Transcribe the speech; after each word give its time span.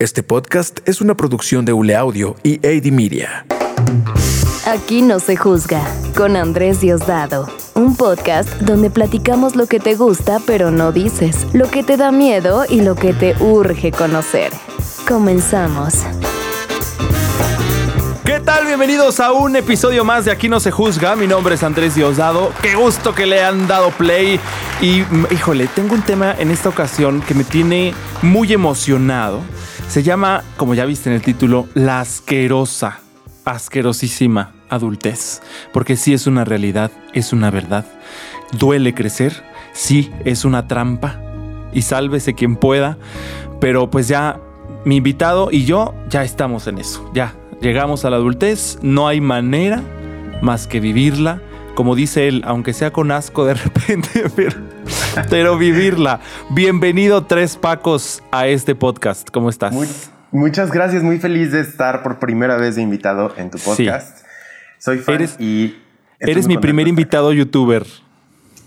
Este 0.00 0.22
podcast 0.22 0.78
es 0.88 1.00
una 1.00 1.16
producción 1.16 1.64
de 1.64 1.72
Ule 1.72 1.96
Audio 1.96 2.36
y 2.44 2.64
AD 2.64 2.92
Media. 2.92 3.44
Aquí 4.64 5.02
no 5.02 5.18
se 5.18 5.34
juzga, 5.34 5.82
con 6.16 6.36
Andrés 6.36 6.80
Diosdado. 6.80 7.48
Un 7.74 7.96
podcast 7.96 8.48
donde 8.60 8.90
platicamos 8.90 9.56
lo 9.56 9.66
que 9.66 9.80
te 9.80 9.96
gusta 9.96 10.38
pero 10.46 10.70
no 10.70 10.92
dices, 10.92 11.48
lo 11.52 11.68
que 11.68 11.82
te 11.82 11.96
da 11.96 12.12
miedo 12.12 12.64
y 12.68 12.82
lo 12.82 12.94
que 12.94 13.12
te 13.12 13.34
urge 13.42 13.90
conocer. 13.90 14.52
Comenzamos. 15.08 15.94
¿Qué 18.24 18.38
tal? 18.38 18.66
Bienvenidos 18.66 19.18
a 19.18 19.32
un 19.32 19.56
episodio 19.56 20.04
más 20.04 20.26
de 20.26 20.30
Aquí 20.30 20.48
no 20.48 20.60
se 20.60 20.70
juzga. 20.70 21.16
Mi 21.16 21.26
nombre 21.26 21.56
es 21.56 21.64
Andrés 21.64 21.96
Diosdado. 21.96 22.52
Qué 22.62 22.76
gusto 22.76 23.16
que 23.16 23.26
le 23.26 23.42
han 23.42 23.66
dado 23.66 23.90
play. 23.90 24.38
Y 24.80 25.02
híjole, 25.32 25.66
tengo 25.66 25.96
un 25.96 26.02
tema 26.02 26.36
en 26.38 26.52
esta 26.52 26.68
ocasión 26.68 27.20
que 27.20 27.34
me 27.34 27.42
tiene 27.42 27.94
muy 28.22 28.52
emocionado. 28.52 29.42
Se 29.88 30.02
llama, 30.02 30.44
como 30.58 30.74
ya 30.74 30.84
viste 30.84 31.08
en 31.08 31.16
el 31.16 31.22
título, 31.22 31.66
La 31.72 32.00
asquerosa, 32.00 33.00
asquerosísima 33.46 34.52
adultez. 34.68 35.40
Porque 35.72 35.96
sí 35.96 36.12
es 36.12 36.26
una 36.26 36.44
realidad, 36.44 36.90
es 37.14 37.32
una 37.32 37.50
verdad. 37.50 37.86
Duele 38.52 38.92
crecer, 38.94 39.42
sí 39.72 40.12
es 40.26 40.44
una 40.44 40.68
trampa. 40.68 41.18
Y 41.72 41.82
sálvese 41.82 42.34
quien 42.34 42.56
pueda. 42.56 42.98
Pero 43.60 43.90
pues 43.90 44.08
ya 44.08 44.38
mi 44.84 44.96
invitado 44.96 45.48
y 45.50 45.64
yo 45.64 45.94
ya 46.10 46.22
estamos 46.22 46.66
en 46.66 46.76
eso. 46.78 47.10
Ya 47.14 47.34
llegamos 47.62 48.04
a 48.04 48.10
la 48.10 48.16
adultez, 48.16 48.78
no 48.82 49.08
hay 49.08 49.22
manera 49.22 49.82
más 50.42 50.66
que 50.66 50.80
vivirla. 50.80 51.40
Como 51.78 51.94
dice 51.94 52.26
él, 52.26 52.42
aunque 52.44 52.72
sea 52.72 52.90
con 52.92 53.12
asco 53.12 53.46
de 53.46 53.54
repente, 53.54 54.24
pero, 54.34 54.56
pero 55.30 55.56
vivirla. 55.56 56.18
Bienvenido 56.50 57.24
Tres 57.26 57.56
Pacos 57.56 58.20
a 58.32 58.48
este 58.48 58.74
podcast. 58.74 59.30
¿Cómo 59.30 59.48
estás? 59.48 59.72
Muy- 59.72 59.86
muchas 60.32 60.72
gracias, 60.72 61.04
muy 61.04 61.20
feliz 61.20 61.52
de 61.52 61.60
estar 61.60 62.02
por 62.02 62.18
primera 62.18 62.56
vez 62.56 62.74
de 62.74 62.82
invitado 62.82 63.32
en 63.36 63.52
tu 63.52 63.58
podcast. 63.58 64.26
Soy 64.80 64.98
fan 64.98 65.14
Eres- 65.14 65.36
y... 65.38 65.76
Eres 66.18 66.48
mi 66.48 66.58
primer 66.58 66.88
invitado 66.88 67.32
youtuber. 67.32 67.86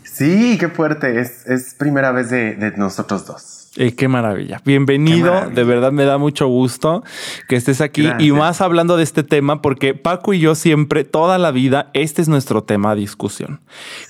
Sí, 0.05 0.55
qué 0.57 0.69
fuerte. 0.69 1.19
Es, 1.19 1.45
es 1.47 1.73
primera 1.73 2.13
vez 2.13 2.29
de, 2.29 2.55
de 2.55 2.71
nosotros 2.77 3.25
dos. 3.25 3.60
Eh, 3.77 3.93
qué 3.95 4.09
maravilla. 4.09 4.61
Bienvenido. 4.65 5.17
Qué 5.17 5.31
maravilla. 5.31 5.55
De 5.55 5.63
verdad 5.63 5.91
me 5.93 6.03
da 6.03 6.17
mucho 6.17 6.45
gusto 6.47 7.05
que 7.47 7.55
estés 7.55 7.79
aquí 7.79 8.05
y 8.19 8.33
más 8.33 8.59
hablando 8.59 8.97
de 8.97 9.03
este 9.03 9.23
tema 9.23 9.61
porque 9.61 9.93
Paco 9.93 10.33
y 10.33 10.39
yo 10.39 10.55
siempre, 10.55 11.05
toda 11.05 11.37
la 11.37 11.51
vida, 11.51 11.89
este 11.93 12.21
es 12.21 12.27
nuestro 12.27 12.63
tema 12.65 12.93
de 12.95 12.99
discusión. 12.99 13.61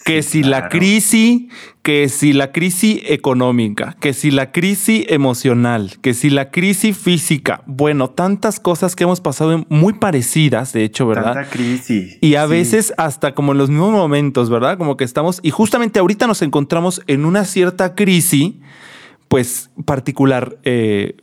Que 0.03 0.23
si 0.23 0.41
la 0.41 0.67
crisis, 0.69 1.43
que 1.83 2.09
si 2.09 2.33
la 2.33 2.51
crisis 2.51 3.01
económica, 3.05 3.95
que 3.99 4.13
si 4.13 4.31
la 4.31 4.51
crisis 4.51 5.05
emocional, 5.09 5.91
que 6.01 6.15
si 6.15 6.31
la 6.31 6.49
crisis 6.49 6.97
física, 6.97 7.61
bueno, 7.67 8.09
tantas 8.09 8.59
cosas 8.59 8.95
que 8.95 9.03
hemos 9.03 9.21
pasado 9.21 9.63
muy 9.69 9.93
parecidas, 9.93 10.73
de 10.73 10.85
hecho, 10.85 11.05
¿verdad? 11.05 11.35
Tanta 11.35 11.49
crisis. 11.51 12.17
Y 12.19 12.33
a 12.33 12.45
Sí. 12.45 12.49
veces 12.49 12.93
hasta 12.97 13.35
como 13.35 13.51
en 13.51 13.59
los 13.59 13.69
mismos 13.69 13.91
momentos, 13.91 14.49
¿verdad? 14.49 14.79
Como 14.79 14.97
que 14.97 15.03
estamos, 15.03 15.39
y 15.43 15.51
justamente 15.51 15.99
ahorita 15.99 16.25
nos 16.25 16.41
encontramos 16.41 17.03
en 17.05 17.25
una 17.25 17.45
cierta 17.45 17.93
crisis, 17.93 18.53
pues 19.31 19.69
particular, 19.85 20.57
eh, 20.63 21.15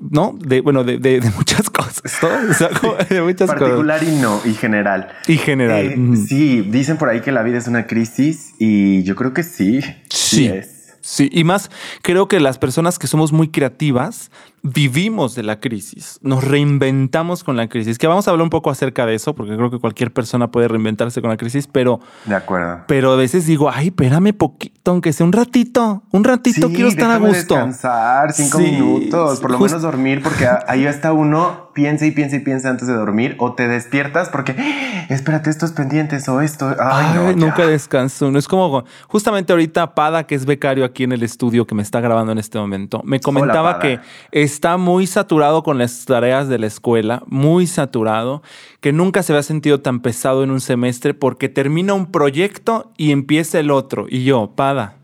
¿no? 0.00 0.38
De, 0.38 0.60
bueno, 0.60 0.84
de, 0.84 0.98
de- 0.98 1.18
de 1.18 1.30
muchas 1.32 1.68
cosas, 1.68 2.16
¿no? 2.22 2.28
O 2.50 2.54
sea, 2.54 2.68
de 3.10 3.20
muchas 3.22 3.50
cosas. 3.50 3.60
Particular 3.60 4.04
y 4.04 4.14
no, 4.22 4.40
y 4.44 4.54
general. 4.54 5.08
Y 5.26 5.36
general. 5.36 5.84
Eh. 5.84 6.16
Sí, 6.28 6.60
dicen 6.62 6.96
por 6.96 7.08
ahí 7.08 7.22
que 7.22 7.32
la 7.32 7.42
vida 7.42 7.58
es 7.58 7.66
una 7.66 7.88
crisis 7.88 8.54
y 8.60 9.02
yo 9.02 9.16
creo 9.16 9.32
que 9.34 9.42
sí. 9.42 9.80
Sí. 10.10 10.46
es. 10.46 10.94
Sí, 11.00 11.28
y 11.32 11.42
más 11.42 11.70
creo 12.02 12.28
que 12.28 12.38
las 12.38 12.58
personas 12.58 13.00
que 13.00 13.08
somos 13.08 13.32
muy 13.32 13.48
creativas 13.48 14.30
vivimos 14.72 15.34
de 15.34 15.42
la 15.42 15.60
crisis, 15.60 16.18
nos 16.22 16.42
reinventamos 16.44 17.44
con 17.44 17.56
la 17.56 17.68
crisis, 17.68 17.98
que 17.98 18.06
vamos 18.06 18.26
a 18.26 18.30
hablar 18.32 18.42
un 18.44 18.50
poco 18.50 18.70
acerca 18.70 19.06
de 19.06 19.14
eso, 19.14 19.34
porque 19.34 19.54
creo 19.56 19.70
que 19.70 19.78
cualquier 19.78 20.12
persona 20.12 20.50
puede 20.50 20.68
reinventarse 20.68 21.20
con 21.20 21.30
la 21.30 21.36
crisis, 21.36 21.66
pero 21.66 22.00
De 22.24 22.34
acuerdo. 22.34 22.80
Pero 22.88 23.12
a 23.12 23.16
veces 23.16 23.46
digo, 23.46 23.70
ay, 23.72 23.88
espérame 23.88 24.32
poquito, 24.32 24.90
aunque 24.90 25.12
sea 25.12 25.24
un 25.26 25.32
ratito, 25.32 26.02
un 26.10 26.24
ratito 26.24 26.68
Sí, 26.68 26.74
quiero 26.74 26.88
estar 26.88 27.10
a 27.10 27.18
gusto. 27.18 27.54
Descansar 27.54 28.32
cinco 28.32 28.58
Sí, 28.58 28.64
minutos, 28.64 29.40
por 29.40 29.50
lo 29.52 29.58
just- 29.58 29.70
menos 29.70 29.82
dormir, 29.82 30.22
porque 30.22 30.48
ahí 30.66 30.84
está 30.86 31.12
uno, 31.12 31.70
piensa 31.74 32.06
y 32.06 32.10
piensa 32.10 32.36
y 32.36 32.40
piensa 32.40 32.70
antes 32.70 32.88
de 32.88 32.94
dormir, 32.94 33.36
o 33.38 33.52
te 33.54 33.68
despiertas 33.68 34.30
porque 34.30 34.54
"Ah, 34.58 35.06
espérate, 35.10 35.50
estos 35.50 35.72
pendientes 35.72 36.26
o 36.28 36.40
esto. 36.40 36.68
Ay, 36.80 37.06
Ay, 37.10 37.14
no, 37.14 37.30
ya. 37.30 37.36
nunca 37.36 37.66
descanso. 37.66 38.30
No 38.30 38.38
es 38.38 38.48
como 38.48 38.84
justamente 39.08 39.52
ahorita 39.52 39.94
Pada, 39.94 40.26
que 40.26 40.34
es 40.34 40.46
becario 40.46 40.84
aquí 40.84 41.04
en 41.04 41.12
el 41.12 41.22
estudio 41.22 41.66
que 41.66 41.74
me 41.74 41.82
está 41.82 42.00
grabando 42.00 42.32
en 42.32 42.38
este 42.38 42.58
momento, 42.58 43.02
me 43.04 43.20
comentaba 43.20 43.78
que 43.78 44.00
está 44.56 44.78
muy 44.78 45.06
saturado 45.06 45.62
con 45.62 45.76
las 45.76 46.06
tareas 46.06 46.48
de 46.48 46.58
la 46.58 46.66
escuela, 46.66 47.22
muy 47.26 47.66
saturado, 47.66 48.42
que 48.80 48.90
nunca 48.90 49.22
se 49.22 49.32
había 49.34 49.42
sentido 49.42 49.80
tan 49.82 50.00
pesado 50.00 50.42
en 50.42 50.50
un 50.50 50.62
semestre 50.62 51.12
porque 51.12 51.50
termina 51.50 51.92
un 51.92 52.10
proyecto 52.10 52.90
y 52.96 53.12
empieza 53.12 53.60
el 53.60 53.70
otro. 53.70 54.06
Y 54.08 54.24
yo, 54.24 54.52
Pada, 54.56 54.96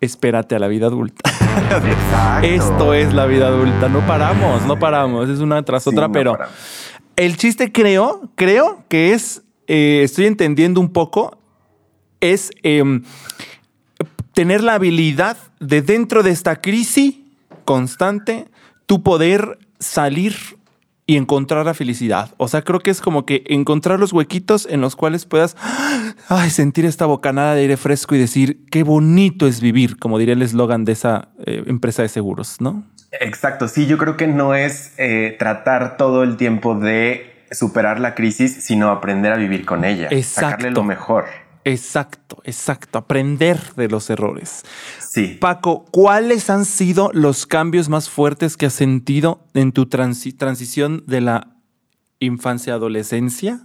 espérate 0.00 0.56
a 0.56 0.58
la 0.58 0.66
vida 0.66 0.86
adulta. 0.88 1.30
Esto 2.42 2.94
es 2.94 3.14
la 3.14 3.26
vida 3.26 3.46
adulta. 3.46 3.88
No 3.88 4.04
paramos, 4.06 4.66
no 4.66 4.76
paramos. 4.76 5.28
Es 5.28 5.38
una 5.38 5.62
tras 5.62 5.84
Sí, 5.84 5.90
otra, 5.90 6.08
no 6.08 6.12
pero 6.12 6.32
paramos. 6.32 6.54
el 7.14 7.36
chiste 7.36 7.70
creo, 7.70 8.22
creo 8.34 8.82
que 8.88 9.12
es, 9.12 9.42
eh, 9.68 10.00
estoy 10.02 10.26
entendiendo 10.26 10.80
un 10.80 10.92
poco, 10.92 11.38
es 12.20 12.50
em, 12.64 13.04
tener 14.32 14.64
la 14.64 14.74
habilidad 14.74 15.36
de 15.60 15.80
dentro 15.80 16.24
de 16.24 16.30
esta 16.32 16.60
crisis 16.60 17.14
constante, 17.64 18.46
tu 18.86 19.02
poder 19.02 19.58
salir 19.78 20.34
y 21.06 21.16
encontrar 21.16 21.66
la 21.66 21.74
felicidad. 21.74 22.30
O 22.38 22.48
sea, 22.48 22.62
creo 22.62 22.80
que 22.80 22.90
es 22.90 23.00
como 23.00 23.26
que 23.26 23.44
encontrar 23.46 24.00
los 24.00 24.12
huequitos 24.12 24.66
en 24.70 24.80
los 24.80 24.96
cuales 24.96 25.26
puedas 25.26 25.56
ay, 26.28 26.50
sentir 26.50 26.86
esta 26.86 27.06
bocanada 27.06 27.54
de 27.54 27.62
aire 27.62 27.76
fresco 27.76 28.14
y 28.14 28.18
decir, 28.18 28.64
qué 28.70 28.82
bonito 28.82 29.46
es 29.46 29.60
vivir, 29.60 29.98
como 29.98 30.18
diría 30.18 30.34
el 30.34 30.42
eslogan 30.42 30.84
de 30.84 30.92
esa 30.92 31.28
eh, 31.44 31.62
empresa 31.66 32.02
de 32.02 32.08
seguros, 32.08 32.60
¿no? 32.60 32.84
Exacto, 33.20 33.68
sí, 33.68 33.86
yo 33.86 33.96
creo 33.98 34.16
que 34.16 34.26
no 34.26 34.54
es 34.54 34.92
eh, 34.98 35.36
tratar 35.38 35.96
todo 35.96 36.22
el 36.24 36.36
tiempo 36.36 36.74
de 36.74 37.44
superar 37.52 38.00
la 38.00 38.14
crisis, 38.14 38.64
sino 38.64 38.90
aprender 38.90 39.32
a 39.32 39.36
vivir 39.36 39.64
con 39.64 39.84
ella. 39.84 40.08
Exacto. 40.10 40.50
Sacarle 40.50 40.70
lo 40.72 40.82
mejor. 40.82 41.26
Exacto, 41.64 42.42
exacto. 42.44 42.98
Aprender 42.98 43.58
de 43.76 43.88
los 43.88 44.10
errores. 44.10 44.64
Sí. 45.00 45.38
Paco, 45.40 45.86
¿cuáles 45.90 46.50
han 46.50 46.64
sido 46.66 47.10
los 47.14 47.46
cambios 47.46 47.88
más 47.88 48.10
fuertes 48.10 48.56
que 48.56 48.66
has 48.66 48.74
sentido 48.74 49.46
en 49.54 49.72
tu 49.72 49.86
transi- 49.86 50.36
transición 50.36 51.02
de 51.06 51.20
la 51.22 51.48
infancia-adolescencia 52.20 53.60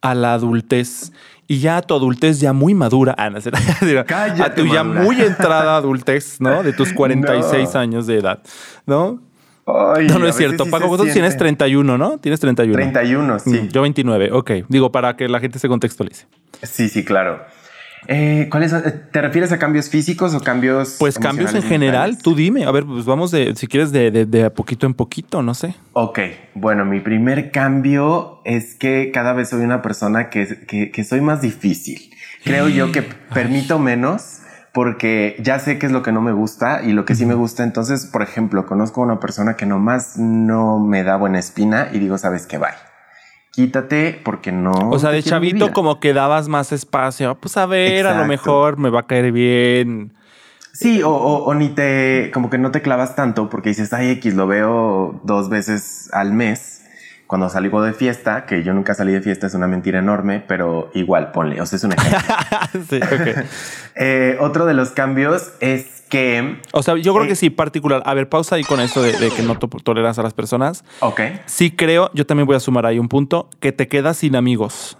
a 0.00 0.14
la 0.14 0.34
adultez? 0.34 1.12
Y 1.46 1.58
ya 1.58 1.78
a 1.78 1.82
tu 1.82 1.94
adultez 1.94 2.38
ya 2.40 2.52
muy 2.52 2.74
madura, 2.74 3.14
ah, 3.18 3.28
no, 3.28 3.40
será- 3.40 3.58
Cállate, 4.06 4.42
a 4.42 4.54
tu 4.54 4.66
ya 4.66 4.84
muy 4.84 5.20
entrada 5.20 5.76
adultez, 5.78 6.40
¿no? 6.40 6.62
De 6.62 6.72
tus 6.72 6.92
46 6.92 7.74
No. 7.74 7.80
años 7.80 8.06
de 8.06 8.18
edad, 8.18 8.40
¿no? 8.86 9.20
Ay, 9.66 10.06
No, 10.08 10.18
no 10.18 10.26
es 10.26 10.36
cierto. 10.36 10.64
sí 10.64 10.70
Paco, 10.70 10.88
vosotros 10.88 11.12
tienes 11.12 11.32
siente. 11.32 11.44
31, 11.44 11.98
¿no? 11.98 12.18
Tienes 12.18 12.40
31. 12.40 12.74
31, 12.76 13.38
sí. 13.38 13.50
Mm, 13.50 13.68
Yo 13.68 13.82
29, 13.82 14.30
ok. 14.32 14.50
Digo, 14.68 14.90
para 14.92 15.16
que 15.16 15.28
la 15.28 15.40
gente 15.40 15.58
se 15.58 15.68
contextualice. 15.68 16.26
Sí, 16.62 16.88
sí, 16.88 17.04
claro. 17.04 17.40
Eh, 18.08 18.48
¿cuáles 18.50 18.70
son? 18.70 18.82
¿Te 19.12 19.20
refieres 19.20 19.52
a 19.52 19.58
cambios 19.58 19.90
físicos 19.90 20.34
o 20.34 20.40
cambios? 20.40 20.96
Pues 20.98 21.18
cambios 21.18 21.54
en 21.54 21.62
general, 21.62 22.16
tú 22.16 22.34
dime. 22.34 22.64
A 22.64 22.70
ver, 22.70 22.84
pues 22.86 23.04
vamos 23.04 23.30
de, 23.30 23.54
si 23.56 23.66
quieres, 23.66 23.92
de, 23.92 24.10
de, 24.10 24.24
de 24.24 24.50
poquito 24.50 24.86
en 24.86 24.94
poquito, 24.94 25.42
no 25.42 25.52
sé. 25.52 25.74
Ok, 25.92 26.18
bueno, 26.54 26.84
mi 26.86 27.00
primer 27.00 27.50
cambio 27.50 28.40
es 28.46 28.74
que 28.74 29.10
cada 29.12 29.34
vez 29.34 29.50
soy 29.50 29.62
una 29.62 29.82
persona 29.82 30.30
que, 30.30 30.64
que, 30.66 30.90
que 30.90 31.04
soy 31.04 31.20
más 31.20 31.42
difícil. 31.42 32.10
Creo 32.42 32.68
yo 32.68 32.90
que 32.90 33.02
permito 33.34 33.78
menos 33.78 34.39
porque 34.72 35.36
ya 35.40 35.58
sé 35.58 35.78
qué 35.78 35.86
es 35.86 35.92
lo 35.92 36.02
que 36.02 36.12
no 36.12 36.20
me 36.20 36.32
gusta 36.32 36.82
y 36.82 36.92
lo 36.92 37.04
que 37.04 37.14
sí 37.14 37.26
me 37.26 37.34
gusta. 37.34 37.64
Entonces, 37.64 38.06
por 38.06 38.22
ejemplo, 38.22 38.66
conozco 38.66 39.00
a 39.02 39.04
una 39.04 39.20
persona 39.20 39.56
que 39.56 39.66
nomás 39.66 40.16
no 40.18 40.78
me 40.78 41.02
da 41.02 41.16
buena 41.16 41.38
espina 41.38 41.88
y 41.92 41.98
digo, 41.98 42.18
sabes 42.18 42.46
qué, 42.46 42.58
bye. 42.58 42.68
Quítate 43.52 44.20
porque 44.24 44.52
no. 44.52 44.70
O 44.90 44.98
sea, 44.98 45.10
de 45.10 45.22
chavito 45.22 45.66
vida". 45.66 45.72
como 45.72 45.98
que 45.98 46.12
dabas 46.14 46.46
más 46.48 46.70
espacio. 46.72 47.34
Pues 47.40 47.56
a 47.56 47.66
ver, 47.66 48.06
a 48.06 48.14
lo 48.14 48.24
mejor 48.26 48.78
me 48.78 48.90
va 48.90 49.00
a 49.00 49.06
caer 49.06 49.32
bien. 49.32 50.12
Sí, 50.72 51.02
o, 51.02 51.10
o- 51.10 51.44
o 51.46 51.54
ni 51.54 51.70
te, 51.70 52.30
como 52.32 52.48
que 52.48 52.56
no 52.56 52.70
te 52.70 52.80
clavas 52.80 53.16
tanto 53.16 53.50
porque 53.50 53.70
dices, 53.70 53.92
ay, 53.92 54.10
X, 54.12 54.34
lo 54.34 54.46
veo 54.46 55.20
dos 55.24 55.48
veces 55.48 56.08
al 56.12 56.32
mes 56.32 56.79
cuando 57.30 57.48
salgo 57.48 57.80
de 57.80 57.92
fiesta, 57.92 58.44
que 58.44 58.64
yo 58.64 58.74
nunca 58.74 58.92
salí 58.92 59.12
de 59.12 59.20
fiesta, 59.22 59.46
es 59.46 59.54
una 59.54 59.68
mentira 59.68 60.00
enorme, 60.00 60.42
pero 60.48 60.90
igual, 60.94 61.30
ponle, 61.30 61.60
o 61.60 61.66
sea, 61.66 61.76
es 61.76 61.84
un 61.84 61.92
ejemplo. 61.92 62.18
sí. 62.90 62.98
Eh, 63.94 64.36
otro 64.40 64.66
de 64.66 64.74
los 64.74 64.90
cambios 64.90 65.52
es 65.60 66.02
que, 66.08 66.60
O 66.72 66.82
sea, 66.82 66.96
yo 66.96 67.12
creo 67.12 67.26
Eh. 67.26 67.28
que 67.28 67.36
sí, 67.36 67.50
particular. 67.50 68.02
A 68.04 68.14
ver, 68.14 68.28
pausa 68.28 68.56
ahí 68.56 68.64
con 68.64 68.80
esto 68.80 69.00
de, 69.02 69.12
de 69.12 69.30
que 69.30 69.42
no 69.42 69.58
to- 69.58 69.68
toleras 69.68 70.18
a 70.18 70.22
las 70.22 70.32
personas. 70.34 70.84
ok, 71.00 71.20
Sí 71.46 71.70
creo, 71.70 72.10
yo 72.14 72.26
también 72.26 72.46
voy 72.46 72.56
a 72.56 72.60
sumar 72.60 72.84
ahí 72.86 72.98
un 72.98 73.08
punto, 73.08 73.48
que 73.60 73.70
te 73.72 73.86
quedas 73.88 74.16
sin 74.16 74.34
amigos. 74.36 74.96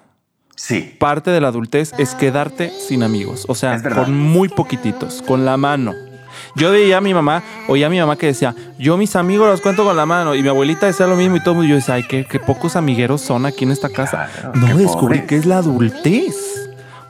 sí, 0.55 0.95
Parte 1.01 1.31
de 1.33 1.41
la 1.41 1.49
adultez 1.49 1.93
es 1.99 2.15
quedarte 2.15 2.71
sin 2.71 3.03
amigos. 3.03 3.45
O 3.49 3.55
sea, 3.57 3.83
con 3.83 4.17
muy 4.17 4.49
poquititos, 4.49 5.23
con 5.27 5.45
la 5.45 5.57
mano. 5.57 5.95
Yo 6.57 6.71
veía 6.71 6.99
a 6.99 7.01
mi 7.01 7.15
mamá, 7.15 7.43
oía 7.69 7.87
a 7.87 7.91
mi 7.91 7.99
mamá 8.01 8.17
que 8.17 8.27
decía, 8.27 8.55
yo 8.79 8.97
mis 8.97 9.17
amigos 9.17 9.49
los 9.49 9.61
cuento 9.61 9.85
con 9.85 9.97
la 9.97 10.07
mano. 10.07 10.35
Y 10.35 10.43
mi 10.43 10.49
abuelita 10.49 10.87
decía 10.87 11.07
lo 11.07 11.17
mismo 11.17 11.37
y 11.37 11.43
todo. 11.43 11.63
Y 11.65 11.69
yo 11.69 11.75
decía, 11.77 11.95
ay, 11.95 12.05
qué, 12.09 12.25
qué 12.25 12.39
pocos 12.41 12.77
amigueros 12.77 13.21
son 13.21 13.47
aquí 13.47 13.65
en 13.65 13.71
esta 13.71 13.89
casa. 13.89 14.29
Claro, 14.41 14.53
no 14.59 14.77
descubrí 14.77 15.23
que 15.27 15.37
es 15.37 15.47
la 15.47 15.59
adultez. 15.59 16.37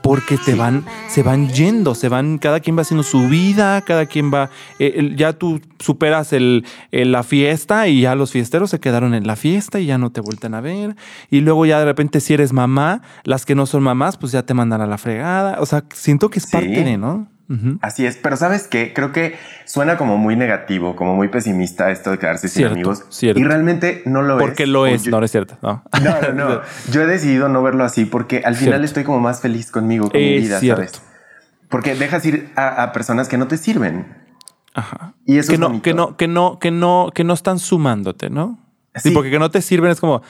Porque 0.03 0.39
te 0.39 0.55
van, 0.55 0.87
se 1.09 1.23
van 1.23 1.51
yendo, 1.51 1.95
se 1.95 2.09
van, 2.09 2.39
cada 2.39 2.61
quien 2.61 2.75
va 2.75 2.81
haciendo 2.81 3.03
su 3.03 3.29
vida, 3.29 3.83
cada 3.83 4.07
quien 4.07 4.33
va, 4.33 4.49
eh, 4.79 5.13
ya 5.15 5.35
tú 5.35 5.61
superas 5.79 6.33
el, 6.33 6.65
el- 6.91 7.13
la 7.13 7.23
fiesta 7.23 7.87
y 7.87 8.01
ya 8.01 8.15
los 8.15 8.33
fiesteros 8.33 8.71
se 8.71 8.81
quedaron 8.81 9.13
en 9.13 9.27
la 9.27 9.37
fiesta 9.37 9.79
y 9.79 9.85
ya 9.85 9.99
no 9.99 10.11
te 10.11 10.23
vuelten 10.23 10.55
a 10.55 10.63
ver. 10.63 10.97
Y 11.31 11.41
luego 11.43 11.67
ya 11.67 11.79
de 11.81 11.85
repente 11.85 12.21
si 12.21 12.33
eres 12.33 12.55
mamá, 12.55 13.03
las 13.25 13.45
que 13.45 13.55
no 13.55 13.67
son 13.67 13.83
mamás, 13.83 14.17
pues 14.17 14.33
ya 14.33 14.43
te 14.43 14.55
mandan 14.55 14.81
a 14.81 14.87
la 14.87 14.97
fregada. 14.97 15.59
O 15.61 15.67
sea, 15.67 15.85
siento 15.93 16.31
que 16.31 16.39
es 16.39 16.47
Sí. 16.47 16.51
parte 16.53 16.83
de, 16.83 16.97
¿no? 16.97 17.29
Así 17.83 18.07
es, 18.07 18.17
pero 18.17 18.37
¿sabes 18.37 18.69
qué? 18.69 18.93
Creo 18.95 19.11
que 19.13 19.37
suena 19.65 19.97
como 19.97 20.17
muy 20.17 20.37
negativo, 20.37 20.95
como 20.95 21.17
muy 21.17 21.29
pesimista 21.29 21.91
esto 21.91 22.13
de 22.13 22.19
quedarse 22.19 22.49
Cierto, 22.49 22.75
sin 22.75 22.83
amigos. 22.85 23.05
cierto. 23.09 23.41
Y 23.41 23.45
realmente 23.45 24.03
no 24.07 24.23
lo 24.23 24.37
es. 24.39 24.41
Porque 24.41 24.67
lo 24.69 24.87
es, 24.87 25.03
yo- 25.05 25.11
no, 25.11 25.19
no 25.19 25.25
es 25.25 25.33
cierto. 25.33 25.59
No, 25.61 25.83
No, 26.03 26.21
no, 26.33 26.33
no. 26.51 26.61
Yo 26.93 27.03
he 27.03 27.07
decidido 27.07 27.49
no 27.49 27.63
verlo 27.63 27.83
así 27.85 28.05
porque 28.05 28.39
al 28.45 28.55
final 28.55 28.75
Cierto. 28.75 28.85
estoy 28.87 29.05
como 29.05 29.19
más 29.21 29.41
feliz 29.41 29.71
conmigo, 29.73 30.09
con 30.11 30.21
mi 30.21 30.39
vida, 30.39 30.61
cierto. 30.61 30.83
¿sabes? 30.85 31.03
Porque 31.69 31.95
dejas 31.97 32.25
ir 32.27 32.51
a, 32.57 32.83
a 32.85 32.93
personas 32.93 33.29
que 33.29 33.37
no 33.37 33.49
te 33.49 33.57
sirven. 33.57 34.07
Ajá. 34.75 35.15
Y 35.27 35.39
eso 35.39 35.49
que 35.49 35.55
es 35.55 35.61
no, 35.61 35.67
bonito. 35.69 35.83
que 35.83 35.95
no, 35.95 36.17
que 36.17 36.29
no, 36.29 36.59
que 36.61 36.71
no, 36.71 37.11
que 37.13 37.25
no 37.25 37.35
están 37.35 37.59
sumándote, 37.59 38.31
¿no? 38.31 38.59
Sí, 38.95 39.09
Sí. 39.09 39.11
porque 39.15 39.31
que 39.31 39.39
no 39.39 39.51
te 39.51 39.63
sirven 39.63 39.91
es 39.93 40.01
como 40.01 40.23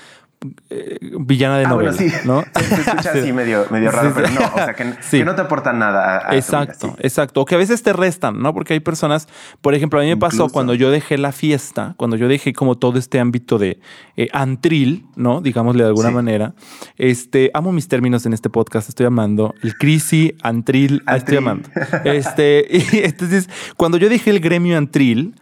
eh, 0.70 0.98
villana 1.20 1.58
de 1.58 1.66
Ah, 1.66 1.68
novela, 1.68 1.92
bueno, 1.92 2.12
sí. 2.12 2.16
¿no? 2.26 2.44
Se, 2.54 2.74
escucha 2.74 3.02
Sí. 3.12 3.18
así 3.18 3.32
medio, 3.32 3.66
medio 3.70 3.90
raro, 3.90 4.08
Sí, 4.08 4.14
pero 4.16 4.28
no, 4.30 4.40
o 4.54 4.56
sea, 4.56 4.74
que, 4.74 4.84
no 5.24 5.34
te 5.34 5.40
aportan 5.42 5.78
nada. 5.78 6.14
A, 6.14 6.16
a 6.16 6.20
tu 6.20 6.26
vida, 6.28 6.36
Exacto, 6.38 6.96
exacto. 7.00 7.40
O 7.42 7.44
que 7.44 7.54
a 7.54 7.58
veces 7.58 7.82
te 7.82 7.92
restan, 7.92 8.40
¿no? 8.40 8.54
Porque 8.54 8.72
hay 8.74 8.80
personas, 8.80 9.28
por 9.60 9.74
ejemplo, 9.74 10.00
a 10.00 10.02
mí 10.02 10.08
me 10.08 10.16
pasó 10.16 10.48
cuando 10.48 10.74
yo 10.74 10.90
dejé 10.90 11.18
la 11.18 11.32
fiesta, 11.32 11.94
cuando 11.96 12.16
yo 12.16 12.28
dejé 12.28 12.52
como 12.52 12.78
todo 12.78 12.98
este 12.98 13.20
ámbito 13.20 13.58
de 13.58 13.80
eh, 14.16 14.28
antril, 14.32 15.06
¿no? 15.16 15.40
Digámosle 15.40 15.82
de 15.82 15.88
alguna 15.88 16.10
manera. 16.10 16.54
Este, 16.96 17.50
amo 17.54 17.72
mis 17.72 17.88
términos 17.88 18.24
en 18.26 18.32
este 18.32 18.48
podcast, 18.50 18.88
estoy 18.88 19.06
amando. 19.06 19.54
El 19.62 19.76
crisi, 19.76 20.34
antril, 20.42 21.02
ah, 21.06 21.16
estoy 21.16 21.36
Antril. 21.36 21.38
amando. 21.38 21.68
Este, 22.04 22.66
y 22.70 22.98
entonces, 23.04 23.48
cuando 23.76 23.98
yo 23.98 24.08
dejé 24.08 24.30
el 24.30 24.40
gremio 24.40 24.78
antril, 24.78 25.34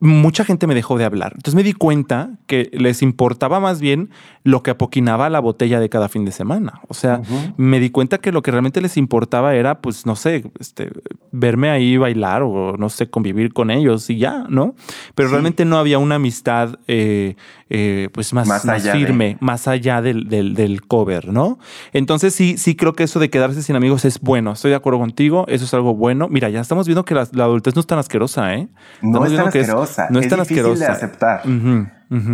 mucha 0.00 0.44
gente 0.44 0.66
me 0.66 0.74
dejó 0.74 0.96
de 0.96 1.04
hablar. 1.04 1.32
Entonces 1.34 1.54
me 1.56 1.62
di 1.64 1.72
cuenta 1.72 2.30
que 2.46 2.70
les 2.72 3.02
importaba 3.02 3.58
más 3.58 3.80
bien 3.80 4.10
lo 4.44 4.62
que 4.62 4.70
apoquinaba 4.70 5.28
la 5.28 5.40
botella 5.40 5.80
de 5.80 5.88
cada 5.88 6.08
fin 6.08 6.24
de 6.24 6.30
semana. 6.32 6.80
O 6.88 6.94
sea, 6.94 7.20
me 7.56 7.80
di 7.80 7.90
cuenta 7.90 8.18
que 8.18 8.30
lo 8.30 8.42
que 8.42 8.50
realmente 8.52 8.80
les 8.80 8.96
importaba 8.96 9.54
era, 9.56 9.80
pues, 9.80 10.06
no 10.06 10.14
sé, 10.14 10.44
este, 10.60 10.90
verme 11.32 11.70
ahí 11.70 11.96
bailar 11.96 12.42
o 12.42 12.76
no 12.76 12.88
sé, 12.88 13.10
convivir 13.10 13.52
con 13.52 13.70
ellos 13.70 14.08
y 14.10 14.18
ya, 14.18 14.44
¿no? 14.48 14.74
Pero 15.16 15.28
Sí. 15.28 15.32
realmente 15.32 15.64
no 15.64 15.78
había 15.78 15.98
una 15.98 16.14
amistad, 16.14 16.78
eh, 16.86 17.34
eh, 17.70 18.08
pues, 18.12 18.32
más, 18.32 18.46
Más 18.48 18.64
más 18.64 18.82
de- 18.84 18.92
firme, 18.92 19.36
más 19.40 19.68
allá 19.68 20.00
del, 20.02 20.28
del- 20.28 20.54
del 20.54 20.86
cover, 20.86 21.28
¿no? 21.28 21.58
Entonces 21.92 22.34
sí, 22.34 22.56
sí 22.58 22.74
creo 22.76 22.94
que 22.94 23.04
eso 23.04 23.18
de 23.20 23.28
quedarse 23.30 23.62
sin 23.62 23.76
amigos 23.76 24.04
es 24.04 24.20
bueno. 24.20 24.52
Estoy 24.52 24.70
de 24.70 24.76
acuerdo 24.76 24.98
contigo, 24.98 25.44
eso 25.48 25.64
es 25.66 25.74
algo 25.74 25.94
bueno. 25.94 26.28
Mira, 26.28 26.48
ya 26.48 26.60
estamos 26.60 26.86
viendo 26.86 27.04
que 27.04 27.14
la, 27.14 27.28
la 27.32 27.44
adultez 27.44 27.74
no 27.74 27.80
es 27.80 27.86
tan 27.86 27.98
asquerosa, 27.98 28.54
¿eh? 28.54 28.68
No 29.02 29.24
es 29.26 29.34
tan 29.36 29.48
asquerosa. 29.48 30.06
no 30.10 30.18
es, 30.18 30.26
es 30.26 30.30
tan 30.30 30.40
difícil 30.40 30.60
asquerosa. 30.64 30.84
de 30.86 30.90
aceptar, 30.92 31.42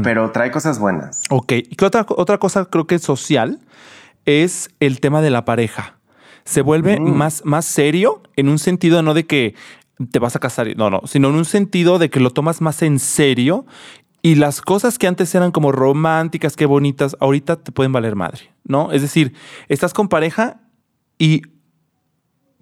pero 0.03 0.31
trae 0.31 0.51
cosas 0.51 0.79
buenas. 0.79 1.23
Ok, 1.31 1.53
y 1.53 1.77
otra, 1.85 2.07
otra 2.09 2.39
cosa 2.39 2.67
creo 2.67 2.87
que 2.87 2.95
es 2.97 3.03
social 3.03 3.59
es 4.25 4.71
el 4.81 5.01
tema 5.01 5.21
de 5.21 5.31
la 5.31 5.45
pareja. 5.45 5.97
Se 6.45 6.61
vuelve 6.63 7.01
Mm. 7.01 7.15
más, 7.17 7.43
más 7.45 7.65
serio 7.65 8.23
en 8.37 8.49
un 8.49 8.59
sentido 8.59 9.03
no 9.03 9.15
de 9.15 9.27
que 9.27 9.55
te 10.11 10.19
vas 10.19 10.35
a 10.37 10.41
casar, 10.41 10.69
no, 10.77 10.91
no, 10.91 11.03
sino 11.07 11.29
en 11.29 11.37
un 11.37 11.45
sentido 11.45 11.99
de 11.99 12.11
que 12.11 12.21
lo 12.21 12.31
tomas 12.31 12.61
más 12.61 12.83
en 12.83 12.99
serio 12.99 13.65
y 14.25 14.37
las 14.37 14.63
cosas 14.63 14.97
que 14.97 15.07
antes 15.07 15.35
eran 15.35 15.53
como 15.53 15.71
románticas, 15.71 16.57
qué 16.57 16.65
bonitas, 16.65 17.15
ahorita 17.21 17.57
te 17.63 17.73
pueden 17.73 17.93
valer 17.93 18.17
madre, 18.17 18.55
¿no? 18.65 18.91
Es 18.91 19.03
decir, 19.03 19.35
estás 19.69 19.93
con 19.93 20.09
pareja 20.09 20.63
y 21.19 21.43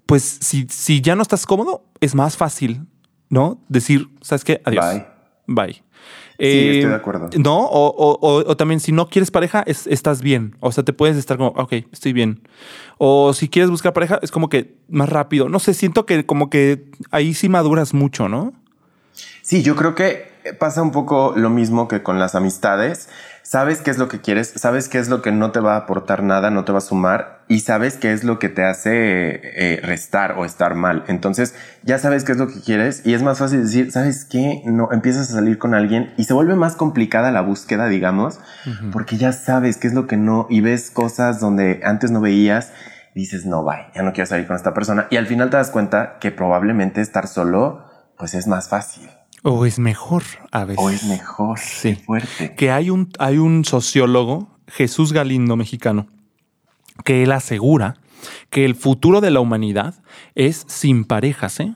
pues 0.06 0.22
si, 0.40 0.66
si 0.68 1.00
ya 1.00 1.14
no 1.14 1.22
estás 1.22 1.46
cómodo, 1.46 1.84
es 2.00 2.16
más 2.16 2.36
fácil, 2.36 2.86
¿no? 3.28 3.62
Decir, 3.68 4.08
¿sabes 4.22 4.42
qué? 4.44 4.60
Adiós. 4.64 4.84
Bye. 4.84 5.06
Bye. 5.46 5.82
Eh, 6.38 6.78
estoy 6.78 6.90
de 6.90 6.96
acuerdo. 6.96 7.30
No, 7.38 7.60
o, 7.66 7.86
o- 7.86 8.18
o- 8.20 8.50
o 8.50 8.56
también 8.56 8.80
si 8.80 8.90
no 8.90 9.08
quieres 9.08 9.30
pareja, 9.30 9.62
es- 9.64 9.86
estás 9.86 10.20
bien. 10.20 10.56
O 10.58 10.72
sea, 10.72 10.82
te 10.82 10.92
puedes 10.92 11.16
estar 11.16 11.36
como, 11.36 11.50
ok, 11.50 11.74
estoy 11.92 12.12
bien. 12.12 12.42
O 12.98 13.32
si 13.34 13.48
quieres 13.48 13.70
buscar 13.70 13.92
pareja, 13.92 14.18
es 14.22 14.32
como 14.32 14.48
que 14.48 14.76
más 14.88 15.08
rápido. 15.08 15.48
No 15.48 15.60
sé, 15.60 15.74
siento 15.74 16.06
que 16.06 16.26
como 16.26 16.50
que 16.50 16.90
ahí 17.12 17.34
sí 17.34 17.48
maduras 17.48 17.94
mucho, 17.94 18.28
¿no? 18.28 18.52
Sí, 19.42 19.62
yo 19.62 19.76
creo 19.76 19.94
que 19.94 20.31
pasa 20.58 20.82
un 20.82 20.90
poco 20.90 21.34
lo 21.36 21.50
mismo 21.50 21.88
que 21.88 22.02
con 22.02 22.18
las 22.18 22.34
amistades. 22.34 23.08
Sabes 23.42 23.80
qué 23.80 23.90
es 23.90 23.98
lo 23.98 24.08
que 24.08 24.20
quieres, 24.20 24.52
sabes 24.56 24.88
qué 24.88 24.98
es 24.98 25.08
lo 25.08 25.20
que 25.20 25.32
no 25.32 25.50
te 25.50 25.60
va 25.60 25.74
a 25.74 25.78
aportar 25.78 26.22
nada, 26.22 26.50
no 26.50 26.64
te 26.64 26.72
va 26.72 26.78
a 26.78 26.82
sumar 26.82 27.42
y 27.48 27.60
sabes 27.60 27.96
qué 27.96 28.12
es 28.12 28.24
lo 28.24 28.38
que 28.38 28.48
te 28.48 28.64
hace 28.64 29.40
eh, 29.42 29.80
restar 29.82 30.38
o 30.38 30.44
estar 30.44 30.74
mal. 30.74 31.04
Entonces 31.08 31.54
ya 31.82 31.98
sabes 31.98 32.24
qué 32.24 32.32
es 32.32 32.38
lo 32.38 32.46
que 32.46 32.60
quieres 32.60 33.04
y 33.04 33.14
es 33.14 33.22
más 33.22 33.38
fácil 33.38 33.62
decir, 33.62 33.90
¿sabes 33.90 34.24
qué? 34.24 34.62
No, 34.64 34.90
empiezas 34.92 35.30
a 35.30 35.34
salir 35.34 35.58
con 35.58 35.74
alguien 35.74 36.14
y 36.16 36.24
se 36.24 36.34
vuelve 36.34 36.54
más 36.54 36.76
complicada 36.76 37.32
la 37.32 37.40
búsqueda, 37.40 37.88
digamos, 37.88 38.38
porque 38.92 39.16
ya 39.16 39.32
sabes 39.32 39.76
qué 39.76 39.88
es 39.88 39.94
lo 39.94 40.06
que 40.06 40.16
no 40.16 40.46
y 40.48 40.60
ves 40.60 40.90
cosas 40.90 41.40
donde 41.40 41.80
antes 41.84 42.10
no 42.10 42.20
veías 42.20 42.72
y 43.14 43.20
dices, 43.20 43.44
no, 43.44 43.64
bye, 43.64 43.88
ya 43.94 44.02
no 44.02 44.12
quiero 44.12 44.26
salir 44.26 44.46
con 44.46 44.56
esta 44.56 44.72
persona 44.72 45.08
y 45.10 45.16
al 45.16 45.26
final 45.26 45.50
te 45.50 45.56
das 45.56 45.70
cuenta 45.70 46.18
que 46.20 46.30
probablemente 46.30 47.00
estar 47.00 47.26
solo 47.26 47.84
pues 48.16 48.34
es 48.34 48.46
más 48.46 48.68
fácil. 48.68 49.10
O 49.42 49.66
es 49.66 49.78
mejor 49.78 50.22
a 50.50 50.64
veces. 50.64 50.84
O 50.84 50.90
es 50.90 51.04
mejor. 51.04 51.58
Sí. 51.58 51.96
Fuerte. 51.96 52.54
Que 52.54 52.70
hay 52.70 52.90
un, 52.90 53.10
hay 53.18 53.38
un 53.38 53.64
sociólogo, 53.64 54.48
Jesús 54.68 55.12
Galindo, 55.12 55.56
mexicano, 55.56 56.06
que 57.04 57.22
él 57.22 57.32
asegura 57.32 57.96
que 58.50 58.64
el 58.64 58.74
futuro 58.74 59.20
de 59.20 59.30
la 59.30 59.40
humanidad 59.40 60.02
es 60.34 60.64
sin 60.68 61.04
parejas, 61.04 61.58
¿eh? 61.60 61.74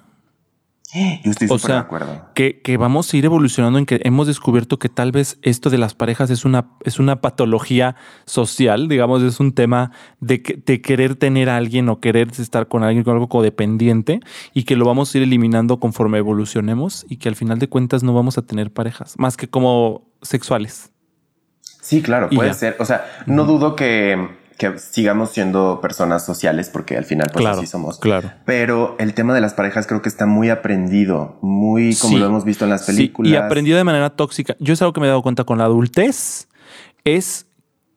Yo 0.95 1.31
estoy 1.33 1.47
O 1.51 1.59
súper 1.59 1.61
de 1.61 1.67
sea, 1.67 1.81
acuerdo. 1.81 2.27
que, 2.35 2.63
que 2.63 2.77
vamos 2.77 3.13
a 3.13 3.17
ir 3.17 3.25
evolucionando 3.25 3.79
en 3.79 3.87
que 3.87 4.01
hemos 4.05 4.29
descubierto 4.29 4.79
que 4.79 4.89
tal 4.89 5.11
vez 5.13 5.37
esto 5.43 5.69
de 5.69 5.79
las 5.79 5.95
parejas 5.95 6.31
es 6.31 6.45
una, 6.45 6.71
es 6.85 6.99
una 7.01 7.21
patología 7.21 7.97
social, 8.25 8.89
digamos, 8.89 9.23
es 9.23 9.41
un 9.41 9.53
tema 9.53 9.91
de, 10.21 10.63
de 10.65 10.81
querer 10.81 11.17
tener 11.17 11.51
a 11.51 11.57
alguien 11.57 11.89
o 11.89 12.01
querer 12.01 12.29
estar 12.39 12.69
con 12.69 12.85
alguien 12.85 13.03
con 13.05 13.15
algo 13.15 13.29
codependiente 13.29 14.21
y 14.55 14.63
que 14.63 14.77
lo 14.77 14.85
vamos 14.87 15.13
a 15.15 15.19
ir 15.19 15.25
eliminando 15.25 15.81
conforme 15.81 16.19
evolucionemos 16.19 17.05
y 17.09 17.17
que 17.17 17.29
al 17.29 17.37
final 17.37 17.59
de 17.59 17.69
cuentas 17.69 18.03
no 18.05 18.15
vamos 18.15 18.39
a 18.39 18.43
tener 18.43 18.73
parejas, 18.73 19.17
más 19.19 19.37
que 19.37 19.49
como 19.49 20.09
sexuales. 20.23 20.93
Sí, 21.83 22.01
claro, 22.03 22.29
Y 22.31 22.37
puede 22.37 22.51
ya. 22.51 22.55
ser. 22.55 22.77
O 22.79 22.85
sea, 22.85 23.05
no 23.27 23.45
dudo 23.45 23.77
que, 23.77 24.29
que 24.59 24.79
sigamos 24.79 25.31
siendo 25.31 25.81
personas 25.83 26.25
sociales 26.25 26.71
porque 26.71 26.97
al 26.97 27.05
final 27.05 27.27
pues 27.33 27.43
Claro, 27.43 27.59
así 27.59 27.67
somos. 27.67 27.99
claro. 27.99 28.31
Pero 28.45 28.97
el 28.99 29.13
tema 29.15 29.35
de 29.35 29.41
las 29.41 29.55
parejas 29.55 29.87
creo 29.87 30.01
que 30.03 30.09
está 30.09 30.25
muy 30.27 30.49
aprendido, 30.51 31.39
muy 31.43 31.95
como 31.97 32.15
Sí, 32.15 32.19
lo 32.19 32.27
hemos 32.27 32.45
visto 32.45 32.65
en 32.65 32.71
las 32.71 32.87
Sí, 32.87 32.93
películas. 32.93 33.33
y 33.33 33.37
aprendido 33.37 33.77
de 33.77 33.85
manera 33.85 34.11
tóxica. 34.11 34.57
Yo 34.61 34.73
es 34.73 34.81
algo 34.83 34.93
que 34.93 35.01
me 35.01 35.07
he 35.07 35.11
dado 35.11 35.23
cuenta 35.23 35.45
con 35.45 35.59
la 35.59 35.65
adultez, 35.65 36.49
es 37.05 37.47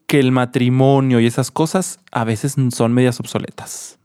que 0.08 0.20
el 0.20 0.32
matrimonio 0.32 1.20
y 1.20 1.28
esas 1.28 1.51
cosas 1.51 2.00
a 2.12 2.24
veces 2.24 2.56
son 2.72 2.94
medias 2.94 3.20
obsoletas. 3.20 3.99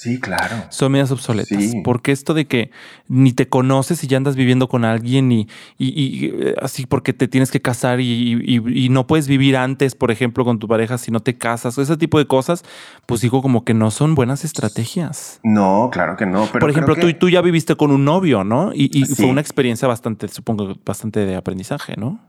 Sí, 0.00 0.20
claro. 0.20 0.54
Son 0.68 0.92
medias 0.92 1.10
obsoletas. 1.10 1.60
Sí. 1.60 1.80
Porque 1.82 2.12
esto 2.12 2.32
de 2.32 2.46
que 2.46 2.70
ni 3.08 3.32
te 3.32 3.48
conoces 3.48 4.04
y 4.04 4.06
ya 4.06 4.16
andas 4.16 4.36
viviendo 4.36 4.68
con 4.68 4.84
alguien 4.84 5.32
y, 5.32 5.48
y- 5.76 5.88
y, 5.88 6.26
eh, 6.26 6.54
así 6.62 6.86
porque 6.86 7.12
te 7.12 7.26
tienes 7.26 7.50
que 7.50 7.60
casar 7.60 7.98
y, 7.98 8.38
y- 8.46 8.88
no 8.90 9.08
puedes 9.08 9.26
vivir 9.26 9.56
antes, 9.56 9.96
por 9.96 10.12
ejemplo, 10.12 10.44
con 10.44 10.60
tu 10.60 10.68
pareja 10.68 10.98
si 10.98 11.10
no 11.10 11.18
te 11.18 11.36
casas, 11.36 11.78
ese 11.78 11.96
tipo 11.96 12.18
de 12.18 12.28
cosas, 12.28 12.64
pues 13.06 13.22
digo 13.22 13.42
como 13.42 13.64
que 13.64 13.74
no 13.74 13.90
son 13.90 14.14
buenas 14.14 14.44
estrategias. 14.44 15.40
No, 15.42 15.88
claro 15.92 16.16
que 16.16 16.26
no. 16.26 16.46
Pero 16.46 16.60
por 16.60 16.70
ejemplo, 16.70 16.94
que- 16.94 17.00
tú, 17.00 17.12
tú 17.18 17.28
ya 17.28 17.40
viviste 17.40 17.74
con 17.74 17.90
un 17.90 18.04
novio, 18.04 18.44
¿no? 18.44 18.72
Y, 18.72 18.96
y 18.96 19.04
Sí. 19.06 19.16
fue 19.16 19.26
una 19.26 19.40
experiencia 19.40 19.88
bastante, 19.88 20.28
supongo, 20.28 20.76
bastante 20.86 21.26
de 21.26 21.34
aprendizaje, 21.34 21.96
¿no? 21.96 22.20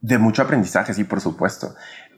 De 0.00 0.16
mucho 0.18 0.42
aprendizaje, 0.42 0.94
sí, 0.94 1.02
por 1.02 1.20
supuesto. 1.20 1.74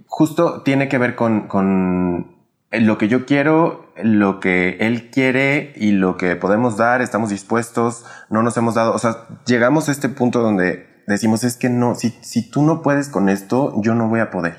Justo 0.06 0.60
tiene 0.62 0.88
que 0.88 0.98
ver 0.98 1.14
con, 1.14 1.48
con 1.48 2.41
lo 2.72 2.98
que 2.98 3.08
yo 3.08 3.26
quiero, 3.26 3.92
lo 4.02 4.40
que 4.40 4.78
él 4.80 5.10
quiere 5.10 5.72
y 5.76 5.92
lo 5.92 6.16
que 6.16 6.36
podemos 6.36 6.76
dar, 6.76 7.02
estamos 7.02 7.30
dispuestos, 7.30 8.04
no 8.30 8.42
nos 8.42 8.56
hemos 8.56 8.74
dado, 8.74 8.94
o 8.94 8.98
sea, 8.98 9.26
llegamos 9.46 9.88
a 9.88 9.92
este 9.92 10.08
punto 10.08 10.40
donde 10.40 11.02
decimos 11.06 11.44
es 11.44 11.56
que 11.56 11.68
no, 11.68 11.94
si, 11.94 12.10
si 12.22 12.50
tú 12.50 12.62
no 12.62 12.80
puedes 12.82 13.08
con 13.08 13.28
esto, 13.28 13.74
yo 13.82 13.94
no 13.94 14.08
voy 14.08 14.20
a 14.20 14.30
poder. 14.30 14.56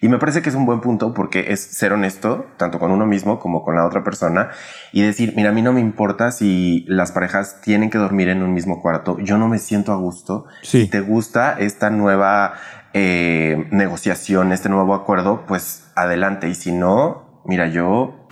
Y 0.00 0.08
me 0.08 0.18
parece 0.18 0.42
que 0.42 0.50
es 0.50 0.54
un 0.54 0.66
buen 0.66 0.80
punto 0.80 1.14
porque 1.14 1.52
es 1.52 1.60
ser 1.60 1.92
honesto, 1.92 2.46
tanto 2.58 2.78
con 2.78 2.90
uno 2.90 3.06
mismo 3.06 3.40
como 3.40 3.64
con 3.64 3.76
la 3.76 3.86
otra 3.86 4.04
persona, 4.04 4.50
y 4.92 5.02
decir, 5.02 5.32
mira, 5.36 5.50
a 5.50 5.52
mí 5.52 5.62
no 5.62 5.72
me 5.72 5.80
importa 5.80 6.30
si 6.30 6.84
las 6.86 7.12
parejas 7.12 7.60
tienen 7.62 7.90
que 7.90 7.98
dormir 7.98 8.28
en 8.28 8.42
un 8.42 8.52
mismo 8.52 8.82
cuarto, 8.82 9.18
yo 9.20 9.38
no 9.38 9.48
me 9.48 9.58
siento 9.58 9.92
a 9.92 9.96
gusto. 9.96 10.46
Sí. 10.62 10.82
Si 10.82 10.88
te 10.88 11.00
gusta 11.00 11.56
esta 11.58 11.90
nueva 11.90 12.54
eh, 12.92 13.66
negociación, 13.70 14.52
este 14.52 14.68
nuevo 14.68 14.94
acuerdo, 14.94 15.44
pues 15.46 15.90
adelante. 15.94 16.48
Y 16.48 16.54
si 16.54 16.72
no, 16.72 17.25
mira, 17.46 17.68
yo 17.68 18.26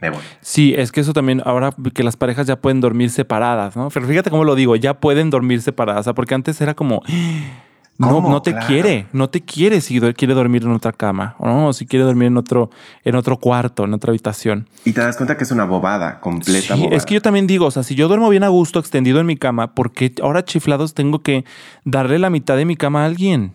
me 0.00 0.10
voy. 0.10 0.20
Sí, 0.40 0.74
es 0.76 0.92
que 0.92 1.00
eso 1.00 1.12
también, 1.12 1.42
ahora 1.44 1.74
que 1.94 2.02
las 2.04 2.16
parejas 2.16 2.46
ya 2.46 2.56
pueden 2.56 2.80
dormir 2.80 3.10
separadas, 3.10 3.76
¿no? 3.76 3.88
Pero 3.90 4.06
fíjate 4.06 4.30
cómo 4.30 4.44
lo 4.44 4.54
digo, 4.54 4.76
ya 4.76 4.94
pueden 4.94 5.30
dormir 5.30 5.62
separadas, 5.62 6.00
o 6.00 6.04
sea, 6.04 6.14
porque 6.14 6.34
antes 6.34 6.60
era 6.60 6.74
como, 6.74 7.00
no, 7.98 8.20
no 8.20 8.42
te 8.42 8.50
Claro. 8.50 8.66
quiere, 8.66 9.06
no 9.12 9.30
te 9.30 9.40
quiere 9.40 9.80
si 9.80 9.98
quiere 10.14 10.34
dormir 10.34 10.64
en 10.64 10.72
otra 10.72 10.92
cama, 10.92 11.36
o 11.38 11.46
no, 11.46 11.72
si 11.72 11.86
quiere 11.86 12.04
dormir 12.04 12.26
en 12.26 12.36
otro, 12.36 12.70
en 13.04 13.14
otro 13.14 13.38
cuarto, 13.38 13.84
en 13.84 13.94
otra 13.94 14.10
habitación. 14.10 14.68
Y 14.84 14.92
te 14.92 15.00
das 15.00 15.16
cuenta 15.16 15.36
que 15.36 15.44
es 15.44 15.50
una 15.52 15.64
bobada, 15.64 16.20
completa 16.20 16.74
Sí, 16.74 16.80
bobada. 16.80 16.96
es 16.96 17.06
que 17.06 17.14
yo 17.14 17.22
también 17.22 17.46
digo, 17.46 17.66
o 17.66 17.70
sea, 17.70 17.82
si 17.84 17.94
yo 17.94 18.08
duermo 18.08 18.28
bien 18.28 18.42
a 18.44 18.48
gusto, 18.48 18.78
extendido 18.80 19.20
en 19.20 19.26
mi 19.26 19.36
cama, 19.36 19.74
¿por 19.74 19.92
qué 19.92 20.12
ahora 20.22 20.44
chiflados 20.44 20.92
tengo 20.92 21.20
que 21.22 21.44
darle 21.84 22.18
la 22.18 22.30
mitad 22.30 22.56
de 22.56 22.64
mi 22.64 22.76
cama 22.76 23.02
a 23.04 23.06
alguien? 23.06 23.54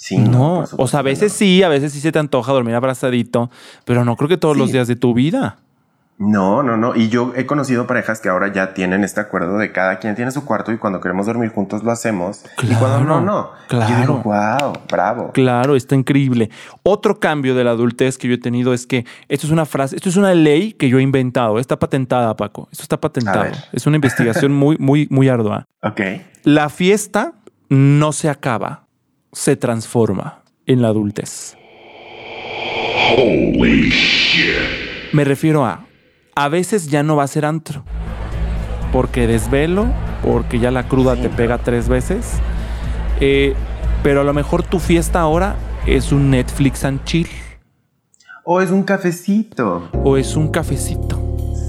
Sí, 0.00 0.16
No, 0.16 0.64
o 0.76 0.86
sea, 0.86 1.00
a 1.00 1.02
veces 1.02 1.32
no. 1.32 1.38
sí, 1.38 1.62
a 1.64 1.68
veces 1.68 1.92
sí 1.92 2.00
se 2.00 2.12
te 2.12 2.20
antoja 2.20 2.52
dormir 2.52 2.74
abrazadito, 2.76 3.50
pero 3.84 4.04
no 4.04 4.14
creo 4.16 4.28
que 4.28 4.36
todos 4.38 4.54
Sí. 4.54 4.60
los 4.60 4.70
días 4.72 4.86
de 4.86 4.94
tu 4.96 5.12
vida. 5.12 5.58
No, 6.20 6.64
no, 6.64 6.76
no. 6.76 6.96
Y 6.96 7.08
yo 7.10 7.32
he 7.36 7.46
conocido 7.46 7.86
parejas 7.86 8.20
que 8.20 8.28
ahora 8.28 8.52
ya 8.52 8.74
tienen 8.74 9.04
este 9.04 9.20
acuerdo 9.20 9.56
de 9.58 9.70
cada 9.70 10.00
quien 10.00 10.16
tiene 10.16 10.32
su 10.32 10.44
cuarto 10.44 10.72
y 10.72 10.76
cuando 10.78 11.00
queremos 11.00 11.26
dormir 11.26 11.50
juntos 11.50 11.84
lo 11.84 11.92
hacemos. 11.92 12.44
y 12.62 12.74
cuando 12.74 13.00
no, 13.00 13.06
Claro, 13.06 13.20
no. 13.20 13.50
claro. 13.68 13.88
Yo 13.92 14.00
digo, 14.00 14.22
wow, 14.24 14.72
bravo. 14.90 15.30
Claro, 15.32 15.76
está 15.76 15.94
increíble. 15.94 16.50
Otro 16.82 17.20
cambio 17.20 17.54
de 17.54 17.62
la 17.62 17.70
adultez 17.70 18.18
que 18.18 18.26
yo 18.26 18.34
he 18.34 18.38
tenido 18.38 18.74
es 18.74 18.84
que 18.88 19.04
esto 19.28 19.46
es 19.46 19.52
una 19.52 19.64
frase, 19.64 19.94
esto 19.94 20.08
es 20.08 20.16
una 20.16 20.34
ley 20.34 20.72
que 20.72 20.88
yo 20.88 20.98
he 20.98 21.02
inventado. 21.02 21.60
Está 21.60 21.78
patentada, 21.78 22.36
Paco. 22.36 22.68
Esto 22.72 22.82
está 22.82 23.00
patentado. 23.00 23.52
Es 23.72 23.86
una 23.86 23.94
investigación 23.96 24.52
muy, 24.52 24.76
muy, 24.78 25.06
muy 25.10 25.28
ardua. 25.28 25.66
Ok. 25.84 26.00
La 26.42 26.68
fiesta 26.68 27.34
no 27.68 28.10
se 28.10 28.28
acaba, 28.28 28.87
se 29.32 29.56
transforma 29.56 30.42
en 30.66 30.82
la 30.82 30.88
adultez. 30.88 31.56
Me 35.12 35.24
refiero 35.24 35.64
a, 35.64 35.86
a 36.34 36.48
veces 36.48 36.88
ya 36.88 37.02
no 37.02 37.16
va 37.16 37.24
a 37.24 37.28
ser 37.28 37.44
antro. 37.44 37.84
Porque 38.92 39.26
desvelo, 39.26 39.86
porque 40.22 40.58
ya 40.58 40.70
la 40.70 40.88
cruda 40.88 41.16
te 41.16 41.28
pega 41.28 41.58
tres 41.58 41.88
veces. 41.88 42.38
Eh, 43.20 43.54
pero 44.02 44.20
a 44.20 44.24
lo 44.24 44.32
mejor 44.32 44.62
tu 44.62 44.78
fiesta 44.78 45.20
ahora 45.20 45.56
es 45.86 46.12
un 46.12 46.30
Netflix 46.30 46.84
and 46.84 47.02
chill. 47.04 47.28
O 48.44 48.60
es 48.60 48.70
un 48.70 48.82
cafecito. 48.82 49.90
O 50.04 50.16
es 50.16 50.36
un 50.36 50.48
cafecito, 50.48 51.17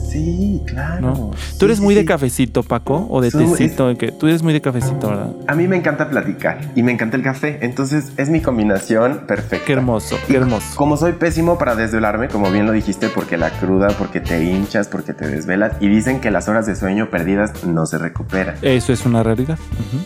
Sí, 0.09 0.61
claro. 0.65 1.01
¿no? 1.01 1.31
Sí, 1.35 1.57
¿Tú 1.59 1.65
eres 1.65 1.77
sí, 1.77 1.83
muy 1.83 1.95
de 1.95 2.05
cafecito, 2.05 2.63
Paco? 2.63 3.07
¿O 3.09 3.21
de 3.21 3.31
tecito? 3.31 3.95
que 3.97 4.11
Tú 4.11 4.27
eres 4.27 4.41
muy 4.41 4.53
de 4.53 4.61
cafecito, 4.61 5.09
¿verdad? 5.09 5.31
A 5.47 5.55
mí 5.55 5.67
me 5.67 5.75
encanta 5.77 6.09
platicar 6.09 6.59
y 6.75 6.83
me 6.83 6.91
encanta 6.91 7.17
el 7.17 7.23
café. 7.23 7.59
Entonces 7.61 8.11
es 8.17 8.29
mi 8.29 8.41
combinación 8.41 9.25
perfecta. 9.27 9.65
Qué 9.65 9.73
hermoso, 9.73 10.17
qué 10.27 10.33
Y 10.33 10.35
hermoso. 10.35 10.75
Como 10.75 10.97
soy 10.97 11.13
pésimo 11.13 11.57
para 11.57 11.75
desvelarme, 11.75 12.27
como 12.27 12.51
bien 12.51 12.65
lo 12.65 12.71
dijiste, 12.71 13.09
porque 13.09 13.37
la 13.37 13.51
cruda, 13.51 13.89
porque 13.97 14.19
te 14.19 14.43
hinchas, 14.43 14.87
porque 14.87 15.13
te 15.13 15.27
desvelas, 15.27 15.73
y 15.79 15.87
dicen 15.87 16.19
que 16.19 16.31
las 16.31 16.47
horas 16.47 16.65
de 16.65 16.75
sueño 16.75 17.09
perdidas 17.09 17.63
no 17.65 17.85
se 17.85 17.97
recuperan. 17.97 18.55
Eso 18.61 18.93
es 18.93 19.05
una 19.05 19.23
realidad. 19.23 19.59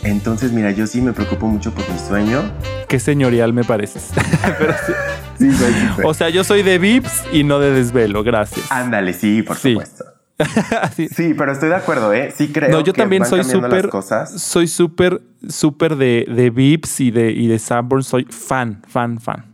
Entonces, 0.03 0.51
mira, 0.51 0.71
yo 0.71 0.87
sí 0.87 1.01
me 1.01 1.13
preocupo 1.13 1.47
mucho 1.47 1.73
por 1.73 1.89
mi 1.89 1.99
sueño. 1.99 2.41
Qué 2.87 2.99
señorial 2.99 3.53
me 3.53 3.63
pareces. 3.63 4.11
Pero 4.57 4.73
sí. 4.85 4.93
Sí, 5.37 5.51
soy 5.51 5.73
súper. 5.73 6.05
O 6.05 6.13
sea, 6.13 6.29
yo 6.29 6.43
soy 6.43 6.63
de 6.63 6.77
VIPs 6.77 7.23
y 7.31 7.43
no 7.43 7.59
de 7.59 7.71
desvelo, 7.71 8.23
gracias. 8.23 8.71
Ándale, 8.71 9.13
sí, 9.13 9.41
por 9.41 9.57
Sí. 9.57 9.71
supuesto. 9.73 10.05
Sí, 11.15 11.33
pero 11.37 11.51
estoy 11.51 11.69
de 11.69 11.75
acuerdo, 11.75 12.11
¿eh? 12.13 12.33
Sí 12.35 12.49
creo 12.51 12.69
No, 12.71 12.79
yo 12.81 12.91
que 12.93 13.01
también 13.01 13.21
van 13.21 13.29
soy 13.29 13.43
súper, 13.43 13.89
soy 14.35 14.67
súper, 14.67 15.21
súper 15.47 15.95
de, 15.95 16.25
de 16.27 16.49
Vips 16.49 16.99
y 17.01 17.11
de, 17.11 17.31
y 17.31 17.47
de 17.47 17.59
Sanborn. 17.59 18.03
Soy 18.03 18.25
fan, 18.29 18.81
fan, 18.87 19.19
fan. 19.19 19.45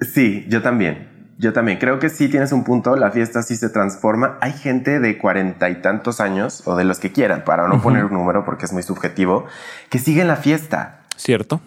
Sí, 0.00 0.44
yo 0.48 0.62
también. 0.62 1.08
Yo 1.38 1.54
también. 1.54 1.78
Creo 1.78 1.98
que 1.98 2.10
sí 2.10 2.28
tienes 2.28 2.52
un 2.52 2.64
punto. 2.64 2.94
La 2.96 3.10
fiesta 3.10 3.42
sí 3.42 3.56
se 3.56 3.70
transforma. 3.70 4.36
Hay 4.42 4.52
gente 4.52 5.00
de 5.00 5.16
cuarenta 5.16 5.70
y 5.70 5.80
tantos 5.80 6.20
años, 6.20 6.62
o 6.66 6.76
de 6.76 6.84
los 6.84 6.98
que 6.98 7.10
quieran, 7.12 7.44
para 7.44 7.66
no 7.66 7.80
poner 7.80 8.04
un 8.04 8.12
número 8.12 8.44
porque 8.44 8.66
es 8.66 8.72
muy 8.74 8.82
subjetivo, 8.82 9.46
que 9.88 9.98
siguen 9.98 10.28
la 10.28 10.36
fiesta. 10.36 11.00
¿Cierto? 11.16 11.60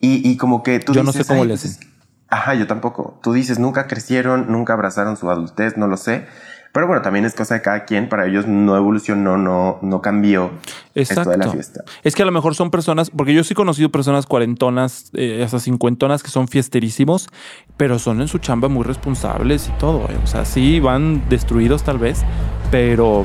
Y, 0.00 0.30
y 0.30 0.36
como 0.36 0.62
que 0.62 0.78
tú 0.80 0.92
Yo 0.92 1.02
no 1.02 1.12
sé 1.12 1.24
cómo 1.24 1.42
"Ay, 1.42 1.48
le 1.48 1.54
pues 1.54 1.64
hacen". 1.64 1.87
Ajá, 2.30 2.54
yo 2.54 2.66
tampoco. 2.66 3.18
Tú 3.22 3.32
dices, 3.32 3.58
nunca 3.58 3.86
crecieron, 3.86 4.50
nunca 4.52 4.74
abrazaron 4.74 5.16
su 5.16 5.30
adultez, 5.30 5.76
no 5.78 5.86
lo 5.86 5.96
sé. 5.96 6.26
Pero 6.72 6.86
bueno, 6.86 7.02
también 7.02 7.24
es 7.24 7.34
cosa 7.34 7.54
de 7.54 7.62
cada 7.62 7.84
quien. 7.84 8.08
Para 8.08 8.26
ellos 8.26 8.46
no 8.46 8.76
evolucionó, 8.76 9.36
no, 9.38 9.78
no 9.82 10.00
cambió 10.02 10.50
Exacto. 10.94 11.22
esto 11.22 11.30
de 11.30 11.36
la 11.38 11.50
fiesta. 11.50 11.84
Es 12.04 12.14
que 12.14 12.22
a 12.22 12.26
lo 12.26 12.32
mejor 12.32 12.54
son 12.54 12.70
personas, 12.70 13.10
porque 13.10 13.32
yo 13.34 13.42
sí 13.42 13.54
he 13.54 13.56
conocido 13.56 13.88
personas 13.90 14.26
cuarentonas, 14.26 15.10
eh, 15.14 15.42
hasta 15.44 15.58
cincuentonas 15.60 16.22
que 16.22 16.30
son 16.30 16.46
fiesterísimos, 16.46 17.28
pero 17.76 17.98
son 17.98 18.20
en 18.20 18.28
su 18.28 18.38
chamba 18.38 18.68
muy 18.68 18.84
responsables 18.84 19.68
y 19.68 19.78
todo. 19.78 20.06
eh. 20.10 20.16
O 20.22 20.26
sea, 20.26 20.44
sí 20.44 20.78
van 20.80 21.22
destruidos 21.28 21.82
tal 21.82 21.98
vez, 21.98 22.22
pero 22.70 23.24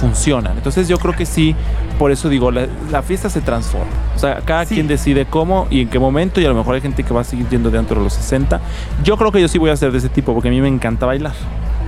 funcionan. 0.00 0.56
Entonces 0.56 0.88
yo 0.88 0.98
creo 0.98 1.14
que 1.14 1.26
sí, 1.26 1.54
por 1.98 2.10
eso 2.10 2.28
digo, 2.28 2.50
la, 2.50 2.66
la 2.90 3.02
fiesta 3.02 3.28
se 3.28 3.40
transforma. 3.40 3.86
O 4.14 4.18
sea, 4.18 4.40
cada 4.44 4.64
Sí. 4.66 4.74
quien 4.76 4.86
decide 4.88 5.26
cómo 5.26 5.66
y 5.70 5.80
en 5.82 5.88
qué 5.88 5.98
momento, 5.98 6.40
y 6.40 6.44
a 6.44 6.48
lo 6.48 6.54
mejor 6.54 6.74
hay 6.76 6.80
gente 6.80 7.02
que 7.02 7.12
va 7.12 7.20
a 7.22 7.24
seguir 7.24 7.48
yendo 7.48 7.70
dentro 7.70 7.98
de 7.98 8.04
los 8.04 8.14
60. 8.14 8.60
Yo 9.02 9.16
creo 9.16 9.30
que 9.32 9.40
yo 9.40 9.48
sí 9.48 9.58
voy 9.58 9.70
a 9.70 9.76
ser 9.76 9.92
de 9.92 9.98
ese 9.98 10.08
tipo, 10.08 10.32
porque 10.32 10.48
a 10.48 10.50
mí 10.52 10.60
me 10.60 10.68
encanta 10.68 11.06
bailar. 11.06 11.34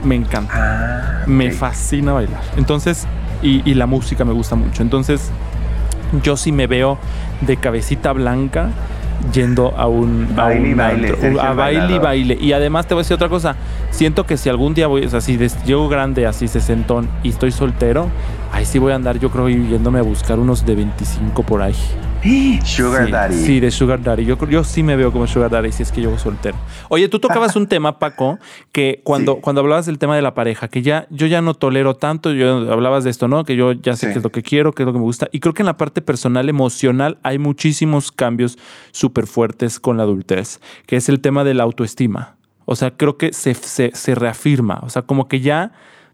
Me 0.06 0.14
encanta. 0.14 0.52
Ah, 0.54 1.24
Me 1.26 1.50
fascina 1.50 2.12
bailar. 2.12 2.40
Entonces, 2.56 3.06
y, 3.42 3.68
y 3.68 3.74
la 3.74 3.86
música 3.86 4.24
me 4.24 4.32
gusta 4.32 4.54
mucho. 4.54 4.82
Entonces, 4.82 5.30
yo 6.22 6.36
sí 6.36 6.52
me 6.52 6.66
veo 6.66 6.98
de 7.40 7.56
cabecita 7.56 8.12
blanca 8.12 8.68
yendo 9.32 9.74
a 9.76 9.86
un 9.88 10.28
a 10.36 10.42
Baile 10.44 10.68
y 10.68 10.72
un 10.72 10.78
baile, 10.78 11.08
antro, 11.08 11.40
a 11.42 11.52
baile 11.54 11.94
y 11.94 11.98
baile. 11.98 12.38
Y 12.40 12.52
además 12.52 12.86
te 12.86 12.94
voy 12.94 13.00
a 13.00 13.02
decir 13.02 13.14
otra 13.14 13.28
cosa. 13.28 13.56
Siento 13.90 14.26
que 14.26 14.36
si 14.36 14.48
algún 14.48 14.74
día 14.74 14.86
voy, 14.86 15.04
o 15.04 15.08
sea, 15.08 15.20
si 15.20 15.36
llego 15.64 15.88
grande, 15.88 16.26
así 16.26 16.48
sesentón 16.48 17.08
y 17.22 17.30
estoy 17.30 17.50
soltero, 17.50 18.08
ahí 18.52 18.64
sí 18.64 18.78
voy 18.78 18.92
a 18.92 18.96
andar, 18.96 19.18
yo 19.18 19.30
creo, 19.30 19.48
yéndome 19.48 19.98
a 19.98 20.02
buscar 20.02 20.38
unos 20.38 20.64
de 20.64 20.74
25 20.76 21.42
por 21.42 21.62
ahí. 21.62 21.74
Sugar 22.64 23.06
sí, 23.06 23.12
Daddy. 23.12 23.34
Sí, 23.34 23.60
de 23.60 23.70
Sugar 23.70 24.02
Daddy. 24.02 24.24
Yo, 24.24 24.36
yo 24.48 24.64
sí 24.64 24.82
me 24.82 24.96
veo 24.96 25.12
como 25.12 25.26
Sugar 25.26 25.50
Daddy 25.50 25.70
si 25.72 25.82
es 25.82 25.92
que 25.92 26.00
llego 26.00 26.18
soltero. 26.18 26.56
Oye, 26.88 27.08
tú 27.08 27.18
tocabas 27.20 27.54
un 27.56 27.66
tema, 27.66 27.98
Paco, 27.98 28.38
que 28.72 29.00
cuando, 29.04 29.34
Sí. 29.34 29.40
cuando 29.42 29.60
hablabas 29.60 29.86
del 29.86 29.98
tema 29.98 30.16
de 30.16 30.22
la 30.22 30.34
pareja, 30.34 30.68
que 30.68 30.82
ya 30.82 31.06
yo 31.10 31.26
ya 31.26 31.40
no 31.42 31.54
tolero 31.54 31.94
tanto, 31.94 32.32
yo 32.32 32.72
hablabas 32.72 33.04
de 33.04 33.10
esto, 33.10 33.28
¿no? 33.28 33.44
Que 33.44 33.54
yo 33.56 33.72
ya 33.72 33.94
sé 33.96 34.06
Sí. 34.08 34.12
qué 34.12 34.18
es 34.18 34.24
lo 34.24 34.30
que 34.30 34.42
quiero, 34.42 34.72
qué 34.72 34.82
es 34.82 34.86
lo 34.86 34.92
que 34.92 34.98
me 34.98 35.04
gusta. 35.04 35.28
Y 35.32 35.40
creo 35.40 35.54
que 35.54 35.62
en 35.62 35.66
la 35.66 35.76
parte 35.76 36.02
personal, 36.02 36.48
emocional, 36.48 37.18
hay 37.22 37.38
muchísimos 37.38 38.10
cambios 38.12 38.58
súper 38.90 39.26
fuertes 39.26 39.78
con 39.78 39.96
la 39.96 40.02
adultez, 40.02 40.60
que 40.86 40.96
es 40.96 41.08
el 41.08 41.20
tema 41.20 41.44
de 41.44 41.54
la 41.54 41.62
autoestima. 41.62 42.36
O 42.64 42.74
sea, 42.74 42.90
creo 42.90 43.16
que 43.16 43.32
se, 43.32 43.54
se, 43.54 43.92
se 43.94 44.14
reafirma. 44.16 44.80
O 44.82 44.90
sea, 44.90 45.02
como 45.02 45.28
que 45.28 45.40
ya 45.40 45.70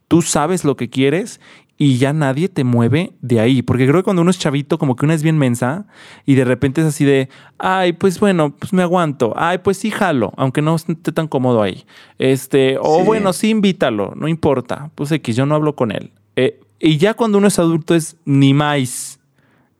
tú 0.09 0.21
sabes 0.21 0.65
lo 0.65 0.77
que 0.77 0.91
quieres 0.91 1.41
y 1.85 1.99
ya 1.99 2.13
nadie 2.13 2.49
te 2.49 2.63
mueve 2.63 3.13
de 3.23 3.41
ahí. 3.41 3.61
Porque 3.63 3.87
creo 3.89 3.97
que 3.99 4.05
cuando 4.05 4.23
uno 4.23 4.31
es 4.31 4.39
chavito, 4.39 4.79
como 4.79 4.95
que 4.95 5.05
uno 5.05 5.15
es 5.15 5.25
bien 5.25 5.37
mensa 5.37 5.87
y 6.25 6.37
de 6.37 6.45
repente 6.45 6.81
es 6.81 6.87
así 6.87 7.05
de, 7.05 7.29
ay, 7.59 7.93
pues 7.95 8.21
bueno, 8.21 8.55
pues 8.57 8.73
me 8.73 8.83
aguanto. 8.83 9.33
Ay, 9.37 9.59
pues 9.59 9.79
sí, 9.79 9.91
jalo, 9.91 10.33
aunque 10.37 10.63
no 10.63 10.77
esté 10.77 11.11
tan 11.11 11.27
cómodo 11.27 11.61
ahí. 11.61 11.85
Este, 12.19 12.79
o 12.81 12.99
Sí. 13.01 13.05
bueno, 13.05 13.33
sí, 13.33 13.49
invítalo, 13.51 14.13
no 14.15 14.29
importa. 14.29 14.91
Pues 14.95 15.11
X, 15.11 15.35
yo 15.35 15.45
no 15.45 15.57
hablo 15.57 15.75
con 15.75 15.91
él. 15.91 16.13
Eh, 16.37 16.61
y 16.79 16.99
ya 16.99 17.15
cuando 17.15 17.39
uno 17.39 17.49
es 17.49 17.59
adulto 17.59 17.97
es 17.97 18.17
ni 18.25 18.55
más. 18.55 19.19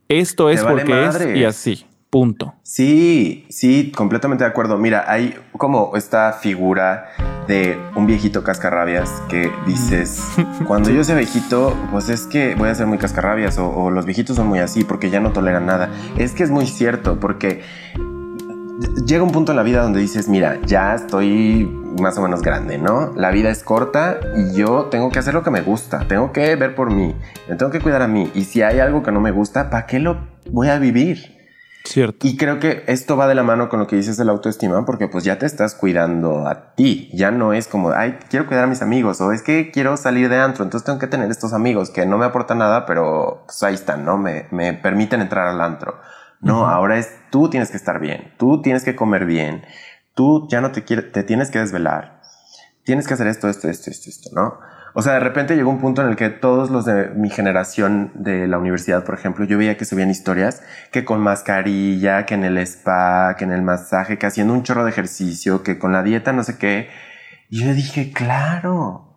Esto 0.09 0.51
es 0.51 0.65
vale 0.65 0.83
porque 0.85 1.07
es 1.07 1.37
y 1.37 1.45
así. 1.45 1.87
Punto. 2.13 2.53
Sí, 2.63 3.47
sí, 3.49 3.91
completamente 3.97 4.45
de 4.45 4.51
acuerdo. 4.51 4.77
Mira, 4.77 5.07
hay 5.11 5.35
como 5.57 5.97
esta 5.97 6.35
figura 6.35 7.07
de 7.49 7.81
un 7.97 8.07
viejito 8.07 8.45
cascarrabias 8.45 9.09
que 9.31 9.51
dices, 9.67 10.23
cuando 10.67 10.91
yo 10.91 11.05
sea 11.05 11.17
viejito, 11.17 11.75
pues 11.91 12.11
es 12.11 12.27
que 12.27 12.55
voy 12.55 12.69
a 12.69 12.75
ser 12.75 12.87
muy 12.87 12.99
cascarrabias 12.99 13.57
o, 13.57 13.67
o 13.71 13.91
los 13.91 14.05
viejitos 14.05 14.37
son 14.37 14.47
muy 14.47 14.59
así 14.59 14.85
porque 14.85 15.09
ya 15.09 15.21
no 15.21 15.33
toleran 15.33 15.65
nada. 15.65 15.89
Es 16.19 16.33
que 16.33 16.43
es 16.43 16.51
muy 16.51 16.67
cierto 16.67 17.19
porque 17.19 17.63
llega 19.07 19.25
un 19.25 19.33
punto 19.33 19.53
en 19.53 19.57
la 19.57 19.63
vida 19.63 19.83
donde 19.83 20.01
dices, 20.01 20.29
mira, 20.29 20.61
ya 20.67 20.95
estoy 20.95 21.65
más 21.99 22.19
o 22.19 22.21
menos 22.21 22.43
grande, 22.43 22.77
¿no? 22.77 23.15
La 23.17 23.31
vida 23.31 23.49
es 23.49 23.63
corta 23.63 24.21
y 24.37 24.55
yo 24.55 24.89
tengo 24.91 25.11
que 25.11 25.19
hacer 25.19 25.33
lo 25.33 25.43
que 25.43 25.51
me 25.51 25.63
gusta, 25.63 26.07
tengo 26.09 26.31
que 26.31 26.57
ver 26.57 26.75
por 26.75 26.91
mí, 26.91 27.15
me 27.49 27.57
tengo 27.57 27.73
que 27.73 27.81
cuidar 27.81 28.03
a 28.03 28.07
mí 28.07 28.31
y 28.35 28.45
si 28.45 28.61
hay 28.61 28.81
algo 28.81 29.03
que 29.03 29.13
no 29.13 29.23
me 29.23 29.31
gusta, 29.31 29.71
¿para 29.71 29.87
qué 29.87 29.99
lo 29.99 30.19
voy 30.51 30.69
a 30.69 30.79
vivir? 30.79 31.42
Cierto. 31.85 32.27
Y 32.27 32.37
creo 32.37 32.59
que 32.61 32.85
esto 32.87 33.17
va 33.17 33.27
de 33.27 33.35
la 33.35 33.43
mano 33.43 33.69
con 33.69 33.81
lo 33.81 33.87
que 33.87 33.97
dices 33.97 34.17
de 34.17 34.25
la 34.25 34.33
autoestima, 34.33 34.85
porque 34.85 35.09
pues 35.09 35.25
ya 35.25 35.39
te 35.39 35.47
estás 35.47 35.75
cuidando 35.75 36.47
a 36.47 36.75
ti. 36.75 37.11
Ya 37.13 37.31
no 37.31 37.53
es 37.53 37.67
como, 37.67 37.91
ay, 37.91 38.19
quiero 38.31 38.47
cuidar 38.47 38.65
a 38.65 38.69
mis 38.69 38.83
amigos, 38.83 39.21
o 39.21 39.33
es 39.33 39.43
que 39.43 39.71
quiero 39.71 39.97
salir 39.97 40.29
de 40.29 40.39
antro, 40.39 40.65
entonces 40.65 40.87
tengo 40.87 40.99
que 40.99 41.07
tener 41.09 41.31
estos 41.31 41.53
amigos 41.53 41.91
que 41.91 42.07
no 42.07 42.19
me 42.19 42.25
aportan 42.25 42.59
nada, 42.59 42.87
pero 42.87 43.43
pues 43.47 43.63
ahí 43.63 43.75
están, 43.75 44.05
¿no? 44.05 44.17
Me, 44.17 44.47
me 44.51 44.75
permiten 44.75 45.21
entrar 45.21 45.49
al 45.49 45.61
antro. 45.61 45.99
No, 46.41 46.67
ahora 46.67 46.99
es 46.99 47.09
tú 47.31 47.49
tienes 47.49 47.71
que 47.71 47.77
estar 47.77 48.01
bien, 48.01 48.35
tú 48.37 48.63
tienes 48.63 48.83
que 48.83 48.97
comer 48.97 49.27
bien, 49.27 49.65
tú 50.15 50.49
ya 50.51 50.61
no 50.61 50.73
te 50.73 50.83
quieres, 50.83 51.13
te 51.13 51.23
tienes 51.23 51.51
que 51.51 51.61
desvelar, 51.61 52.21
tienes 52.85 53.07
que 53.07 53.15
hacer 53.15 53.29
esto, 53.29 53.49
esto, 53.49 53.69
esto, 53.69 53.91
esto, 53.91 54.11
esto, 54.11 54.31
¿no? 54.35 54.59
O 54.95 55.03
sea, 55.03 55.15
de 55.15 55.21
repente 55.21 55.57
llegó 55.57 55.71
un 55.71 55.81
punto 55.81 56.03
en 56.03 56.09
el 56.09 56.17
que 56.17 56.29
todos 56.29 56.71
los 56.71 56.85
de 56.85 57.09
mi 57.11 57.31
generación 57.31 58.13
de 58.15 58.47
la 58.47 58.59
universidad, 58.59 59.05
por 59.05 59.15
ejemplo, 59.15 59.45
yo 59.45 59.57
veía 59.57 59.77
que 59.77 59.85
subían 59.85 60.11
historias 60.11 60.63
que 60.91 61.05
con 61.05 61.21
mascarilla, 61.21 62.27
que 62.27 62.35
en 62.35 62.45
el 62.45 62.59
spa, 62.59 63.35
que 63.39 63.45
en 63.45 63.53
el 63.53 63.63
masaje, 63.63 64.19
que 64.19 64.27
haciendo 64.27 64.53
un 64.53 64.63
chorro 64.63 64.85
de 64.85 64.91
ejercicio, 64.91 65.63
que 65.63 65.79
con 65.79 65.93
la 65.93 66.03
dieta, 66.03 66.33
no 66.33 66.45
sé 66.45 66.59
qué. 66.59 66.91
Y 67.49 67.65
yo 67.65 67.75
dije, 67.75 68.13
claro, 68.13 69.17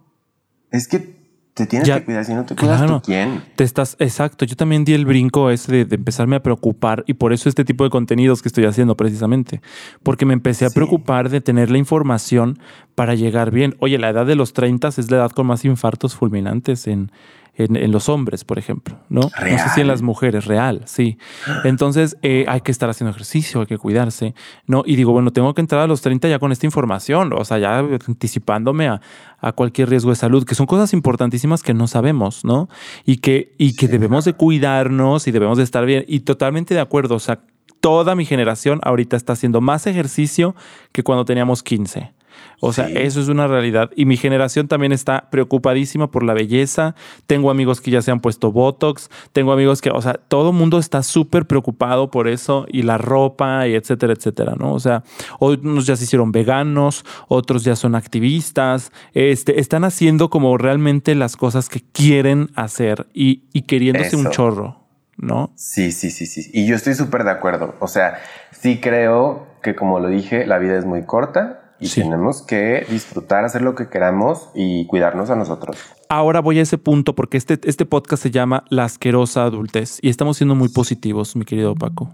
es 0.72 0.88
que 0.88 1.15
te 1.56 1.66
tienes 1.66 1.90
que 1.90 2.04
cuidar, 2.04 2.26
si 2.26 2.34
no 2.34 2.44
te 2.44 2.54
cuidas, 2.54 2.82
claro, 2.82 3.02
quién? 3.04 3.42
Te 3.56 3.64
estás, 3.64 3.96
exacto. 4.00 4.44
Yo 4.44 4.58
también 4.58 4.84
di 4.84 4.94
el 4.94 5.06
brinco 5.06 5.50
ese 5.50 5.86
de, 5.86 5.96
empezarme 5.96 6.36
a 6.36 6.44
preocupar 6.44 7.06
y 7.08 7.14
por 7.14 7.32
eso 7.32 7.48
este 7.48 7.64
tipo 7.64 7.86
de 7.86 7.90
contenidos 7.90 8.42
que 8.42 8.50
estoy 8.50 8.66
haciendo 8.66 8.98
precisamente, 8.98 9.62
porque 10.04 10.26
me 10.26 10.34
empecé 10.34 10.66
a 10.66 10.70
preocupar 10.70 11.30
de 11.30 11.40
tener 11.40 11.72
la 11.72 11.78
información 11.78 12.60
para 12.94 13.16
llegar 13.16 13.52
bien. 13.52 13.78
Oye, 13.80 13.98
la 13.98 14.10
edad 14.10 14.26
de 14.26 14.36
los 14.36 14.52
30 14.52 14.90
es 14.90 15.10
la 15.10 15.18
edad 15.18 15.32
con 15.32 15.48
más 15.48 15.64
infartos 15.64 16.14
fulminantes 16.14 16.88
en, 16.88 17.10
en, 17.58 17.92
los 17.92 18.10
hombres, 18.10 18.44
por 18.44 18.60
ejemplo, 18.60 18.98
¿no? 19.10 19.22
No 19.22 19.58
sé 19.58 19.70
si 19.74 19.82
en 19.82 19.88
las 19.88 20.02
mujeres, 20.02 20.46
real, 20.46 20.82
sí. 20.86 21.18
Entonces 21.64 22.18
eh, 22.22 22.46
hay 22.48 22.62
que 22.62 22.72
estar 22.72 22.90
haciendo 22.90 23.12
ejercicio, 23.12 23.62
hay 23.62 23.68
que 23.68 23.78
cuidarse, 23.78 24.36
¿no? 24.68 24.84
Y 24.86 24.96
digo, 24.96 25.12
bueno, 25.12 25.32
tengo 25.32 25.54
que 25.54 25.62
entrar 25.62 25.82
a 25.82 25.88
los 25.88 26.02
30 26.02 26.28
ya 26.28 26.40
con 26.40 26.52
esta 26.52 26.66
información, 26.66 27.32
o 27.34 27.46
sea, 27.46 27.58
ya 27.58 27.80
anticipándome 27.80 28.88
a, 28.88 29.02
a 29.40 29.52
cualquier 29.52 29.90
riesgo 29.90 30.10
de 30.10 30.16
salud, 30.16 30.44
que 30.44 30.56
son 30.56 30.66
cosas 30.66 30.92
importantísimas 30.94 31.64
que 31.64 31.74
no 31.74 31.88
sabemos, 31.88 32.44
¿no? 32.44 32.68
Y 33.06 33.18
que, 33.18 33.54
y 33.58 33.76
que 33.76 33.88
debemos 33.88 34.26
de 34.26 34.34
cuidarnos 34.34 35.28
y 35.28 35.32
debemos 35.32 35.58
de 35.58 35.64
estar 35.64 35.86
bien. 35.86 36.04
Y 36.08 36.22
totalmente 36.22 36.74
de 36.74 36.80
acuerdo, 36.80 37.16
o 37.16 37.20
sea, 37.20 37.40
toda 37.80 38.16
mi 38.16 38.26
generación 38.26 38.80
ahorita 38.82 39.16
está 39.16 39.34
haciendo 39.34 39.62
más 39.62 39.86
ejercicio 39.86 40.56
que 40.92 41.04
cuando 41.04 41.24
teníamos 41.24 41.62
15. 41.62 42.15
O 42.60 42.74
sea, 42.74 42.88
eso 42.88 43.22
es 43.22 43.28
una 43.28 43.48
realidad. 43.48 43.92
Y 43.96 44.06
mi 44.06 44.18
generación 44.18 44.68
también 44.68 44.92
está 44.92 45.30
preocupadísima 45.30 46.12
por 46.12 46.24
la 46.24 46.34
belleza. 46.34 46.96
Tengo 47.28 47.52
amigos 47.52 47.82
que 47.82 47.92
ya 47.92 48.02
se 48.02 48.12
han 48.12 48.20
puesto 48.20 48.52
Botox. 48.52 49.10
Tengo 49.34 49.52
amigos 49.52 49.82
que, 49.82 49.90
o 49.90 50.02
sea, 50.02 50.14
todo 50.14 50.52
el 50.52 50.56
mundo 50.56 50.80
está 50.80 51.04
súper 51.04 51.46
preocupado 51.46 52.10
por 52.12 52.28
eso 52.28 52.66
y 52.70 52.84
la 52.84 52.98
ropa 52.98 53.68
y 53.68 53.76
etcétera, 53.76 54.14
etcétera, 54.14 54.56
¿no? 54.58 54.74
O 54.74 54.80
sea, 54.80 55.04
unos 55.40 55.86
ya 55.86 55.96
se 55.96 56.06
hicieron 56.06 56.32
veganos, 56.32 57.06
otros 57.28 57.64
ya 57.64 57.76
son 57.76 57.96
activistas. 57.96 58.92
Este, 59.14 59.60
están 59.60 59.84
haciendo 59.84 60.30
como 60.30 60.58
realmente 60.58 61.16
las 61.16 61.36
cosas 61.36 61.70
que 61.70 61.82
quieren 61.82 62.50
hacer 62.56 63.08
y, 63.14 63.44
y 63.54 63.64
queriéndose 63.64 64.16
un 64.16 64.30
chorro. 64.32 64.86
¿no? 65.18 65.52
Sí, 65.56 65.92
sí, 65.94 66.12
sí, 66.12 66.26
sí. 66.26 66.50
Y 66.54 66.68
yo 66.68 66.76
estoy 66.76 66.94
súper 66.94 67.24
de 67.24 67.32
acuerdo. 67.32 67.76
O 67.80 67.88
sea, 67.88 68.20
sí 68.52 68.80
creo 68.82 69.48
que 69.64 69.74
como 69.74 70.00
lo 70.00 70.10
dije, 70.10 70.46
la 70.46 70.58
vida 70.58 70.78
es 70.78 70.86
muy 70.86 71.06
corta 71.06 71.65
y 71.80 71.90
tenemos 71.90 72.42
que 72.42 72.86
disfrutar, 72.90 73.44
hacer 73.44 73.62
lo 73.62 73.76
que 73.76 73.90
queramos 73.90 74.50
y 74.54 74.86
cuidarnos 74.88 75.30
a 75.30 75.36
nosotros. 75.36 75.78
Ahora 76.08 76.40
voy 76.40 76.60
a 76.60 76.62
ese 76.62 76.78
punto 76.78 77.16
porque 77.16 77.38
este, 77.38 77.60
este 77.64 77.86
podcast 77.86 78.24
se 78.24 78.32
llama 78.32 78.64
La 78.70 78.86
asquerosa 78.86 79.44
adultez 79.44 80.00
y 80.02 80.10
estamos 80.10 80.38
siendo 80.38 80.56
muy 80.56 80.70
positivos, 80.70 81.36
mi 81.36 81.46
querido 81.46 81.76
Paco. 81.76 82.12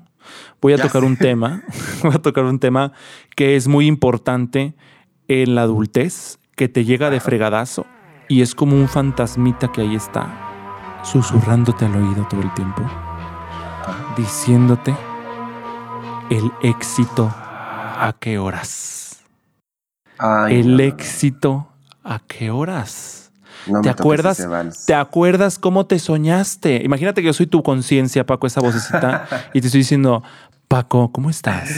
Voy 0.62 0.74
a 0.74 0.78
tocar 0.78 1.04
un 1.04 1.18
tema, 1.18 1.64
voy 2.04 2.14
a 2.16 2.22
tocar 2.22 2.46
un 2.46 2.60
tema 2.60 2.94
que 3.36 3.56
es 3.56 3.68
muy 3.68 3.88
importante 3.88 4.74
en 5.28 5.56
la 5.56 5.64
adultez, 5.64 6.40
que 6.56 6.68
te 6.68 6.84
llega 6.84 7.10
de 7.10 7.20
fregadazo 7.20 7.86
y 8.28 8.42
es 8.42 8.56
como 8.56 8.76
un 8.76 8.88
fantasmita 8.88 9.72
que 9.72 9.82
ahí 9.82 9.96
está, 9.96 11.02
susurrándote 11.04 11.86
al 11.86 11.96
oído 11.96 12.28
todo 12.30 12.42
el 12.42 12.54
tiempo, 12.54 12.82
diciéndote 14.18 14.96
el 16.30 16.52
éxito 16.62 17.30
a 17.34 18.16
qué 18.20 18.38
horas 18.38 19.11
el 20.50 20.80
éxito, 20.80 21.68
¿a 22.04 22.20
qué 22.20 22.52
horas? 22.52 23.32
¿Te 23.84 23.90
acuerdas? 23.90 24.48
¿Te 24.86 24.94
acuerdas 24.94 25.60
cómo 25.60 25.86
te 25.86 26.00
soñaste? 26.00 26.82
Imagínate 26.84 27.22
que 27.22 27.28
yo 27.28 27.34
soy 27.34 27.48
tu 27.48 27.62
conciencia, 27.64 28.26
Paco, 28.26 28.48
esa 28.48 28.62
vocecita, 28.62 29.28
y 29.54 29.62
te 29.62 29.68
estoy 29.68 29.82
diciendo, 29.82 30.24
Paco, 30.68 31.12
¿cómo 31.12 31.30
estás? 31.30 31.70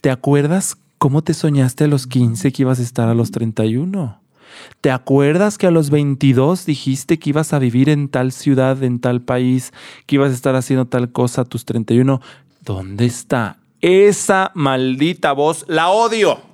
¿Te 0.00 0.10
acuerdas 0.10 0.76
cómo 0.98 1.22
te 1.22 1.34
soñaste 1.34 1.84
a 1.84 1.88
los 1.88 2.06
15 2.06 2.52
que 2.52 2.62
ibas 2.62 2.78
a 2.78 2.82
estar 2.82 3.08
a 3.08 3.14
los 3.14 3.30
31? 3.30 4.20
¿Te 4.80 4.90
acuerdas 4.90 5.58
que 5.58 5.66
a 5.66 5.70
los 5.70 5.90
22 5.90 6.64
dijiste 6.64 7.18
que 7.18 7.30
ibas 7.30 7.52
a 7.52 7.58
vivir 7.58 7.88
en 7.88 8.08
tal 8.08 8.32
ciudad, 8.32 8.82
en 8.82 9.00
tal 9.00 9.20
país, 9.20 9.72
que 10.06 10.14
ibas 10.14 10.30
a 10.30 10.34
estar 10.34 10.54
haciendo 10.54 10.86
tal 10.86 11.10
cosa 11.10 11.42
a 11.42 11.44
tus 11.44 11.64
31? 11.64 12.20
¿Dónde 12.62 13.06
está? 13.06 13.58
Esa 13.80 14.52
maldita 14.54 15.32
voz, 15.32 15.64
la 15.68 15.90
odio 15.90 16.45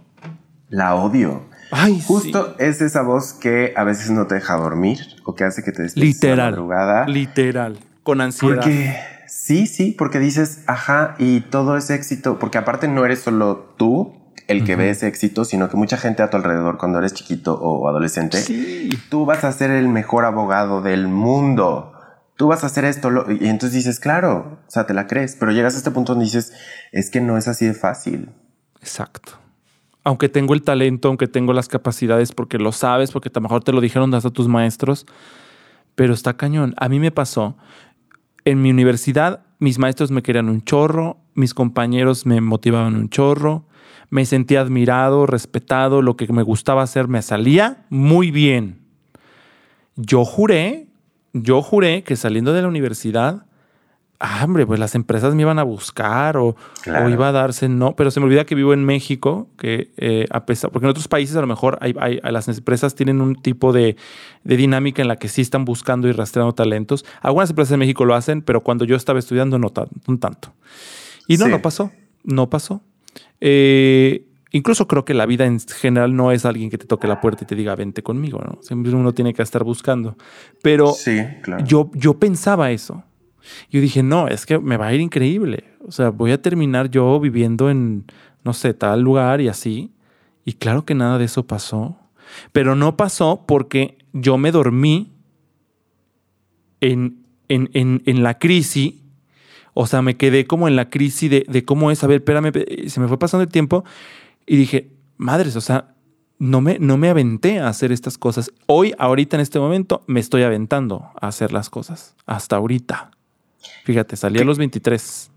la 0.72 0.94
odio. 0.96 1.44
Ay, 1.70 2.02
Justo 2.04 2.56
es 2.58 2.80
esa 2.80 3.02
voz 3.02 3.34
que 3.34 3.72
a 3.76 3.84
veces 3.84 4.10
no 4.10 4.26
te 4.26 4.34
deja 4.34 4.56
dormir 4.56 4.98
o 5.24 5.34
que 5.34 5.44
hace 5.44 5.62
que 5.62 5.70
te 5.70 5.82
despiertes 5.82 6.16
literal, 6.16 6.50
madrugada. 6.50 7.06
Literal, 7.06 7.78
con 8.02 8.20
ansiedad. 8.20 8.56
Porque 8.56 8.96
sí, 9.28 9.66
sí, 9.66 9.94
porque 9.96 10.18
dices, 10.18 10.64
ajá, 10.66 11.14
y 11.18 11.40
todo 11.40 11.76
ese 11.76 11.94
éxito, 11.94 12.38
porque 12.38 12.58
aparte 12.58 12.88
no 12.88 13.04
eres 13.04 13.20
solo 13.20 13.74
tú 13.76 14.14
el 14.48 14.64
que 14.64 14.76
ve 14.76 14.90
ese 14.90 15.06
éxito, 15.06 15.44
sino 15.44 15.70
que 15.70 15.76
mucha 15.76 15.96
gente 15.96 16.22
a 16.22 16.28
tu 16.28 16.36
alrededor 16.36 16.76
cuando 16.76 16.98
eres 16.98 17.14
chiquito 17.14 17.54
o 17.54 17.88
adolescente, 17.88 18.38
sí. 18.38 18.90
tú 19.08 19.24
vas 19.24 19.44
a 19.44 19.52
ser 19.52 19.70
el 19.70 19.88
mejor 19.88 20.24
abogado 20.24 20.82
del 20.82 21.08
mundo. 21.08 21.92
Tú 22.36 22.48
vas 22.48 22.64
a 22.64 22.66
hacer 22.66 22.84
esto 22.84 23.10
y 23.30 23.46
entonces 23.46 23.72
dices, 23.72 24.00
claro, 24.00 24.58
o 24.66 24.70
sea, 24.70 24.86
te 24.86 24.94
la 24.94 25.06
crees, 25.06 25.36
pero 25.38 25.52
llegas 25.52 25.74
a 25.74 25.78
este 25.78 25.90
punto 25.90 26.12
donde 26.12 26.24
dices, 26.24 26.52
es 26.90 27.10
que 27.10 27.20
no 27.20 27.38
es 27.38 27.46
así 27.48 27.66
de 27.66 27.74
fácil. 27.74 28.30
Exacto 28.80 29.41
aunque 30.04 30.28
tengo 30.28 30.54
el 30.54 30.62
talento, 30.62 31.08
aunque 31.08 31.28
tengo 31.28 31.52
las 31.52 31.68
capacidades, 31.68 32.32
porque 32.32 32.58
lo 32.58 32.72
sabes, 32.72 33.12
porque 33.12 33.28
a 33.28 33.32
lo 33.34 33.42
mejor 33.42 33.62
te 33.62 33.72
lo 33.72 33.80
dijeron 33.80 34.12
hasta 34.14 34.30
tus 34.30 34.48
maestros, 34.48 35.06
pero 35.94 36.14
está 36.14 36.36
cañón. 36.36 36.74
A 36.76 36.88
mí 36.88 36.98
me 36.98 37.10
pasó, 37.10 37.56
en 38.44 38.62
mi 38.62 38.70
universidad, 38.70 39.44
mis 39.58 39.78
maestros 39.78 40.10
me 40.10 40.22
querían 40.22 40.48
un 40.48 40.62
chorro, 40.62 41.18
mis 41.34 41.54
compañeros 41.54 42.26
me 42.26 42.40
motivaban 42.40 42.96
un 42.96 43.08
chorro, 43.08 43.64
me 44.10 44.26
sentía 44.26 44.60
admirado, 44.60 45.26
respetado, 45.26 46.02
lo 46.02 46.16
que 46.16 46.30
me 46.32 46.42
gustaba 46.42 46.82
hacer 46.82 47.08
me 47.08 47.22
salía 47.22 47.86
muy 47.88 48.30
bien. 48.30 48.80
Yo 49.96 50.24
juré, 50.24 50.88
yo 51.32 51.62
juré 51.62 52.02
que 52.02 52.16
saliendo 52.16 52.52
de 52.52 52.62
la 52.62 52.68
universidad 52.68 53.46
ah, 54.22 54.44
hombre, 54.44 54.64
pues 54.66 54.78
las 54.78 54.94
empresas 54.94 55.34
me 55.34 55.42
iban 55.42 55.58
a 55.58 55.64
buscar 55.64 56.36
o, 56.36 56.54
iba 56.86 57.28
a 57.28 57.32
darse, 57.32 57.68
no, 57.68 57.96
pero 57.96 58.12
se 58.12 58.20
me 58.20 58.26
olvida 58.26 58.44
que 58.44 58.54
vivo 58.54 58.72
en 58.72 58.84
México, 58.84 59.48
que 59.58 59.90
eh, 59.96 60.26
a 60.30 60.46
pesar, 60.46 60.70
porque 60.70 60.86
en 60.86 60.90
otros 60.90 61.08
países 61.08 61.34
a 61.34 61.40
lo 61.40 61.48
mejor 61.48 61.76
hay, 61.80 61.92
las 62.22 62.46
empresas 62.46 62.94
tienen 62.94 63.20
un 63.20 63.34
tipo 63.34 63.72
de, 63.72 63.96
dinámica 64.44 65.02
en 65.02 65.08
la 65.08 65.16
que 65.16 65.28
sí 65.28 65.42
están 65.42 65.64
buscando 65.64 66.06
y 66.06 66.12
rastreando 66.12 66.54
talentos. 66.54 67.04
Algunas 67.20 67.50
empresas 67.50 67.72
en 67.72 67.80
México 67.80 68.04
lo 68.04 68.14
hacen, 68.14 68.42
pero 68.42 68.62
cuando 68.62 68.84
yo 68.84 68.94
estaba 68.94 69.18
estudiando 69.18 69.58
no, 69.58 69.70
tanto. 69.70 70.54
Y 71.26 71.36
no, 71.36 71.48
no 71.48 71.60
pasó, 71.60 71.90
no 72.22 72.48
pasó. 72.48 72.80
Eh, 73.40 74.24
incluso 74.52 74.86
creo 74.86 75.04
que 75.04 75.14
la 75.14 75.26
vida 75.26 75.46
en 75.46 75.58
general 75.58 76.14
no 76.14 76.30
es 76.30 76.44
alguien 76.44 76.70
que 76.70 76.78
te 76.78 76.86
toque 76.86 77.08
la 77.08 77.20
puerta 77.20 77.42
y 77.42 77.46
te 77.48 77.56
diga 77.56 77.74
vente 77.74 78.04
conmigo, 78.04 78.38
¿no? 78.38 78.62
Siempre 78.62 78.94
uno 78.94 79.12
tiene 79.14 79.34
que 79.34 79.42
estar 79.42 79.64
buscando. 79.64 80.16
Pero 80.62 80.94
yo, 81.64 81.90
yo 81.94 82.14
pensaba 82.20 82.70
eso. 82.70 83.02
Yo 83.70 83.80
dije, 83.80 84.02
no, 84.02 84.28
es 84.28 84.46
que 84.46 84.58
me 84.58 84.76
va 84.76 84.88
a 84.88 84.94
ir 84.94 85.00
increíble. 85.00 85.64
O 85.86 85.92
sea, 85.92 86.10
voy 86.10 86.32
a 86.32 86.40
terminar 86.40 86.90
yo 86.90 87.18
viviendo 87.20 87.70
en, 87.70 88.04
no 88.44 88.52
sé, 88.52 88.74
tal 88.74 89.00
lugar 89.02 89.40
y 89.40 89.48
así. 89.48 89.92
Y 90.44 90.54
claro 90.54 90.84
que 90.84 90.94
nada 90.94 91.18
de 91.18 91.24
eso 91.24 91.46
pasó. 91.46 91.96
Pero 92.52 92.74
no 92.74 92.96
pasó 92.96 93.44
porque 93.46 93.98
yo 94.12 94.38
me 94.38 94.52
dormí 94.52 95.12
en, 96.80 97.24
en, 97.48 97.70
en, 97.74 98.02
en 98.06 98.22
la 98.22 98.38
crisis. 98.38 98.94
O 99.74 99.86
sea, 99.86 100.02
me 100.02 100.16
quedé 100.16 100.46
como 100.46 100.68
en 100.68 100.76
la 100.76 100.90
crisis 100.90 101.30
de, 101.30 101.46
de 101.48 101.64
cómo 101.64 101.90
es. 101.90 102.02
A 102.04 102.06
ver, 102.06 102.18
espérame, 102.18 102.52
se 102.88 103.00
me 103.00 103.08
fue 103.08 103.18
pasando 103.18 103.42
el 103.42 103.50
tiempo 103.50 103.84
y 104.46 104.56
dije, 104.56 104.90
madres, 105.16 105.56
o 105.56 105.60
sea, 105.60 105.94
no 106.38 106.60
me, 106.60 106.78
no 106.80 106.96
me 106.96 107.08
aventé 107.08 107.60
a 107.60 107.68
hacer 107.68 107.92
estas 107.92 108.18
cosas. 108.18 108.50
Hoy, 108.66 108.92
ahorita, 108.98 109.36
en 109.36 109.42
este 109.42 109.60
momento, 109.60 110.02
me 110.08 110.18
estoy 110.18 110.42
aventando 110.42 111.10
a 111.20 111.28
hacer 111.28 111.52
las 111.52 111.70
cosas. 111.70 112.16
Hasta 112.26 112.56
ahorita. 112.56 113.12
Fíjate, 113.84 114.16
salí 114.16 114.40
a 114.40 114.44
los 114.44 114.58
23. 114.58 115.30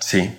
Sí. 0.00 0.38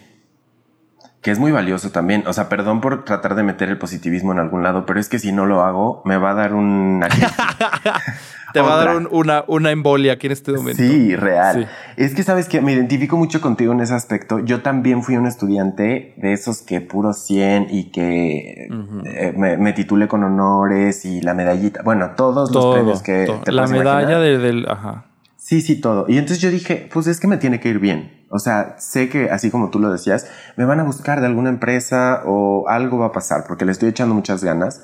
Que 1.22 1.32
es 1.32 1.40
muy 1.40 1.52
valioso 1.52 1.92
también. 1.92 2.26
O 2.28 2.34
sea, 2.34 2.50
perdón 2.50 2.82
por 2.82 3.06
tratar 3.06 3.36
de 3.36 3.44
meter 3.44 3.70
el 3.70 3.78
positivismo 3.78 4.34
en 4.34 4.40
algún 4.40 4.62
lado, 4.62 4.86
pero 4.86 5.00
es 5.00 5.08
que 5.08 5.20
si 5.20 5.32
no 5.32 5.46
lo 5.46 5.64
hago, 5.64 6.02
me 6.06 6.18
va 6.18 6.32
a 6.32 6.34
dar 6.34 6.54
una. 6.54 7.08
Te 8.54 8.62
va 8.62 8.80
a 8.80 8.86
dar 8.86 9.08
una, 9.10 9.44
una 9.48 9.72
embolia 9.72 10.14
aquí 10.14 10.28
en 10.28 10.34
este 10.34 10.52
momento. 10.52 10.84
Sí, 10.84 11.16
real. 11.16 11.68
Es 11.98 12.14
que 12.14 12.22
sabes 12.22 12.48
que 12.48 12.62
me 12.62 12.72
identifico 12.74 13.18
mucho 13.18 13.42
contigo 13.42 13.74
en 13.74 13.82
ese 13.82 13.96
aspecto. 13.96 14.40
Yo 14.40 14.62
también 14.62 15.02
fui 15.02 15.18
un 15.18 15.26
estudiante 15.26 16.14
de 16.18 16.34
esos 16.34 16.62
que 16.62 16.80
puro 16.80 17.14
100 17.14 17.68
y 17.72 17.86
que 17.86 18.68
eh, 19.06 19.34
me, 19.36 19.74
titulé 19.74 20.08
con 20.08 20.24
honores 20.24 21.04
y 21.04 21.22
la 21.22 21.34
medallita. 21.34 21.82
Bueno, 21.82 22.12
todos 22.16 22.52
los 22.52 22.76
premios 22.76 23.02
que 23.02 23.34
te 23.44 23.52
La 23.52 23.66
medalla 23.66 24.20
del. 24.20 24.68
Ajá. 24.70 25.06
Sí, 25.54 25.62
sí, 25.62 25.76
todo. 25.76 26.06
Y 26.08 26.18
entonces 26.18 26.42
yo 26.42 26.50
dije, 26.50 26.90
pues 26.92 27.06
es 27.06 27.20
que 27.20 27.28
me 27.28 27.38
tiene 27.38 27.60
que 27.60 27.70
ir 27.70 27.78
bien. 27.78 28.26
O 28.32 28.40
sea, 28.40 28.76
sé 28.80 29.08
que 29.08 29.30
así 29.30 29.52
como 29.52 29.70
tú 29.70 29.78
lo 29.78 29.92
decías, 29.92 30.28
me 30.58 30.66
van 30.66 30.80
a 30.80 30.84
buscar 30.84 31.20
de 31.20 31.28
alguna 31.28 31.50
empresa 31.50 32.24
o 32.26 32.68
algo 32.68 32.98
va 32.98 33.06
a 33.06 33.12
pasar 33.12 33.44
porque 33.48 33.64
le 33.64 33.72
estoy 33.72 33.90
echando 33.90 34.16
muchas 34.16 34.44
ganas. 34.44 34.84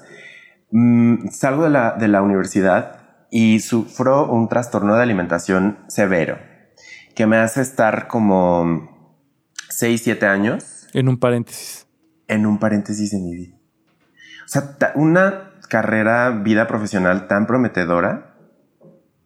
Mm, 0.69 1.29
salgo 1.31 1.63
de 1.63 1.71
la, 1.71 1.93
de 1.93 2.07
la 2.07 2.21
universidad 2.21 2.99
y 3.31 3.61
sufro 3.61 4.31
un 4.31 4.47
trastorno 4.47 4.95
de 4.95 5.01
alimentación 5.01 5.79
severo 5.87 6.37
que 7.15 7.25
me 7.25 7.37
hace 7.37 7.61
estar 7.61 8.07
como 8.07 9.15
6, 9.69 10.01
7 10.03 10.27
años. 10.27 10.87
En 10.93 11.09
un 11.09 11.17
paréntesis. 11.17 11.87
En 12.27 12.45
un 12.45 12.59
paréntesis 12.59 13.09
de 13.09 13.17
mi 13.17 13.33
vida. 13.33 13.57
O 14.45 14.47
sea, 14.47 14.77
una 14.93 15.53
carrera, 15.67 16.29
vida 16.29 16.67
profesional 16.67 17.27
tan 17.27 17.47
prometedora 17.47 18.28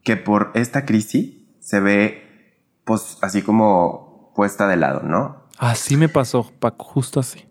que 0.03 0.17
por 0.17 0.51
esta 0.53 0.85
crisis 0.85 1.35
se 1.59 1.79
ve, 1.79 2.63
pues, 2.83 3.17
así 3.21 3.41
como 3.41 4.31
puesta 4.35 4.67
de 4.67 4.77
lado, 4.77 5.01
¿no? 5.03 5.43
Así 5.57 5.95
me 5.97 6.09
pasó, 6.09 6.51
Paco, 6.59 6.85
justo 6.85 7.19
así. 7.19 7.45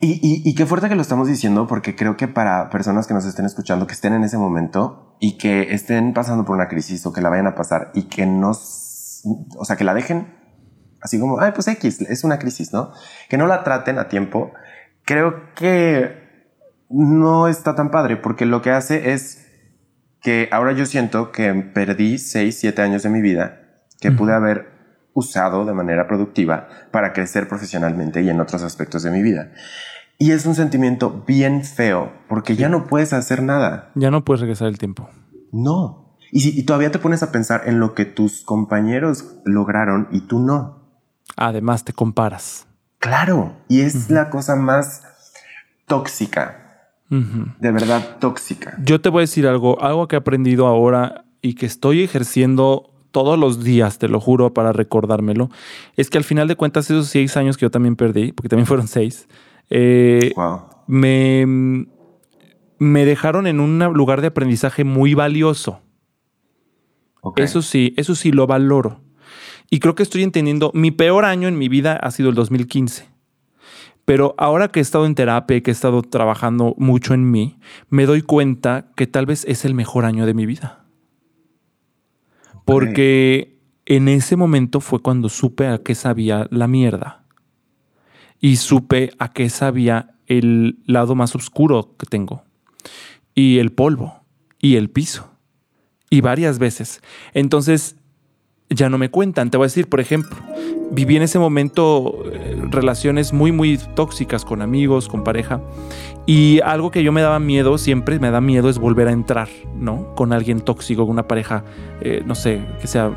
Y, 0.00 0.54
qué 0.54 0.64
fuerte 0.64 0.88
que 0.88 0.94
lo 0.94 1.02
estamos 1.02 1.26
diciendo, 1.26 1.66
porque 1.66 1.96
creo 1.96 2.16
que 2.16 2.28
para 2.28 2.70
personas 2.70 3.08
que 3.08 3.14
nos 3.14 3.24
estén 3.24 3.46
escuchando, 3.46 3.88
que 3.88 3.94
estén 3.94 4.12
en 4.12 4.22
ese 4.22 4.38
momento 4.38 5.16
y 5.18 5.38
que 5.38 5.74
estén 5.74 6.14
pasando 6.14 6.44
por 6.44 6.54
una 6.54 6.68
crisis 6.68 7.04
o 7.04 7.12
que 7.12 7.20
la 7.20 7.30
vayan 7.30 7.48
a 7.48 7.56
pasar 7.56 7.90
y 7.94 8.04
que 8.04 8.24
no, 8.24 8.50
o 8.50 9.64
sea, 9.64 9.76
que 9.76 9.82
la 9.82 9.94
dejen 9.94 10.38
así 11.00 11.18
como, 11.18 11.40
ay, 11.40 11.50
pues 11.52 11.66
X, 11.66 12.00
es 12.02 12.22
una 12.22 12.38
crisis, 12.38 12.72
¿no? 12.72 12.92
Que 13.28 13.36
no 13.38 13.48
la 13.48 13.64
traten 13.64 13.98
a 13.98 14.08
tiempo, 14.08 14.52
creo 15.04 15.52
que 15.54 16.46
no 16.88 17.48
está 17.48 17.74
tan 17.74 17.90
padre, 17.90 18.16
porque 18.16 18.46
lo 18.46 18.62
que 18.62 18.70
hace 18.70 19.12
es 19.12 19.47
que 20.22 20.48
ahora 20.52 20.72
yo 20.72 20.86
siento 20.86 21.32
que 21.32 21.52
perdí 21.52 22.18
6, 22.18 22.58
7 22.58 22.82
años 22.82 23.02
de 23.02 23.10
mi 23.10 23.20
vida 23.20 23.62
que 24.00 24.12
pude 24.12 24.32
haber 24.32 24.78
usado 25.12 25.64
de 25.64 25.74
manera 25.74 26.06
productiva 26.06 26.68
para 26.92 27.12
crecer 27.12 27.48
profesionalmente 27.48 28.22
y 28.22 28.30
en 28.30 28.40
otros 28.40 28.62
aspectos 28.62 29.02
de 29.02 29.10
mi 29.10 29.22
vida. 29.22 29.52
Y 30.18 30.32
es 30.32 30.46
un 30.46 30.54
sentimiento 30.54 31.24
bien 31.26 31.64
feo 31.64 32.12
porque 32.28 32.56
ya 32.56 32.68
no 32.68 32.86
puedes 32.86 33.12
hacer 33.12 33.42
nada. 33.42 33.90
Ya 33.94 34.10
no 34.10 34.24
puedes 34.24 34.40
regresar 34.40 34.68
el 34.68 34.78
tiempo. 34.78 35.08
No. 35.52 36.16
Y, 36.30 36.40
si, 36.40 36.62
todavía 36.64 36.90
te 36.90 36.98
pones 36.98 37.22
a 37.22 37.32
pensar 37.32 37.62
en 37.66 37.80
lo 37.80 37.94
que 37.94 38.04
tus 38.04 38.42
compañeros 38.42 39.36
lograron 39.44 40.08
y 40.10 40.22
tú 40.22 40.40
no. 40.40 40.78
Además 41.36 41.84
te 41.84 41.92
comparas. 41.92 42.66
Claro. 42.98 43.56
Y 43.68 43.80
es 43.80 44.10
la 44.10 44.28
cosa 44.28 44.56
más 44.56 45.02
tóxica. 45.86 46.67
De 47.10 47.72
verdad 47.72 48.18
tóxica. 48.18 48.76
Yo 48.82 49.00
te 49.00 49.08
voy 49.08 49.20
a 49.20 49.22
decir 49.22 49.46
algo, 49.46 49.80
algo 49.82 50.08
que 50.08 50.16
he 50.16 50.18
aprendido 50.18 50.66
ahora 50.66 51.24
y 51.40 51.54
que 51.54 51.66
estoy 51.66 52.02
ejerciendo 52.02 52.92
todos 53.10 53.38
los 53.38 53.64
días, 53.64 53.98
te 53.98 54.08
lo 54.08 54.20
juro, 54.20 54.52
para 54.52 54.72
recordármelo, 54.72 55.48
es 55.96 56.10
que 56.10 56.18
al 56.18 56.24
final 56.24 56.48
de 56.48 56.56
cuentas 56.56 56.90
esos 56.90 57.08
seis 57.08 57.36
años 57.36 57.56
que 57.56 57.64
yo 57.64 57.70
también 57.70 57.96
perdí, 57.96 58.32
porque 58.32 58.48
también 58.48 58.66
fueron 58.66 58.86
seis, 58.88 59.28
eh, 59.70 60.32
me, 60.86 61.86
me 62.78 63.04
dejaron 63.04 63.46
en 63.46 63.60
un 63.60 63.78
lugar 63.94 64.20
de 64.20 64.28
aprendizaje 64.28 64.84
muy 64.84 65.14
valioso. 65.14 65.80
Eso 67.36 67.62
sí, 67.62 67.94
eso 67.96 68.14
sí 68.14 68.32
lo 68.32 68.46
valoro. 68.46 69.00
Y 69.70 69.80
creo 69.80 69.94
que 69.94 70.02
estoy 70.02 70.22
entendiendo, 70.22 70.70
mi 70.74 70.90
peor 70.90 71.24
año 71.24 71.48
en 71.48 71.58
mi 71.58 71.68
vida 71.68 71.96
ha 71.96 72.10
sido 72.10 72.30
el 72.30 72.34
2015. 72.34 73.06
Pero 74.08 74.34
ahora 74.38 74.68
que 74.68 74.78
he 74.78 74.82
estado 74.82 75.04
en 75.04 75.14
terapia 75.14 75.58
y 75.58 75.60
que 75.60 75.70
he 75.70 75.72
estado 75.72 76.00
trabajando 76.00 76.74
mucho 76.78 77.12
en 77.12 77.30
mí, 77.30 77.58
me 77.90 78.06
doy 78.06 78.22
cuenta 78.22 78.90
que 78.96 79.06
tal 79.06 79.26
vez 79.26 79.44
es 79.46 79.66
el 79.66 79.74
mejor 79.74 80.06
año 80.06 80.24
de 80.24 80.32
mi 80.32 80.46
vida. 80.46 80.86
Porque 82.64 83.58
en 83.84 84.08
ese 84.08 84.34
momento 84.36 84.80
fue 84.80 85.00
cuando 85.00 85.28
supe 85.28 85.66
a 85.66 85.82
qué 85.82 85.94
sabía 85.94 86.48
la 86.50 86.66
mierda. 86.68 87.26
Y 88.40 88.56
supe 88.56 89.10
a 89.18 89.30
qué 89.34 89.50
sabía 89.50 90.14
el 90.26 90.78
lado 90.86 91.14
más 91.14 91.34
oscuro 91.34 91.94
que 91.98 92.06
tengo. 92.06 92.44
Y 93.34 93.58
el 93.58 93.72
polvo. 93.72 94.24
Y 94.58 94.76
el 94.76 94.88
piso. 94.88 95.34
Y 96.08 96.22
varias 96.22 96.58
veces. 96.58 97.02
Entonces, 97.34 97.97
ya 98.70 98.88
no 98.88 98.98
me 98.98 99.10
cuentan. 99.10 99.50
Te 99.50 99.56
voy 99.56 99.64
a 99.64 99.68
decir, 99.68 99.88
por 99.88 100.00
ejemplo, 100.00 100.36
viví 100.90 101.16
en 101.16 101.22
ese 101.22 101.38
momento 101.38 102.24
eh, 102.32 102.56
relaciones 102.70 103.32
muy, 103.32 103.52
muy 103.52 103.78
tóxicas 103.94 104.44
con 104.44 104.62
amigos, 104.62 105.08
con 105.08 105.24
pareja. 105.24 105.60
Y 106.26 106.60
algo 106.60 106.90
que 106.90 107.02
yo 107.02 107.12
me 107.12 107.22
daba 107.22 107.38
miedo, 107.38 107.78
siempre 107.78 108.18
me 108.18 108.30
da 108.30 108.40
miedo, 108.40 108.68
es 108.68 108.78
volver 108.78 109.08
a 109.08 109.12
entrar, 109.12 109.48
¿no? 109.74 110.14
Con 110.14 110.32
alguien 110.32 110.60
tóxico, 110.60 111.02
con 111.02 111.12
una 111.12 111.26
pareja, 111.26 111.64
eh, 112.00 112.22
no 112.26 112.34
sé, 112.34 112.60
que 112.80 112.86
sea 112.86 113.10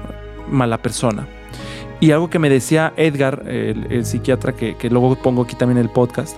mala 0.50 0.82
persona. 0.82 1.28
Y 2.00 2.12
algo 2.12 2.30
que 2.30 2.40
me 2.40 2.50
decía 2.50 2.94
Edgar, 2.98 3.44
el, 3.48 4.06
psiquiatra 4.06 4.54
que, 4.54 4.76
luego 4.90 5.16
pongo 5.22 5.44
aquí 5.44 5.56
también 5.56 5.78
en 5.78 5.84
el 5.84 5.92
podcast, 5.92 6.36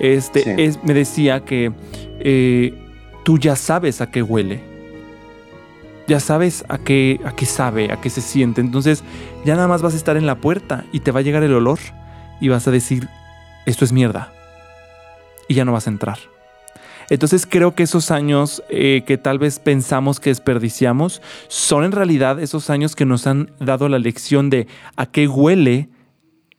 este, 0.00 0.64
es, 0.64 0.82
me 0.84 0.94
decía 0.94 1.44
que 1.44 1.70
eh, 2.20 2.72
tú 3.22 3.38
ya 3.38 3.54
sabes 3.54 4.00
a 4.00 4.10
qué 4.10 4.22
huele 4.22 4.71
ya 6.12 6.20
sabes 6.20 6.62
a 6.68 6.76
qué, 6.76 7.22
a 7.24 7.34
qué 7.34 7.46
sabe, 7.46 7.90
a 7.90 7.98
qué 7.98 8.10
se 8.10 8.20
siente. 8.20 8.60
Entonces 8.60 9.02
ya 9.46 9.54
nada 9.54 9.66
más 9.66 9.80
vas 9.80 9.94
a 9.94 9.96
estar 9.96 10.18
en 10.18 10.26
la 10.26 10.34
puerta 10.34 10.84
y 10.92 11.00
te 11.00 11.10
va 11.10 11.20
a 11.20 11.22
llegar 11.22 11.42
el 11.42 11.54
olor 11.54 11.78
y 12.38 12.50
vas 12.50 12.68
a 12.68 12.70
decir, 12.70 13.08
esto 13.64 13.86
es 13.86 13.92
mierda. 13.92 14.30
Y 15.48 15.54
ya 15.54 15.64
no 15.64 15.72
vas 15.72 15.86
a 15.86 15.90
entrar. 15.90 16.18
Entonces 17.08 17.46
creo 17.46 17.74
que 17.74 17.84
esos 17.84 18.10
años 18.10 18.62
eh, 18.68 19.04
que 19.06 19.16
tal 19.16 19.38
vez 19.38 19.58
pensamos 19.58 20.20
que 20.20 20.28
desperdiciamos 20.28 21.22
son 21.48 21.82
en 21.82 21.92
realidad 21.92 22.40
esos 22.40 22.68
años 22.68 22.94
que 22.94 23.06
nos 23.06 23.26
han 23.26 23.50
dado 23.58 23.88
la 23.88 23.98
lección 23.98 24.50
de 24.50 24.66
a 24.96 25.06
qué 25.06 25.26
huele 25.26 25.88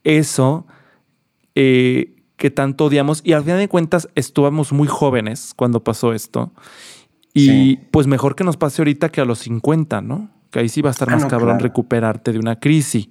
eso 0.03 0.65
eh, 1.53 2.15
que 2.37 2.49
tanto 2.49 2.85
odiamos. 2.85 3.21
Y 3.23 3.33
al 3.33 3.43
final 3.43 3.59
de 3.59 3.69
cuentas 3.69 4.09
estuvimos 4.15 4.73
muy 4.73 4.87
jóvenes 4.87 5.53
cuando 5.55 5.83
pasó 5.83 6.11
esto. 6.11 6.51
Y 7.33 7.77
pues 7.91 8.05
mejor 8.07 8.35
que 8.35 8.43
nos 8.43 8.57
pase 8.57 8.81
ahorita 8.81 9.09
que 9.09 9.21
a 9.21 9.25
los 9.25 9.39
50, 9.39 10.01
¿no? 10.01 10.29
Que 10.51 10.59
ahí 10.59 10.69
sí 10.69 10.81
va 10.81 10.89
a 10.89 10.91
estar 10.91 11.09
ah, 11.09 11.13
más 11.13 11.25
cabrón 11.25 11.59
recuperarte 11.59 12.31
de 12.31 12.39
una 12.39 12.59
crisis. 12.59 13.09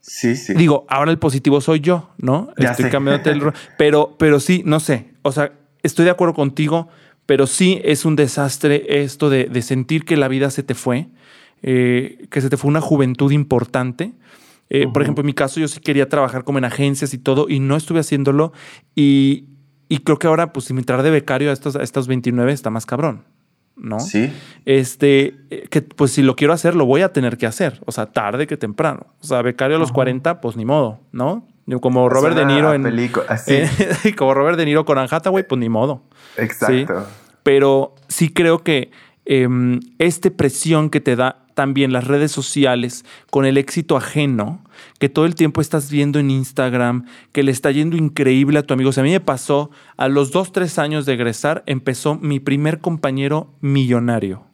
Sí, 0.00 0.36
sí. 0.36 0.54
Digo, 0.54 0.84
ahora 0.88 1.10
el 1.10 1.18
positivo 1.18 1.60
soy 1.60 1.80
yo, 1.80 2.10
¿no? 2.18 2.52
estoy 2.56 2.90
cambiando 2.90 3.30
el 3.30 3.40
rol. 3.42 3.54
Pero, 3.78 4.16
pero 4.18 4.40
sí, 4.40 4.62
no 4.64 4.80
sé. 4.80 5.14
O 5.22 5.32
sea, 5.32 5.52
estoy 5.82 6.04
de 6.04 6.10
acuerdo 6.10 6.34
contigo, 6.34 6.88
pero 7.26 7.46
sí 7.46 7.80
es 7.84 8.04
un 8.04 8.16
desastre 8.16 9.02
esto 9.02 9.30
de, 9.30 9.62
sentir 9.62 10.04
que 10.04 10.16
la 10.16 10.28
vida 10.28 10.50
se 10.50 10.62
te 10.62 10.74
fue, 10.74 11.08
eh, 11.62 12.26
que 12.30 12.40
se 12.40 12.50
te 12.50 12.56
fue 12.56 12.68
una 12.68 12.80
juventud 12.80 13.30
importante. 13.32 14.12
Eh, 14.70 14.88
por 14.92 15.02
ejemplo, 15.02 15.22
en 15.22 15.26
mi 15.26 15.34
caso, 15.34 15.60
yo 15.60 15.68
sí 15.68 15.80
quería 15.80 16.08
trabajar 16.08 16.44
como 16.44 16.58
en 16.58 16.64
agencias 16.64 17.14
y 17.14 17.18
todo, 17.18 17.46
y 17.48 17.60
no 17.60 17.76
estuve 17.76 18.00
haciéndolo. 18.00 18.52
Y, 18.94 19.48
creo 20.04 20.18
que 20.18 20.26
ahora, 20.26 20.52
pues, 20.52 20.66
si 20.66 20.74
me 20.74 20.80
entrar 20.80 21.02
de 21.02 21.10
becario 21.10 21.50
a 21.50 21.52
estos, 21.52 21.76
a 21.76 21.82
estos 21.82 22.08
29 22.08 22.52
está 22.52 22.70
más 22.70 22.86
cabrón. 22.86 23.24
¿No? 23.76 24.00
Sí. 24.00 24.32
Este, 24.64 25.36
eh, 25.50 25.68
que 25.70 25.82
pues 25.82 26.12
si 26.12 26.22
lo 26.22 26.36
quiero 26.36 26.52
hacer, 26.52 26.74
lo 26.74 26.86
voy 26.86 27.02
a 27.02 27.12
tener 27.12 27.36
que 27.36 27.46
hacer. 27.46 27.80
O 27.86 27.92
sea, 27.92 28.06
tarde 28.06 28.46
que 28.46 28.56
temprano. 28.56 29.06
O 29.20 29.26
sea, 29.26 29.42
becario 29.42 29.76
a 29.76 29.78
los 29.80 29.92
40, 29.92 30.40
pues 30.40 30.56
ni 30.56 30.64
modo, 30.64 31.00
¿no? 31.12 31.46
Como 31.80 32.08
Robert 32.08 32.36
De 32.36 32.44
Niro 32.44 32.74
en. 32.74 32.86
Eh, 32.86 33.70
como 34.18 34.34
Robert 34.34 34.58
De 34.58 34.64
Niro 34.64 34.84
con 34.84 34.98
Anne 34.98 35.08
Hathaway, 35.10 35.44
pues 35.46 35.58
ni 35.58 35.68
modo. 35.68 36.02
Exacto. 36.36 37.06
Pero 37.42 37.94
sí 38.08 38.32
creo 38.32 38.62
que 38.62 38.90
eh, 39.24 39.48
esta 39.98 40.30
presión 40.30 40.90
que 40.90 41.00
te 41.00 41.16
da 41.16 41.42
también 41.54 41.92
las 41.92 42.06
redes 42.06 42.32
sociales 42.32 43.04
con 43.30 43.44
el 43.44 43.56
éxito 43.58 43.96
ajeno, 43.96 44.64
que 44.98 45.08
todo 45.08 45.26
el 45.26 45.34
tiempo 45.34 45.60
estás 45.60 45.90
viendo 45.90 46.18
en 46.18 46.30
Instagram, 46.30 47.06
que 47.32 47.42
le 47.42 47.52
está 47.52 47.70
yendo 47.70 47.96
increíble 47.96 48.58
a 48.58 48.62
tu 48.62 48.74
amigo. 48.74 48.90
O 48.90 48.92
sea, 48.92 49.02
a 49.02 49.04
mí 49.04 49.12
me 49.12 49.20
pasó, 49.20 49.70
a 49.96 50.08
los 50.08 50.32
dos, 50.32 50.52
tres 50.52 50.78
años 50.78 51.06
de 51.06 51.14
egresar, 51.14 51.62
empezó 51.66 52.16
mi 52.16 52.40
primer 52.40 52.80
compañero 52.80 53.54
millonario. 53.60 54.44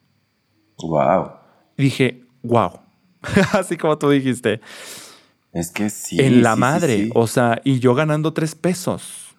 Wow. 0.78 1.33
dije, 1.76 2.24
wow. 2.42 2.81
Así 3.52 3.76
como 3.76 3.98
tú 3.98 4.11
dijiste. 4.11 4.61
Es 5.52 5.70
que 5.70 5.90
sí. 5.90 6.20
En 6.20 6.42
la 6.42 6.57
madre. 6.57 7.11
O 7.14 7.26
sea, 7.26 7.61
y 7.64 7.81
yo 7.81 7.94
ganando 7.94 8.33
tres 8.33 8.54
pesos. 8.54 9.37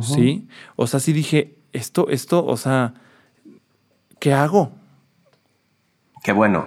Sí. 0.00 0.48
O 0.76 0.86
sea, 0.86 1.00
sí 1.00 1.12
dije, 1.12 1.58
esto, 1.72 2.08
esto, 2.08 2.44
o 2.46 2.56
sea, 2.56 2.94
¿qué 4.22 4.32
hago? 4.32 4.70
que 6.22 6.30
bueno, 6.30 6.66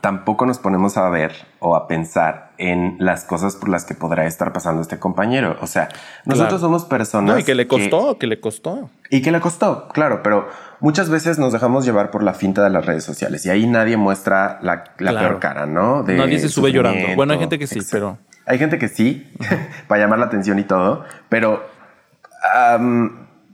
tampoco 0.00 0.46
nos 0.46 0.60
ponemos 0.60 0.96
a 0.96 1.08
ver 1.10 1.32
o 1.58 1.74
a 1.74 1.88
pensar 1.88 2.52
en 2.58 2.94
las 3.00 3.24
cosas 3.24 3.56
por 3.56 3.68
las 3.68 3.84
que 3.84 3.94
podrá 3.94 4.24
estar 4.26 4.52
pasando 4.52 4.80
este 4.80 5.00
compañero. 5.00 5.56
O 5.60 5.66
sea, 5.66 5.88
nosotros 6.24 6.60
somos 6.60 6.84
personas. 6.84 7.34
No, 7.34 7.40
y 7.40 7.42
que 7.42 7.56
le 7.56 7.66
costó, 7.66 8.18
que, 8.18 8.28
le 8.28 8.38
costó. 8.38 8.88
Y 9.10 9.20
que 9.20 9.32
le 9.32 9.40
costó, 9.40 9.88
claro, 9.88 10.22
pero 10.22 10.48
muchas 10.78 11.10
veces 11.10 11.40
nos 11.40 11.52
dejamos 11.52 11.84
llevar 11.84 12.12
por 12.12 12.22
la 12.22 12.34
finta 12.34 12.62
de 12.62 12.70
las 12.70 12.86
redes 12.86 13.02
sociales 13.02 13.44
y 13.46 13.50
ahí 13.50 13.66
nadie 13.66 13.96
muestra 13.96 14.60
la, 14.62 14.84
peor 14.96 15.40
cara, 15.40 15.66
¿no? 15.66 16.04
nadie 16.04 16.38
se 16.38 16.48
sube 16.48 16.70
llorando. 16.70 17.16
Bueno, 17.16 17.32
hay 17.32 17.40
gente 17.40 17.58
que 17.58 17.66
sí, 17.66 17.80
pero. 17.90 18.18
Hay 18.46 18.58
gente 18.58 18.78
que 18.78 18.86
sí, 18.86 19.32
para 19.88 20.02
llamar 20.02 20.20
la 20.20 20.26
atención 20.26 20.60
y 20.60 20.64
todo, 20.64 21.04
pero. 21.28 21.64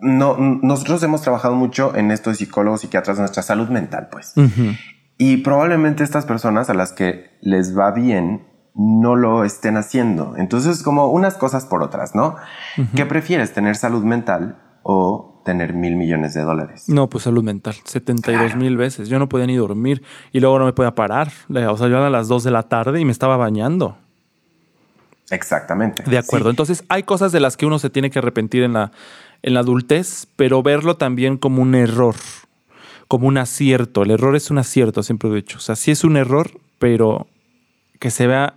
No, 0.01 0.37
nosotros 0.39 1.03
hemos 1.03 1.23
trabajado 1.23 1.55
mucho 1.55 1.95
en 1.95 2.11
esto 2.11 2.31
de 2.31 2.37
psicólogos, 2.37 2.83
psiquiatras, 2.83 3.19
nuestra 3.19 3.43
salud 3.43 3.69
mental, 3.69 4.09
pues. 4.11 4.35
Y 5.19 5.39
probablemente 5.39 6.05
estas 6.05 6.27
personas 6.27 6.71
a 6.71 6.75
las 6.75 6.93
que 6.93 7.37
les 7.41 7.77
va 7.77 7.91
bien 7.91 8.47
no 8.75 9.17
lo 9.17 9.45
estén 9.45 9.77
haciendo. 9.77 10.37
Entonces, 10.37 10.85
como 10.85 11.09
unas 11.09 11.35
cosas 11.35 11.67
por 11.67 11.83
otras, 11.83 12.15
¿no? 12.15 12.37
¿Qué 12.95 13.07
prefieres, 13.07 13.53
tener 13.53 13.75
salud 13.75 14.05
mental 14.05 14.59
o 14.85 15.43
tener 15.45 15.75
mil 15.75 15.97
millones 15.97 16.35
de 16.35 16.43
dólares? 16.43 16.89
No, 16.89 17.09
pues 17.09 17.25
salud 17.25 17.43
mental, 17.43 17.75
72 17.85 18.55
mil 18.55 18.77
veces. 18.77 19.09
Yo 19.09 19.19
no 19.19 19.29
podía 19.29 19.47
ni 19.47 19.57
dormir 19.57 20.03
y 20.31 20.39
luego 20.39 20.61
no 20.61 20.65
me 20.65 20.73
podía 20.73 20.95
parar. 20.95 21.33
O 21.49 21.77
sea, 21.77 21.89
yo 21.89 22.05
a 22.05 22.11
las 22.11 22.29
2 22.29 22.45
de 22.45 22.51
la 22.53 22.63
tarde 22.63 23.01
y 23.01 23.05
me 23.05 23.13
estaba 23.13 23.37
bañando. 23.37 23.99
Exactamente. 25.31 26.03
De 26.05 26.19
acuerdo. 26.19 26.47
Sí. 26.47 26.51
Entonces, 26.51 26.85
hay 26.89 27.03
cosas 27.03 27.33
de 27.33 27.41
las 27.41 27.57
que 27.57 27.67
uno 27.67 27.79
se 27.79 27.91
tiene 27.91 28.11
que 28.11 28.19
arrepentir 28.19 28.63
en 28.63 28.73
la, 28.75 28.93
en 29.43 29.55
la 29.55 29.61
adultez, 29.61 30.27
pero 30.37 30.63
verlo 30.63 30.97
también 30.97 31.37
como 31.37 31.63
un 31.63 31.75
error, 31.75 32.17
como 33.09 33.29
un 33.29 33.39
acierto. 33.39 34.03
El 34.03 34.11
error 34.11 34.37
es 34.37 34.51
un 34.51 34.59
acierto, 34.59 35.03
siempre 35.03 35.29
he 35.31 35.35
dicho. 35.35 35.59
O 35.59 35.61
sea, 35.61 35.77
sí 35.77 35.91
es 35.91 36.05
un 36.05 36.17
error, 36.17 36.51
pero 36.79 37.27
que 37.99 38.11
se 38.11 38.27
vea 38.27 38.55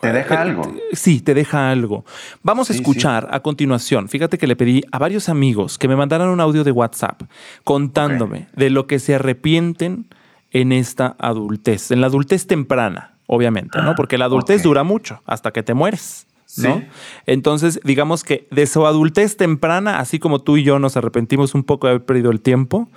Te 0.00 0.12
deja 0.12 0.34
eh, 0.34 0.38
algo. 0.38 0.74
Sí, 0.92 1.20
te 1.20 1.34
deja 1.34 1.70
algo. 1.70 2.04
Vamos 2.42 2.68
a 2.70 2.72
Sí, 2.72 2.80
escuchar 2.80 3.28
a 3.30 3.40
continuación. 3.40 4.08
Fíjate 4.08 4.38
que 4.38 4.46
le 4.46 4.56
pedí 4.56 4.82
a 4.90 4.98
varios 4.98 5.28
amigos 5.28 5.78
que 5.78 5.88
me 5.88 5.96
mandaran 5.96 6.28
un 6.28 6.40
audio 6.40 6.64
de 6.64 6.72
WhatsApp 6.72 7.22
contándome 7.64 8.48
de 8.56 8.70
lo 8.70 8.86
que 8.86 8.98
se 8.98 9.14
arrepienten 9.14 10.06
en 10.50 10.72
esta 10.72 11.16
adultez, 11.18 11.90
en 11.92 12.00
la 12.00 12.08
adultez 12.08 12.46
temprana, 12.46 13.11
obviamente, 13.34 13.80
¿no? 13.80 13.94
Porque 13.94 14.18
la 14.18 14.26
adultez 14.26 14.62
dura 14.62 14.82
mucho 14.84 15.22
hasta 15.26 15.50
que 15.52 15.62
te 15.62 15.74
mueres. 15.74 16.26
¿no? 16.58 16.80
Sí. 16.80 16.84
Entonces, 17.24 17.80
digamos 17.82 18.24
que 18.24 18.46
de 18.50 18.66
su 18.66 18.86
adultez 18.86 19.38
temprana, 19.38 19.98
así 20.00 20.18
como 20.18 20.40
tú 20.40 20.58
y 20.58 20.64
yo 20.64 20.78
nos 20.78 20.98
arrepentimos 20.98 21.54
un 21.54 21.64
poco 21.64 21.86
de 21.86 21.92
haber 21.94 22.04
perdido 22.04 22.30
el 22.30 22.42
tiempo, 22.42 22.90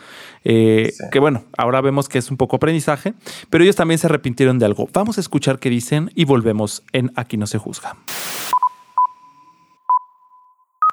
eh, 0.43 0.91
Sí. 0.93 1.04
que 1.10 1.19
bueno, 1.19 1.45
ahora 1.58 1.80
vemos 1.80 2.10
que 2.10 2.17
es 2.17 2.30
un 2.30 2.36
poco 2.36 2.58
aprendizaje, 2.58 3.13
pero 3.50 3.63
ellos 3.63 3.78
también 3.78 3.98
se 3.98 4.08
arrepintieron 4.08 4.60
de 4.60 4.65
algo. 4.65 4.89
Vamos 4.91 5.17
a 5.17 5.21
escuchar 5.21 5.60
qué 5.60 5.69
dicen 5.69 6.12
y 6.15 6.26
volvemos 6.26 6.84
en 6.91 7.13
Aquí 7.15 7.38
no 7.38 7.48
se 7.48 7.58
juzga. 7.58 7.95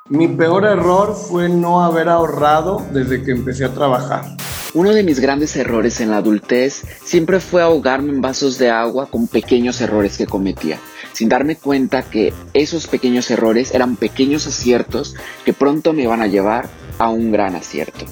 Mi 0.08 0.26
peor 0.26 0.64
error 0.64 1.14
fue 1.14 1.48
no 1.48 1.80
haber 1.80 2.08
ahorrado 2.08 2.84
desde 2.92 3.22
que 3.22 3.30
empecé 3.30 3.64
a 3.64 3.72
trabajar. 3.72 4.36
Uno 4.74 4.90
de 4.90 5.04
mis 5.04 5.20
grandes 5.20 5.54
errores 5.54 6.00
en 6.00 6.10
la 6.10 6.16
adultez 6.16 6.82
siempre 7.04 7.38
fue 7.38 7.62
ahogarme 7.62 8.10
en 8.10 8.20
vasos 8.20 8.58
de 8.58 8.68
agua 8.68 9.06
con 9.06 9.28
pequeños 9.28 9.80
errores 9.80 10.16
que 10.16 10.26
cometía, 10.26 10.78
sin 11.12 11.28
darme 11.28 11.54
cuenta 11.54 12.02
que 12.02 12.34
esos 12.52 12.88
pequeños 12.88 13.30
errores 13.30 13.72
eran 13.74 13.94
pequeños 13.94 14.46
aciertos 14.48 15.14
que 15.44 15.52
pronto 15.52 15.92
me 15.92 16.02
iban 16.02 16.20
a 16.20 16.26
llevar 16.26 16.68
a 16.98 17.08
un 17.08 17.30
gran 17.30 17.54
acierto. 17.54 18.04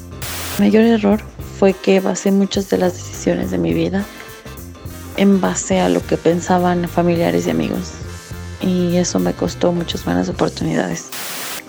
mayor 0.61 0.85
error 0.85 1.21
fue 1.59 1.73
que 1.73 1.99
basé 1.99 2.31
muchas 2.31 2.71
de 2.71 2.79
las 2.79 2.93
decisiones 2.93 3.51
de 3.51 3.59
mi 3.59 3.75
vida 3.75 4.05
en 5.17 5.41
base 5.41 5.81
a 5.81 5.89
lo 5.89 6.07
que 6.07 6.17
pensaban 6.17 6.89
familiares 6.89 7.49
y 7.49 7.51
amigos. 7.51 7.91
Y 8.63 8.97
eso 8.97 9.19
me 9.19 9.33
costó 9.33 9.73
muchas 9.73 10.05
buenas 10.05 10.29
oportunidades. 10.29 11.11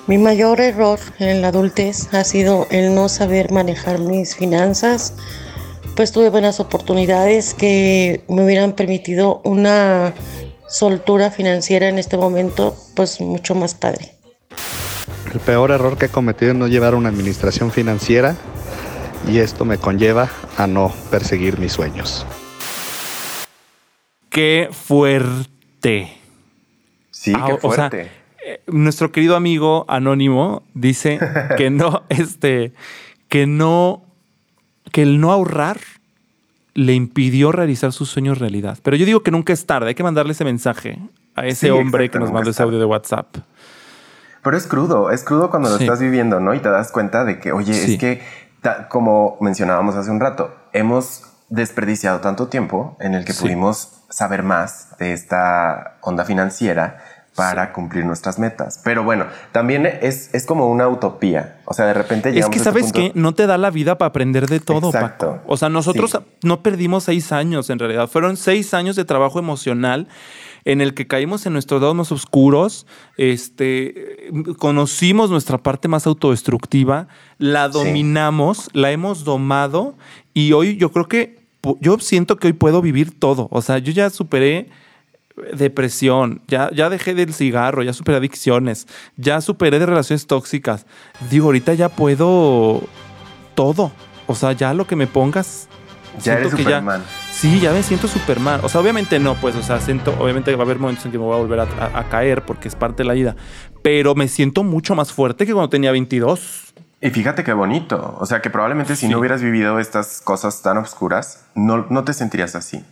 Mi 0.08 0.18
mayor 0.18 0.60
error 0.60 1.00
en 1.20 1.42
la 1.42 1.50
adultez 1.50 2.14
ha 2.14 2.24
sido 2.24 2.68
el 2.72 2.96
no 2.96 3.08
saber 3.08 3.52
manejar 3.52 4.00
mis 4.00 4.36
finanzas, 4.36 5.14
pues 5.96 6.12
tuve 6.12 6.30
buenas 6.30 6.60
oportunidades 6.60 7.54
que 7.54 8.24
me 8.28 8.44
hubieran 8.44 8.74
permitido 8.74 9.42
una 9.44 10.14
soltura 10.68 11.32
financiera 11.32 11.88
en 11.88 12.00
este 12.00 12.18
momento, 12.18 12.76
pues 12.96 13.22
mucho 13.22 13.56
más 13.56 13.76
padre. 13.76 14.16
El 15.34 15.40
peor 15.40 15.72
error 15.72 15.98
que 15.98 16.06
he 16.08 16.10
cometido 16.10 16.52
es 16.52 16.58
no 16.58 16.68
llevar 16.68 16.96
una 16.96 17.10
administración 17.10 17.72
financiera 17.72 18.36
y 19.30 19.38
esto 19.38 19.66
me 19.66 19.78
conlleva 19.78 20.30
a 20.58 20.68
no 20.68 20.92
perseguir 21.10 21.58
mis 21.60 21.74
sueños. 21.74 22.26
Qué 24.30 24.70
fuerte. 24.72 26.18
Sí, 27.12 27.34
Ah, 27.36 27.46
qué 27.48 27.54
o 27.54 27.74
sea, 27.74 27.90
fuerte. 27.90 28.21
Nuestro 28.68 29.12
querido 29.12 29.36
amigo 29.36 29.86
anónimo 29.88 30.64
dice 30.74 31.20
que 31.58 31.70
no, 31.70 32.04
este, 32.10 32.74
que 33.30 33.48
no, 33.48 34.04
que 34.92 35.04
el 35.04 35.20
no 35.22 35.32
ahorrar 35.32 35.78
le 36.74 36.94
impidió 36.94 37.52
realizar 37.52 37.92
sus 37.92 38.10
sueños 38.10 38.40
realidad. 38.40 38.78
Pero 38.84 38.96
yo 38.98 39.06
digo 39.06 39.24
que 39.24 39.32
nunca 39.32 39.52
es 39.54 39.66
tarde. 39.66 39.90
Hay 39.90 39.96
que 39.96 40.04
mandarle 40.04 40.32
ese 40.32 40.46
mensaje 40.46 41.00
a 41.36 41.46
ese 41.46 41.68
Sí, 41.68 41.70
hombre 41.70 42.06
exacto, 42.06 42.20
que 42.20 42.24
nos 42.26 42.34
mandó 42.34 42.50
es 42.50 42.56
ese 42.56 42.64
audio 42.64 42.80
de 42.80 42.86
WhatsApp. 42.86 43.38
Pero 44.44 44.58
es 44.58 44.66
crudo, 44.68 45.12
es 45.12 45.24
crudo 45.24 45.50
cuando 45.50 45.70
lo 45.70 45.78
Sí. 45.78 45.84
estás 45.84 46.00
viviendo, 46.00 46.40
¿no? 46.40 46.54
Y 46.54 46.60
te 46.60 46.70
das 46.70 46.92
cuenta 46.92 47.26
de 47.26 47.40
que, 47.40 47.52
oye, 47.52 47.74
Sí. 47.74 47.94
es 47.94 48.00
que, 48.00 48.22
como 48.90 49.38
mencionábamos 49.42 49.96
hace 49.96 50.10
un 50.12 50.20
rato, 50.20 50.56
hemos 50.74 51.24
desperdiciado 51.50 52.22
tanto 52.22 52.48
tiempo 52.48 52.96
en 53.02 53.14
el 53.14 53.26
que 53.26 53.34
pudimos 53.34 54.02
saber 54.10 54.42
más 54.44 54.98
de 54.98 55.14
esta 55.14 55.98
onda 56.02 56.24
financiera 56.26 57.04
para 57.36 57.72
cumplir 57.72 58.06
nuestras 58.06 58.38
metas. 58.40 58.82
Pero 58.84 59.04
bueno, 59.04 59.26
también 59.52 59.86
es, 59.86 60.34
es 60.34 60.46
como 60.46 60.68
una 60.70 60.88
utopía. 60.90 61.60
O 61.66 61.74
sea, 61.74 61.86
de 61.86 61.94
repente 61.94 62.30
Es 62.30 62.36
llegamos 62.36 62.52
que 62.52 62.60
a 62.60 62.62
este 62.62 62.70
sabes 62.70 62.84
punto- 62.92 63.14
que 63.14 63.20
no 63.20 63.34
te 63.34 63.48
da 63.48 63.58
la 63.58 63.70
vida 63.72 63.98
para 63.98 64.08
aprender 64.10 64.48
de 64.48 64.60
todo, 64.60 64.88
Exacto. 64.90 65.32
Paco. 65.38 65.44
O 65.48 65.56
sea, 65.58 65.70
nosotros 65.70 66.12
Sí. 66.12 66.18
no 66.44 66.62
perdimos 66.62 67.06
seis 67.06 67.32
años 67.32 67.70
en 67.70 67.80
realidad. 67.80 68.08
Fueron 68.10 68.36
seis 68.36 68.74
años 68.74 68.96
de 68.98 69.06
trabajo 69.06 69.40
emocional 69.40 70.08
en 70.66 70.82
el 70.82 70.94
que 70.94 71.08
caímos 71.08 71.46
en 71.46 71.54
nuestros 71.54 71.82
lados 71.82 71.96
más 71.96 72.12
oscuros, 72.12 72.86
este, 73.18 74.30
conocimos 74.58 75.30
nuestra 75.32 75.58
parte 75.58 75.88
más 75.88 76.06
autodestructiva, 76.06 77.08
la 77.38 77.68
Sí. 77.68 77.74
dominamos, 77.74 78.70
la 78.74 78.92
hemos 78.92 79.24
domado 79.24 79.96
y 80.34 80.52
hoy 80.54 80.78
yo 80.78 80.92
creo 80.92 81.08
que 81.08 81.40
yo 81.80 81.98
siento 82.00 82.38
que 82.38 82.48
hoy 82.48 82.54
puedo 82.54 82.82
vivir 82.82 83.18
todo. 83.20 83.48
O 83.52 83.62
sea, 83.62 83.78
yo 83.78 83.92
ya 83.92 84.10
superé 84.10 84.70
depresión, 85.54 86.42
ya, 86.48 86.70
ya 86.74 86.90
dejé 86.90 87.14
del 87.14 87.34
cigarro, 87.34 87.84
ya 87.84 87.94
superé 87.94 88.18
adicciones, 88.18 88.88
ya 89.18 89.42
superé 89.42 89.80
de 89.80 89.86
relaciones 89.86 90.28
tóxicas. 90.28 90.86
Digo, 91.30 91.48
ahorita 91.48 91.74
ya 91.74 91.90
puedo 91.90 92.84
todo. 93.56 93.92
O 94.28 94.36
sea, 94.36 94.52
ya 94.54 94.74
lo 94.74 94.86
que 94.88 94.96
me 94.96 95.08
pongas. 95.08 95.68
Ya 96.24 96.34
eres 96.34 96.54
que 96.54 96.64
ya- 96.64 96.80
Superman. 96.80 97.04
Sí, 97.32 97.60
ya 97.62 97.72
me 97.72 97.82
siento 97.84 98.08
Superman. 98.08 98.60
O 98.64 98.70
sea, 98.70 98.82
obviamente 98.82 99.18
no, 99.20 99.36
pues, 99.36 99.56
o 99.56 99.64
sea, 99.64 99.80
siento, 99.80 100.14
obviamente 100.20 100.54
va 100.56 100.64
a 100.64 100.66
haber 100.66 100.78
momentos 100.78 101.06
en 101.06 101.12
que 101.12 101.18
me 101.18 101.24
voy 101.24 101.36
a 101.36 101.40
volver 101.40 101.60
a, 101.62 101.64
a- 101.64 102.00
a 102.00 102.10
caer 102.10 102.44
porque 102.46 102.68
es 102.68 102.76
parte 102.76 103.04
de 103.04 103.08
la 103.08 103.14
vida. 103.14 103.36
Pero 103.82 104.14
me 104.16 104.28
siento 104.28 104.64
mucho 104.64 104.94
más 104.96 105.12
fuerte 105.14 105.46
que 105.46 105.54
cuando 105.54 105.70
tenía 105.70 105.92
22. 105.92 106.74
Y 107.00 107.10
fíjate 107.10 107.44
qué 107.44 107.54
bonito. 107.54 108.16
O 108.20 108.26
sea, 108.26 108.42
que 108.42 108.50
probablemente 108.50 108.96
si 108.96 109.08
Sí. 109.08 109.12
no 109.12 109.20
hubieras 109.20 109.42
vivido 109.42 109.80
estas 109.80 110.22
cosas 110.22 110.62
tan 110.62 110.78
oscuras, 110.78 111.46
no, 111.56 111.88
no 111.90 112.04
te 112.04 112.14
sentirías 112.14 112.56
así. 112.56 112.84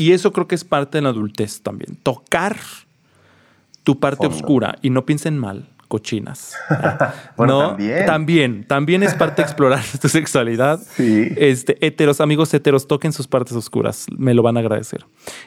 Y 0.00 0.12
eso 0.12 0.32
creo 0.32 0.48
que 0.48 0.54
es 0.54 0.64
parte 0.64 0.96
de 0.96 1.02
la 1.02 1.10
adultez 1.10 1.60
también. 1.60 1.94
Tocar 2.02 2.56
tu 3.84 4.00
parte 4.00 4.24
Fondo. 4.24 4.34
oscura 4.34 4.78
y 4.80 4.88
no 4.88 5.04
piensen 5.04 5.36
mal, 5.36 5.68
cochinas. 5.88 6.54
Bueno, 7.36 7.60
No, 7.60 7.68
también. 7.68 8.06
También, 8.06 8.64
también 8.64 9.02
es 9.02 9.14
parte 9.14 9.42
de 9.42 9.46
explorar 9.46 9.84
tu 10.00 10.08
sexualidad. 10.08 10.80
Sí. 10.96 11.28
Este, 11.36 11.84
heteros, 11.86 12.22
amigos 12.22 12.52
heteros, 12.54 12.88
toquen 12.88 13.12
sus 13.12 13.28
partes 13.28 13.54
oscuras. 13.54 14.06
Me 14.16 14.32
lo 14.32 14.42
van 14.42 14.56
a 14.56 14.60
agradecer. 14.60 15.04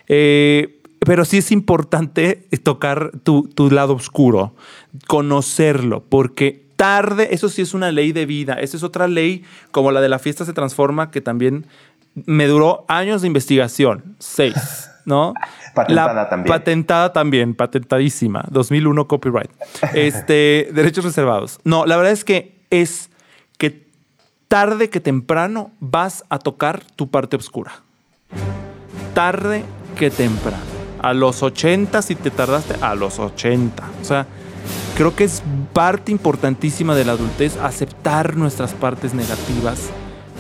Eh, 0.08 0.80
pero 1.00 1.26
sí 1.26 1.40
es 1.40 1.52
importante 1.52 2.48
tocar 2.62 3.12
tu, 3.24 3.48
tu 3.48 3.72
lado 3.72 3.96
oscuro, 3.96 4.54
conocerlo, 5.08 6.04
porque 6.08 6.64
tarde, 6.76 7.30
eso 7.32 7.50
sí 7.50 7.62
es 7.62 7.74
una 7.74 7.92
ley 7.92 8.12
de 8.12 8.26
vida. 8.26 8.54
Esa 8.56 8.78
es 8.78 8.84
otra 8.84 9.08
ley, 9.08 9.44
como 9.72 9.92
la 9.92 10.02
de 10.02 10.10
la 10.10 10.20
fiesta 10.20 10.46
se 10.46 10.54
transforma, 10.54 11.12
que 11.12 11.22
también 11.22 11.66
me 12.16 12.48
duró 12.48 12.86
años 12.88 13.22
de 13.22 13.28
investigación, 13.28 14.16
seis, 14.20 14.90
¿no? 15.06 15.34
Patentada 15.74 16.30
también. 16.30 16.48
Patentada 16.48 17.14
también, 17.14 17.56
patentadísima, 17.56 18.46
2001 18.50 19.08
copyright. 19.08 19.52
Este, 19.94 20.70
derechos 20.74 21.04
reservados. 21.04 21.60
No, 21.64 21.86
la 21.86 21.98
verdad 21.98 22.12
es 22.12 22.24
que 22.24 22.62
es 22.70 23.10
que 23.58 23.88
tarde 24.48 24.90
que 24.90 25.00
temprano 25.00 25.72
vas 25.80 26.26
a 26.30 26.40
tocar 26.40 26.84
tu 26.96 27.10
parte 27.10 27.36
oscura. 27.36 27.72
Tarde 29.14 29.64
que 29.98 30.10
temprano. 30.10 30.64
A 31.02 31.14
los 31.14 31.44
80, 31.44 32.02
si 32.02 32.16
te 32.16 32.32
tardaste, 32.32 32.76
a 32.82 32.96
los 32.96 33.20
80. 33.20 33.84
O 34.02 34.06
sea, 34.06 34.26
creo 34.96 35.16
que 35.16 35.26
es 35.26 35.44
parte 35.74 36.12
importantísima 36.12 36.96
de 36.96 37.04
la 37.04 37.14
adultez 37.14 37.58
aceptar 37.58 38.38
nuestras 38.38 38.74
partes 38.74 39.14
negativas 39.14 39.92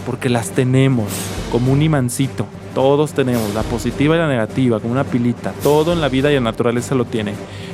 porque 0.05 0.29
las 0.29 0.51
tenemos 0.51 1.11
como 1.51 1.71
un 1.71 1.81
imancito. 1.81 2.47
Todos 2.73 3.13
tenemos 3.13 3.53
la 3.53 3.63
positiva 3.63 4.15
y 4.15 4.19
la 4.19 4.27
negativa, 4.27 4.79
como 4.79 4.93
una 4.93 5.03
pilita. 5.03 5.53
Todo 5.61 5.93
en 5.93 6.01
la 6.01 6.09
vida 6.09 6.31
y 6.31 6.35
en 6.35 6.43
la 6.43 6.51
naturaleza 6.51 6.95
lo 6.95 7.05
tiene. 7.05 7.33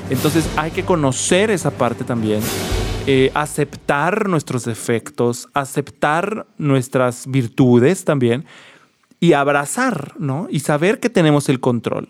Entonces 0.10 0.50
hay 0.58 0.72
que 0.72 0.84
conocer 0.84 1.52
esa 1.52 1.72
parte 1.72 2.04
también, 2.04 2.42
eh, 3.08 3.32
aceptar 3.34 4.28
nuestros 4.28 4.65
defectos, 4.65 5.48
aceptar 5.54 6.48
nuestras 6.58 7.28
virtudes 7.28 8.04
también 8.06 8.46
y 9.20 9.34
abrazar, 9.34 10.13
¿no? 10.18 10.48
Y 10.50 10.62
saber 10.62 11.00
que 11.00 11.10
tenemos 11.10 11.50
el 11.50 11.60
control. 11.60 12.10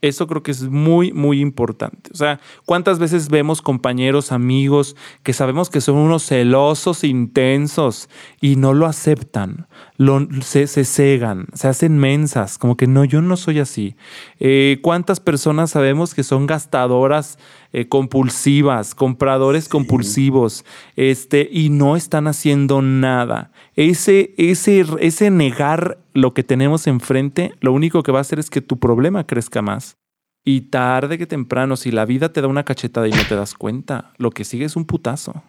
Eso 0.00 0.28
creo 0.28 0.44
que 0.44 0.52
es 0.52 0.62
muy, 0.62 1.12
muy 1.12 1.40
importante. 1.40 2.10
O 2.12 2.16
sea, 2.16 2.38
¿cuántas 2.64 3.00
veces 3.00 3.28
vemos 3.28 3.60
compañeros, 3.60 4.30
amigos 4.30 4.94
que 5.24 5.32
sabemos 5.32 5.70
que 5.70 5.80
son 5.80 5.96
unos 5.96 6.24
celosos 6.24 7.02
intensos 7.02 8.08
y 8.40 8.54
no 8.54 8.74
lo 8.74 8.86
aceptan? 8.86 9.66
Lo, 9.96 10.24
se, 10.42 10.68
se 10.68 10.84
cegan, 10.84 11.48
se 11.52 11.66
hacen 11.66 11.98
mensas, 11.98 12.58
como 12.58 12.76
que 12.76 12.86
no, 12.86 13.04
yo 13.04 13.22
no 13.22 13.36
soy 13.36 13.58
así. 13.58 13.96
Eh, 14.38 14.78
¿Cuántas 14.82 15.18
personas 15.18 15.70
sabemos 15.70 16.14
que 16.14 16.22
son 16.22 16.46
gastadoras 16.46 17.36
eh, 17.72 17.88
compulsivas, 17.88 18.94
compradores 18.94 19.68
compulsivos, 19.68 20.64
este, 20.94 21.48
y 21.50 21.70
no 21.70 21.96
están 21.96 22.28
haciendo 22.28 22.82
nada? 22.82 23.50
Ese, 23.74 24.32
ese, 24.38 24.86
ese 25.00 25.30
negar 25.30 25.98
lo 26.18 26.34
que 26.34 26.42
tenemos 26.42 26.86
enfrente, 26.88 27.52
lo 27.60 27.72
único 27.72 28.02
que 28.02 28.10
va 28.10 28.18
a 28.18 28.22
hacer 28.22 28.40
es 28.40 28.50
que 28.50 28.60
tu 28.60 28.78
problema 28.78 29.24
crezca 29.24 29.62
más. 29.62 29.96
Y 30.44 30.62
tarde 30.62 31.16
que 31.16 31.26
temprano, 31.26 31.76
si 31.76 31.92
la 31.92 32.04
vida 32.06 32.32
te 32.32 32.40
da 32.40 32.48
una 32.48 32.64
cachetada 32.64 33.06
y 33.06 33.12
no 33.12 33.22
te 33.28 33.36
das 33.36 33.54
cuenta, 33.54 34.10
lo 34.16 34.30
que 34.30 34.44
sigue 34.44 34.64
es 34.64 34.74
un 34.74 34.84
putazo. 34.84 35.42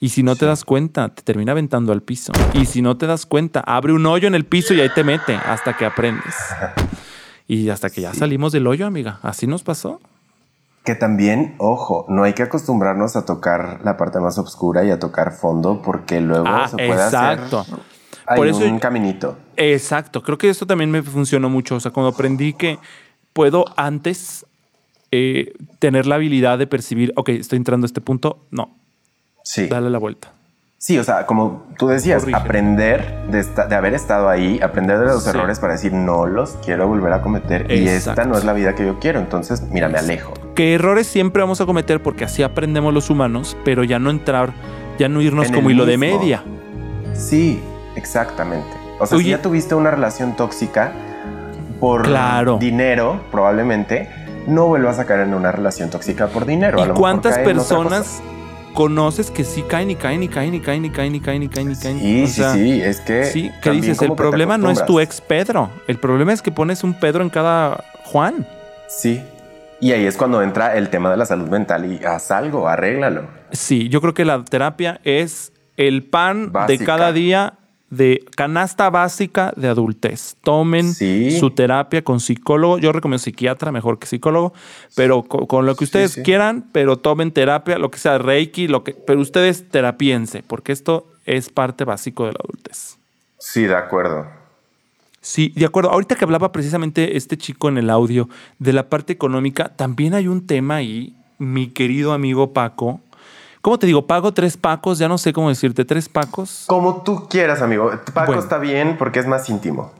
Y 0.00 0.08
si 0.08 0.24
no 0.24 0.34
te 0.34 0.46
das 0.46 0.64
cuenta, 0.64 1.14
te 1.14 1.22
termina 1.22 1.52
aventando 1.52 1.92
al 1.92 2.02
piso. 2.02 2.32
Y 2.54 2.66
si 2.66 2.82
no 2.82 2.96
te 2.96 3.06
das 3.06 3.24
cuenta, 3.24 3.60
abre 3.60 3.92
un 3.92 4.04
hoyo 4.06 4.26
en 4.26 4.34
el 4.34 4.44
piso 4.46 4.74
y 4.74 4.80
ahí 4.80 4.88
te 4.92 5.04
mete 5.04 5.36
hasta 5.36 5.76
que 5.76 5.84
aprendes. 5.86 6.34
Y 7.46 7.68
hasta 7.68 7.88
que 7.90 8.00
ya 8.00 8.14
salimos 8.14 8.50
del 8.52 8.66
hoyo, 8.66 8.86
amiga. 8.86 9.20
Así 9.22 9.46
nos 9.46 9.62
pasó. 9.62 10.00
Que 10.84 10.94
también, 10.96 11.54
ojo, 11.58 12.04
no 12.08 12.24
hay 12.24 12.32
que 12.32 12.42
acostumbrarnos 12.42 13.14
a 13.14 13.24
tocar 13.24 13.80
la 13.84 13.96
parte 13.96 14.18
más 14.18 14.38
oscura 14.38 14.84
y 14.84 14.90
a 14.90 14.98
tocar 14.98 15.32
fondo 15.32 15.82
porque 15.82 16.20
luego 16.20 16.46
Ah, 16.48 16.66
se 16.68 16.76
puede 16.76 16.92
exacto. 16.92 17.60
hacer 17.60 17.74
hay 18.26 18.36
Por 18.36 18.46
eso- 18.48 18.64
un 18.64 18.78
caminito. 18.78 19.36
Exacto, 19.56 20.22
creo 20.22 20.38
que 20.38 20.48
esto 20.48 20.66
también 20.66 20.90
me 20.90 21.02
funcionó 21.02 21.48
mucho. 21.48 21.76
O 21.76 21.80
sea, 21.80 21.90
cuando 21.90 22.10
aprendí 22.10 22.52
que 22.52 22.78
puedo 23.32 23.64
antes 23.76 24.46
eh, 25.16 25.52
tener 25.78 26.06
la 26.06 26.16
habilidad 26.16 26.58
de 26.58 26.66
percibir, 26.66 27.12
ok, 27.14 27.28
estoy 27.28 27.56
entrando 27.58 27.84
a 27.84 27.86
este 27.88 28.00
punto, 28.00 28.46
no, 28.50 28.74
Sí. 29.44 29.68
dale 29.68 29.88
la 29.88 29.98
vuelta. 29.98 30.32
Sí, 30.76 30.98
o 30.98 31.04
sea, 31.04 31.24
como 31.24 31.66
tú 31.78 31.86
decías, 31.86 32.22
Corrige. 32.24 32.36
aprender 32.38 33.28
de, 33.30 33.38
esta- 33.38 33.66
de 33.68 33.76
haber 33.76 33.94
estado 33.94 34.28
ahí, 34.28 34.58
aprender 34.60 34.98
de 34.98 35.06
los 35.06 35.22
Sí. 35.22 35.30
errores 35.30 35.60
para 35.60 35.74
decir 35.74 35.92
no 35.92 36.26
los 36.26 36.58
quiero 36.64 36.88
volver 36.88 37.12
a 37.12 37.22
cometer 37.22 37.70
y 37.70 37.86
esta 37.86 38.24
no 38.24 38.36
es 38.36 38.44
la 38.44 38.52
vida 38.54 38.74
que 38.74 38.84
yo 38.84 38.98
quiero. 38.98 39.20
Entonces, 39.20 39.62
mira, 39.70 39.88
me 39.88 39.98
alejo. 39.98 40.34
Que 40.56 40.74
errores 40.74 41.06
siempre 41.06 41.40
vamos 41.42 41.60
a 41.60 41.66
cometer 41.66 42.02
porque 42.02 42.24
así 42.24 42.42
aprendemos 42.42 42.92
los 42.92 43.08
humanos, 43.08 43.56
pero 43.64 43.84
ya 43.84 43.98
no 44.00 44.10
entrar, 44.10 44.52
ya 44.98 45.08
no 45.08 45.22
irnos 45.22 45.46
En 45.46 45.54
como 45.54 45.70
hilo 45.70 45.86
de 45.86 45.96
media. 45.96 46.42
Sí, 47.14 47.60
exactamente. 47.96 48.68
O 48.98 49.06
sea, 49.06 49.16
Oye. 49.16 49.24
si 49.24 49.30
ya 49.30 49.42
tuviste 49.42 49.74
una 49.74 49.90
relación 49.90 50.36
tóxica 50.36 50.92
por 51.80 52.02
Claro. 52.02 52.58
dinero, 52.58 53.20
probablemente 53.30 54.08
no 54.46 54.66
vuelvas 54.66 54.98
a 54.98 55.04
caer 55.06 55.20
en 55.20 55.34
una 55.34 55.52
relación 55.52 55.90
tóxica 55.90 56.28
por 56.28 56.46
dinero. 56.46 56.78
A 56.78 56.82
¿Y 56.84 56.88
lo 56.88 56.94
mejor 56.94 57.00
cuántas 57.00 57.32
cosa. 57.38 57.44
personas 57.44 58.22
conoces 58.74 59.30
que 59.30 59.44
sí 59.44 59.62
caen 59.62 59.90
y 59.90 59.96
caen 59.96 60.22
y 60.22 60.28
caen 60.28 60.54
y 60.54 60.60
caen 60.60 60.84
y 60.84 60.90
caen 60.90 61.14
y 61.14 61.20
caen 61.20 61.42
y 61.42 61.48
caen 61.48 61.70
y 61.72 61.76
caen? 61.76 61.98
Sí, 62.00 62.22
O 62.22 62.26
sí, 62.26 62.32
sea, 62.32 62.52
sí, 62.52 62.80
es 62.82 63.00
que. 63.00 63.24
Sí, 63.24 63.50
que 63.62 63.70
dices, 63.70 64.00
el 64.02 64.12
problema 64.14 64.58
no 64.58 64.70
es 64.70 64.84
tu 64.86 65.00
ex 65.00 65.20
Pedro, 65.20 65.70
el 65.88 65.98
problema 65.98 66.32
es 66.32 66.42
que 66.42 66.52
pones 66.52 66.84
un 66.84 66.94
Pedro 66.94 67.22
en 67.22 67.30
cada 67.30 67.82
Juan. 68.04 68.46
Sí. 68.88 69.22
Y 69.80 69.92
ahí 69.92 70.06
es 70.06 70.16
cuando 70.16 70.40
entra 70.40 70.76
el 70.76 70.88
tema 70.88 71.10
de 71.10 71.16
la 71.16 71.26
salud 71.26 71.48
mental 71.48 71.84
y 71.92 72.02
haz 72.04 72.30
algo, 72.30 72.68
arréglalo. 72.68 73.22
Sí, 73.50 73.88
yo 73.88 74.00
creo 74.00 74.14
que 74.14 74.24
la 74.24 74.42
terapia 74.44 75.00
es 75.04 75.52
el 75.76 76.04
pan 76.04 76.46
de 76.46 76.50
Básica. 76.52 76.84
cada 76.84 77.12
día 77.12 77.54
de 77.96 78.24
canasta 78.36 78.90
básica 78.90 79.52
de 79.56 79.68
adultez. 79.68 80.36
Tomen 80.42 80.94
Sí. 80.94 81.38
su 81.38 81.50
terapia 81.50 82.02
con 82.02 82.20
psicólogo. 82.20 82.78
Yo 82.78 82.92
recomiendo 82.92 83.22
psiquiatra 83.22 83.72
mejor 83.72 83.98
que 83.98 84.06
psicólogo, 84.06 84.52
pero 84.94 85.22
co- 85.22 85.46
con, 85.46 85.66
lo 85.66 85.74
que 85.76 85.84
ustedes 85.84 86.12
sí. 86.12 86.22
quieran, 86.22 86.64
pero 86.72 86.96
tomen 86.98 87.32
terapia, 87.32 87.78
lo 87.78 87.90
que 87.90 87.98
sea 87.98 88.18
Reiki, 88.18 88.68
lo 88.68 88.84
que, 88.84 88.92
pero 88.94 89.20
ustedes 89.20 89.68
terapiense, 89.70 90.42
porque 90.46 90.72
esto 90.72 91.06
es 91.26 91.48
parte 91.50 91.84
básico 91.84 92.26
de 92.26 92.32
la 92.32 92.38
adultez. 92.44 92.98
Sí, 93.38 93.62
de 93.64 93.74
acuerdo. 93.76 94.26
Sí, 95.20 95.52
de 95.56 95.64
acuerdo. 95.64 95.90
Ahorita 95.90 96.16
que 96.16 96.24
hablaba 96.24 96.52
precisamente 96.52 97.16
este 97.16 97.38
chico 97.38 97.68
en 97.68 97.78
el 97.78 97.88
audio 97.88 98.28
de 98.58 98.72
la 98.74 98.88
parte 98.90 99.12
económica, 99.12 99.70
también 99.74 100.12
hay 100.14 100.28
un 100.28 100.46
tema 100.46 100.76
ahí, 100.76 101.14
mi 101.38 101.68
querido 101.68 102.12
amigo 102.12 102.52
Paco. 102.52 103.00
¿Cómo 103.64 103.78
te 103.78 103.86
digo? 103.86 104.06
Pago 104.06 104.34
tres 104.34 104.58
pacos, 104.58 104.98
ya 104.98 105.08
no 105.08 105.16
sé 105.16 105.32
cómo 105.32 105.48
decirte, 105.48 105.86
tres 105.86 106.06
pacos. 106.10 106.64
Como 106.66 107.00
tú 107.02 107.26
quieras, 107.30 107.62
amigo. 107.62 107.90
Paco 108.12 108.26
Bueno. 108.26 108.42
está 108.42 108.58
bien 108.58 108.98
porque 108.98 109.20
es 109.20 109.26
más 109.26 109.48
íntimo. 109.48 109.90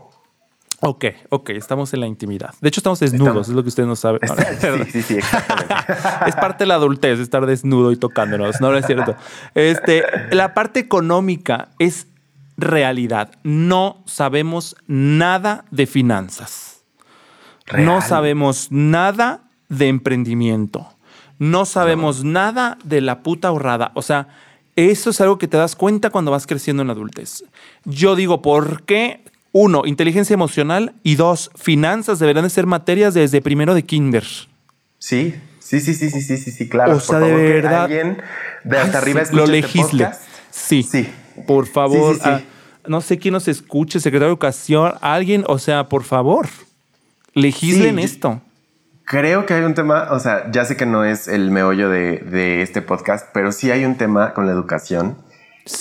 Ok, 0.81 1.07
ok, 1.31 1.49
estamos 1.49 1.95
en 1.95 2.01
la 2.01 2.07
intimidad. 2.07 2.53
De 2.61 2.69
hecho, 2.69 2.81
estamos 2.81 3.01
desnudos, 3.01 3.29
Estamos- 3.29 3.49
es 3.49 3.55
lo 3.55 3.63
que 3.63 3.71
ustedes 3.71 3.89
no 3.89 3.97
saben. 3.97 4.21
No, 4.29 4.77
no, 4.77 4.85
sí, 4.85 4.91
sí, 4.91 5.03
sí, 5.03 5.15
exactamente. 5.17 5.77
es 6.27 6.37
parte 6.37 6.65
de 6.65 6.69
la 6.69 6.75
adultez 6.75 7.19
estar 7.19 7.47
desnudo 7.47 7.91
y 7.91 7.97
tocándonos, 7.97 8.61
no, 8.61 8.71
no 8.71 8.77
es 8.77 8.85
cierto. 8.85 9.17
Este, 9.55 10.05
la 10.31 10.53
parte 10.53 10.81
económica 10.81 11.69
es 11.79 12.07
realidad. 12.59 13.31
No 13.45 14.03
sabemos 14.05 14.77
nada 14.87 15.65
de 15.71 15.87
finanzas. 15.87 16.85
No 17.79 18.03
sabemos 18.03 18.67
nada 18.71 19.45
de 19.71 19.89
emprendimiento. 19.89 20.94
No 21.39 21.65
sabemos 21.65 22.25
nada 22.25 22.79
de 22.85 23.01
la 23.01 23.23
puta 23.23 23.49
ahorrada. 23.49 23.91
O 23.95 24.03
sea, 24.03 24.29
eso 24.77 25.11
es 25.11 25.21
algo 25.21 25.39
que 25.39 25.49
te 25.49 25.57
das 25.57 25.77
cuenta 25.77 26.11
cuando 26.11 26.31
vas 26.31 26.47
creciendo 26.47 26.83
en 26.83 26.89
la 26.89 26.93
adultez. 26.95 27.45
Yo 27.85 28.17
digo, 28.17 28.41
¿por 28.43 28.83
qué? 28.85 29.21
Uno, 29.53 29.83
inteligencia 29.87 30.35
emocional 30.35 30.95
y 31.03 31.15
dos, 31.15 31.51
finanzas 31.55 32.19
deberán 32.19 32.45
de 32.45 32.51
ser 32.51 32.67
materias 32.67 33.15
desde 33.15 33.41
primero 33.41 33.75
de 33.75 33.85
kinder. 33.85 34.25
Sí, 34.99 35.35
sí, 35.61 35.81
sí, 35.81 35.95
sí, 35.95 36.11
sí, 36.11 36.21
sí, 36.23 36.37
sí, 36.39 36.51
sí, 36.51 36.69
claro. 36.69 36.97
O 36.97 37.01
sea, 37.01 37.19
Por 37.21 37.29
de 37.29 37.33
favor, 37.35 37.47
que 37.47 37.53
verdad. 37.53 37.83
alguien 37.85 38.23
de 38.65 38.79
hasta 38.79 38.99
arriba 38.99 39.25
sí, 39.25 39.35
lo 39.37 39.45
este 39.45 39.53
legisle. 39.53 40.09
Sí. 40.51 40.83
Sí. 40.83 41.09
Por 41.47 41.67
favor, 41.67 42.15
Sí, 42.15 42.21
ah, 42.25 42.41
no 42.87 43.01
sé 43.01 43.19
quién 43.19 43.33
nos 43.33 43.47
escuche, 43.49 44.01
secretario 44.01 44.29
de 44.29 44.33
Educación, 44.33 44.95
alguien, 45.01 45.45
o 45.47 45.59
sea, 45.59 45.89
por 45.89 46.05
favor, 46.05 46.49
legislen 47.35 47.97
yo- 47.97 48.03
esto. 48.05 48.41
Creo 49.05 49.45
que 49.45 49.55
hay 49.55 49.63
un 49.65 49.75
tema, 49.75 50.09
o 50.13 50.19
sea, 50.19 50.51
ya 50.51 50.65
sé 50.65 50.77
que 50.77 50.87
no 50.87 51.05
es 51.05 51.29
el 51.29 51.51
meollo 51.51 51.91
de, 51.91 52.19
de 52.21 52.63
este 52.63 52.81
podcast, 52.81 53.29
pero 53.35 53.53
sí 53.53 53.71
hay 53.71 53.85
un 53.85 53.97
tema 53.97 54.33
con 54.33 54.47
la 54.47 54.53
educación 54.53 55.19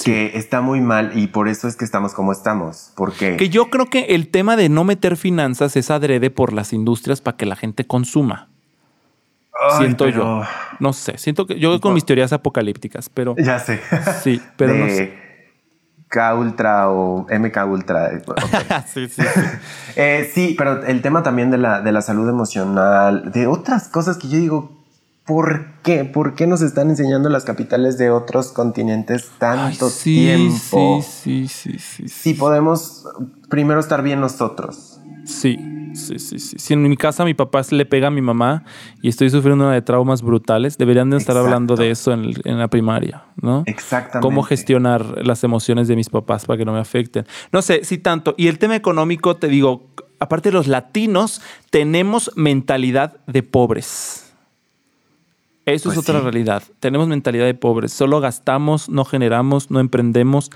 que 0.04 0.38
está 0.38 0.62
muy 0.62 0.82
mal 0.82 1.12
y 1.18 1.28
por 1.28 1.48
eso 1.48 1.68
es 1.68 1.76
que 1.78 1.86
estamos 1.86 2.14
como 2.14 2.32
estamos. 2.34 2.92
Porque 2.96 3.38
Que 3.38 3.50
yo 3.50 3.70
creo 3.70 3.90
que 3.90 4.08
el 4.16 4.28
tema 4.30 4.56
de 4.58 4.68
no 4.70 4.84
meter 4.84 5.16
finanzas 5.18 5.76
es 5.78 5.90
adrede 5.90 6.30
por 6.32 6.52
las 6.54 6.74
industrias 6.74 7.22
para 7.22 7.38
que 7.38 7.46
la 7.46 7.56
gente 7.56 7.86
consuma. 7.86 8.50
Ay, 9.72 9.78
siento 9.80 10.06
pero- 10.06 10.42
yo. 10.42 10.44
No 10.80 10.92
sé, 10.92 11.18
siento 11.18 11.46
que 11.48 11.58
yo 11.60 11.80
con 11.80 11.94
mis 11.94 12.04
teorías 12.06 12.34
apocalípticas, 12.34 13.08
pero 13.10 13.36
Ya 13.38 13.60
sé. 13.60 13.80
sí, 14.22 14.42
pero 14.58 14.74
no 14.74 14.88
sé. 14.88 15.23
K 16.14 16.36
Ultra 16.36 16.92
o 16.92 17.26
MK 17.28 17.58
Ultra. 17.68 18.12
ok. 18.28 18.86
sí, 18.94 19.08
sí, 19.10 19.24
sí. 19.24 19.42
Eh, 19.96 20.30
sí, 20.32 20.54
pero 20.56 20.84
el 20.84 21.02
tema 21.02 21.24
también 21.24 21.50
de 21.50 21.58
la, 21.58 21.82
de 21.82 21.92
la 21.92 22.04
salud 22.04 22.30
emocional, 22.30 23.32
de 23.32 23.48
otras 23.48 23.88
cosas 23.88 24.18
que 24.18 24.28
yo 24.28 24.38
digo, 24.38 24.84
¿por 25.26 25.66
qué? 25.82 26.06
¿Por 26.06 26.36
qué 26.36 26.46
nos 26.46 26.62
están 26.62 26.92
enseñando 26.92 27.30
las 27.30 27.46
capitales 27.46 27.98
de 27.98 28.12
otros 28.12 28.52
continentes 28.52 29.32
tanto 29.40 29.88
Ay, 29.88 29.92
sí, 29.92 30.14
tiempo? 30.14 31.02
Sí, 31.02 31.48
sí, 31.48 31.48
sí, 31.48 31.80
sí, 31.80 32.08
sí. 32.08 32.10
Si 32.10 32.34
podemos 32.36 33.08
primero 33.50 33.80
estar 33.80 34.04
bien 34.04 34.22
nosotros. 34.22 35.00
Sí, 35.26 35.58
sí, 35.96 36.20
sí, 36.20 36.40
sí. 36.40 36.58
Si 36.60 36.74
en 36.74 36.84
mi 36.84 36.98
casa 36.98 37.26
mi 37.26 37.34
papá 37.34 37.62
le 37.72 37.86
pega 37.86 38.08
a 38.08 38.12
mi 38.12 38.22
mamá 38.22 38.64
y 39.02 39.10
estoy 39.10 39.30
sufriendo 39.30 39.66
una 39.66 39.74
de 39.74 39.82
traumas 39.82 40.22
brutales, 40.22 40.78
deberían 40.78 41.10
de 41.10 41.18
estar 41.18 41.36
Exacto. 41.36 41.48
hablando 41.48 41.76
de 41.76 41.92
eso 41.92 42.12
en, 42.12 42.34
la 42.44 42.68
primaria, 42.68 43.26
¿no? 43.42 43.64
Exactamente. 43.66 44.20
Cómo 44.22 44.44
gestionar 44.44 45.26
las 45.26 45.44
emociones 45.44 45.88
de 45.88 45.96
mis 45.96 46.10
papás 46.10 46.46
para 46.46 46.58
que 46.58 46.66
no 46.66 46.74
me 46.74 46.80
afecten. 46.80 47.26
No 47.52 47.62
sé, 47.62 47.84
sí 47.84 47.98
tanto. 47.98 48.36
Y 48.38 48.48
el 48.48 48.60
tema 48.60 48.76
económico, 48.76 49.36
te 49.36 49.48
digo, 49.48 49.88
aparte 50.20 50.52
los 50.52 50.68
latinos, 50.68 51.42
tenemos 51.70 52.32
mentalidad 52.36 53.18
de 53.28 53.44
pobres. 53.44 54.24
Eso 55.66 55.90
Pues 55.90 55.98
es 55.98 56.04
otra 56.04 56.20
sí. 56.20 56.24
realidad. 56.24 56.64
Tenemos 56.82 57.08
mentalidad 57.08 57.46
de 57.46 57.54
pobres. 57.54 57.94
Solo 57.94 58.20
gastamos, 58.20 58.90
no 58.90 59.06
generamos, 59.06 59.72
no 59.72 59.80
emprendemos. 59.80 60.52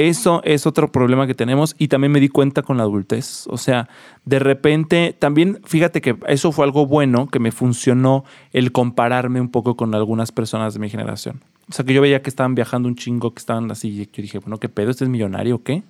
Eso 0.00 0.40
es 0.44 0.66
otro 0.66 0.90
problema 0.90 1.26
que 1.26 1.34
tenemos 1.34 1.76
y 1.76 1.88
también 1.88 2.10
me 2.10 2.20
di 2.20 2.30
cuenta 2.30 2.62
con 2.62 2.78
la 2.78 2.84
adultez. 2.84 3.46
O 3.48 3.58
sea, 3.58 3.86
de 4.24 4.38
repente, 4.38 5.14
también 5.18 5.60
fíjate 5.66 6.00
que 6.00 6.16
eso 6.26 6.52
fue 6.52 6.64
algo 6.64 6.86
bueno 6.86 7.26
que 7.26 7.38
me 7.38 7.52
funcionó 7.52 8.24
el 8.54 8.72
compararme 8.72 9.42
un 9.42 9.50
poco 9.50 9.76
con 9.76 9.94
algunas 9.94 10.32
personas 10.32 10.72
de 10.72 10.80
mi 10.80 10.88
generación. 10.88 11.42
O 11.68 11.74
sea, 11.74 11.84
que 11.84 11.92
yo 11.92 12.00
veía 12.00 12.22
que 12.22 12.30
estaban 12.30 12.54
viajando 12.54 12.88
un 12.88 12.96
chingo, 12.96 13.34
que 13.34 13.40
estaban 13.40 13.70
así. 13.70 13.88
Y 13.90 14.06
yo 14.06 14.22
dije, 14.22 14.38
bueno, 14.38 14.56
¿qué 14.56 14.70
pedo? 14.70 14.90
¿Este 14.90 15.04
es 15.04 15.10
millonario 15.10 15.56
o 15.56 15.62
qué? 15.62 15.82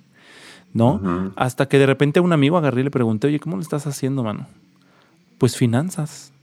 ¿No? 0.73 1.31
Hasta 1.37 1.69
que 1.69 1.79
de 1.79 1.85
repente 1.85 2.19
a 2.19 2.21
un 2.21 2.33
amigo 2.33 2.57
agarré 2.57 2.81
y 2.81 2.83
le 2.83 2.91
pregunté, 2.91 3.27
oye, 3.27 3.39
¿cómo 3.39 3.55
lo 3.55 3.61
estás 3.61 3.87
haciendo, 3.87 4.23
mano? 4.23 4.45
Pues 5.37 5.55
finanzas. 5.55 6.33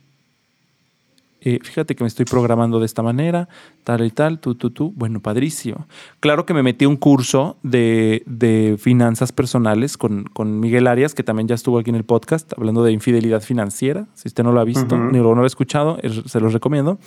Eh, 1.40 1.60
fíjate 1.62 1.94
que 1.94 2.02
me 2.02 2.08
estoy 2.08 2.24
programando 2.24 2.80
de 2.80 2.86
esta 2.86 3.00
manera, 3.02 3.48
tal 3.84 4.04
y 4.04 4.10
tal, 4.10 4.40
tú, 4.40 4.56
tú, 4.56 4.70
tú. 4.70 4.92
Bueno, 4.96 5.20
padrísimo. 5.20 5.86
Claro 6.18 6.44
que 6.44 6.52
me 6.52 6.64
metí 6.64 6.84
un 6.84 6.96
curso 6.96 7.58
de, 7.62 8.24
de 8.26 8.76
finanzas 8.78 9.30
personales 9.30 9.96
con, 9.96 10.24
con 10.24 10.58
Miguel 10.58 10.88
Arias, 10.88 11.14
que 11.14 11.22
también 11.22 11.46
ya 11.46 11.54
estuvo 11.54 11.78
aquí 11.78 11.90
en 11.90 11.96
el 11.96 12.04
podcast, 12.04 12.52
hablando 12.56 12.82
de 12.82 12.90
infidelidad 12.92 13.40
financiera. 13.40 14.06
Si 14.14 14.26
usted 14.28 14.42
no 14.42 14.50
lo 14.50 14.58
ha 14.60 14.64
visto 14.64 14.96
ni 14.98 15.18
lo, 15.18 15.30
no 15.34 15.36
lo 15.36 15.44
ha 15.44 15.46
escuchado, 15.46 15.98
es- 16.02 16.22
se 16.26 16.40
los 16.40 16.52
recomiendo. 16.52 16.98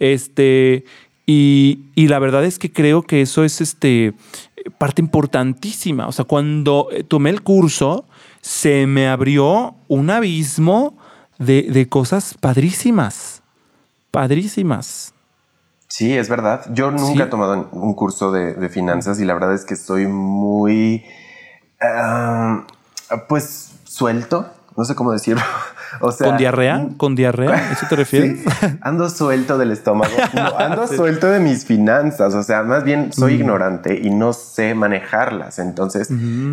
Este, 0.00 0.84
y, 1.24 1.80
y 1.94 2.08
la 2.08 2.18
verdad 2.18 2.44
es 2.44 2.58
que 2.58 2.72
creo 2.72 3.02
que 3.02 3.22
eso 3.22 3.44
es 3.44 3.60
este, 3.60 4.14
parte 4.78 5.00
importantísima. 5.00 6.08
O 6.08 6.12
sea, 6.12 6.24
cuando 6.24 6.88
eh, 6.90 7.04
tomé 7.04 7.30
el 7.30 7.42
curso, 7.42 8.04
se 8.40 8.86
me 8.86 9.06
abrió 9.08 9.74
un 9.88 10.10
abismo 10.10 10.96
de, 11.38 11.62
de 11.70 11.88
cosas 11.88 12.34
padrísimas. 12.40 13.35
Padrísimas. 14.16 15.12
Sí, 15.88 16.16
es 16.16 16.28
verdad. 16.30 16.62
Yo 16.72 16.90
nunca 16.90 17.12
Sí. 17.12 17.20
he 17.22 17.26
tomado 17.26 17.68
un 17.70 17.94
curso 17.94 18.32
de, 18.32 18.54
de 18.54 18.68
finanzas 18.70 19.20
y 19.20 19.24
la 19.26 19.34
verdad 19.34 19.52
es 19.54 19.64
que 19.66 19.74
estoy 19.74 20.06
muy, 20.06 21.04
ah, 21.82 22.64
pues, 23.28 23.72
suelto 23.84 24.46
no 24.76 24.84
sé 24.84 24.94
cómo 24.94 25.12
decirlo. 25.12 25.42
O 26.00 26.10
sea, 26.12 26.26
¿Con 26.26 26.36
diarrea? 26.36 26.88
¿Con 26.98 27.14
diarrea? 27.14 27.70
¿Eso 27.72 27.86
te 27.88 27.96
refieres? 28.02 28.40
Sí, 28.40 28.66
ando 28.82 29.08
suelto 29.08 29.56
del 29.56 29.70
estómago. 29.70 30.12
No, 30.34 30.58
ando 30.58 30.86
suelto 30.88 31.28
de 31.28 31.38
mis 31.40 31.64
finanzas. 31.64 32.34
O 32.34 32.42
sea, 32.42 32.64
más 32.64 32.82
bien 32.84 33.12
soy 33.12 33.34
Mm. 33.34 33.40
ignorante 33.40 34.00
y 34.02 34.10
no 34.10 34.32
sé 34.34 34.74
manejarlas. 34.74 35.58
Entonces, 35.60 36.08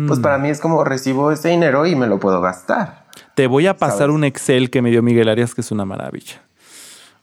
pues 0.06 0.20
para 0.20 0.38
mí 0.38 0.48
es 0.48 0.60
como 0.60 0.84
recibo 0.84 1.32
ese 1.32 1.48
dinero 1.48 1.84
y 1.84 1.96
me 1.96 2.06
lo 2.06 2.20
puedo 2.20 2.40
gastar. 2.40 3.06
Te 3.34 3.46
voy 3.48 3.66
a 3.66 3.76
pasar 3.76 3.98
¿Sabes? 3.98 4.14
un 4.14 4.24
Excel 4.24 4.70
que 4.70 4.80
me 4.80 4.90
dio 4.90 5.02
Miguel 5.02 5.28
Arias, 5.28 5.54
que 5.54 5.60
es 5.62 5.70
una 5.72 5.84
maravilla. 5.84 6.40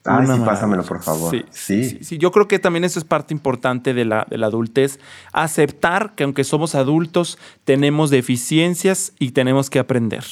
Una 0.05 0.35
sí, 0.35 0.41
pásamelo, 0.43 0.83
por 0.83 1.01
favor. 1.03 1.31
Sí, 1.31 1.45
Sí. 1.51 1.89
sí, 1.89 2.03
sí. 2.03 2.17
Yo 2.17 2.31
creo 2.31 2.47
que 2.47 2.57
también 2.57 2.83
eso 2.83 2.97
es 2.97 3.05
parte 3.05 3.33
importante 3.33 3.93
de 3.93 4.05
la, 4.05 4.25
de 4.29 4.37
la 4.37 4.47
adultez. 4.47 4.99
Aceptar 5.31 6.15
que 6.15 6.23
aunque 6.23 6.43
somos 6.43 6.73
adultos, 6.73 7.37
tenemos 7.65 8.09
deficiencias 8.09 9.13
y 9.19 9.31
tenemos 9.31 9.69
que 9.69 9.79
aprender. 9.79 10.23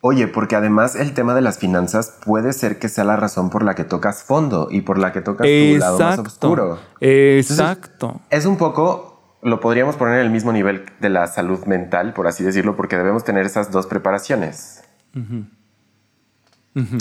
Oye, 0.00 0.28
porque 0.28 0.54
además 0.56 0.94
el 0.94 1.14
tema 1.14 1.34
de 1.34 1.40
las 1.40 1.58
finanzas 1.58 2.18
puede 2.24 2.52
ser 2.52 2.78
que 2.78 2.88
sea 2.88 3.04
la 3.04 3.16
razón 3.16 3.50
por 3.50 3.64
la 3.64 3.74
que 3.74 3.84
tocas 3.84 4.22
fondo 4.22 4.68
y 4.70 4.82
por 4.82 4.98
la 4.98 5.12
que 5.12 5.20
tocas 5.20 5.46
tu 5.46 5.78
lado 5.78 5.98
más 5.98 6.18
oscuro. 6.18 6.78
Exacto. 7.00 8.20
Es 8.30 8.46
un 8.46 8.56
poco, 8.56 9.38
lo 9.42 9.58
podríamos 9.60 9.96
poner 9.96 10.20
en 10.20 10.26
el 10.26 10.30
mismo 10.30 10.52
nivel 10.52 10.86
de 11.00 11.08
la 11.08 11.26
salud 11.26 11.64
mental, 11.66 12.12
por 12.12 12.26
así 12.26 12.44
decirlo, 12.44 12.76
porque 12.76 12.96
debemos 12.96 13.24
tener 13.24 13.46
esas 13.46 13.70
dos 13.70 13.86
preparaciones. 13.86 14.82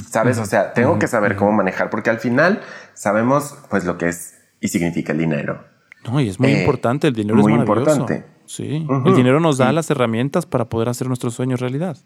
¿Sabes? 0.10 0.38
O 0.40 0.46
sea, 0.46 0.74
tengo 0.74 0.98
que 1.00 1.08
saber 1.08 1.36
cómo 1.36 1.52
manejar, 1.52 1.90
porque 1.90 2.10
al 2.10 2.20
final 2.20 2.62
sabemos 2.94 3.58
pues 3.70 3.86
lo 3.86 3.98
que 3.98 4.08
es 4.10 4.36
y 4.62 4.70
significa 4.70 5.12
el 5.12 5.20
dinero. 5.20 5.64
No, 6.06 6.20
y 6.22 6.30
es 6.30 6.40
muy 6.40 6.52
Eh, 6.52 6.60
importante. 6.62 7.08
El 7.08 7.14
dinero 7.16 7.36
muy 7.42 7.52
es 7.54 7.60
maravilloso. 7.60 7.92
importante. 8.00 8.26
Sí. 8.46 8.88
El 9.06 9.16
dinero 9.16 9.40
nos 9.40 9.58
da 9.58 9.70
Sí. 9.70 9.76
las 9.76 9.90
herramientas 9.90 10.46
para 10.46 10.66
poder 10.66 10.88
hacer 10.90 11.08
nuestros 11.08 11.34
sueños 11.34 11.60
realidad. 11.60 11.98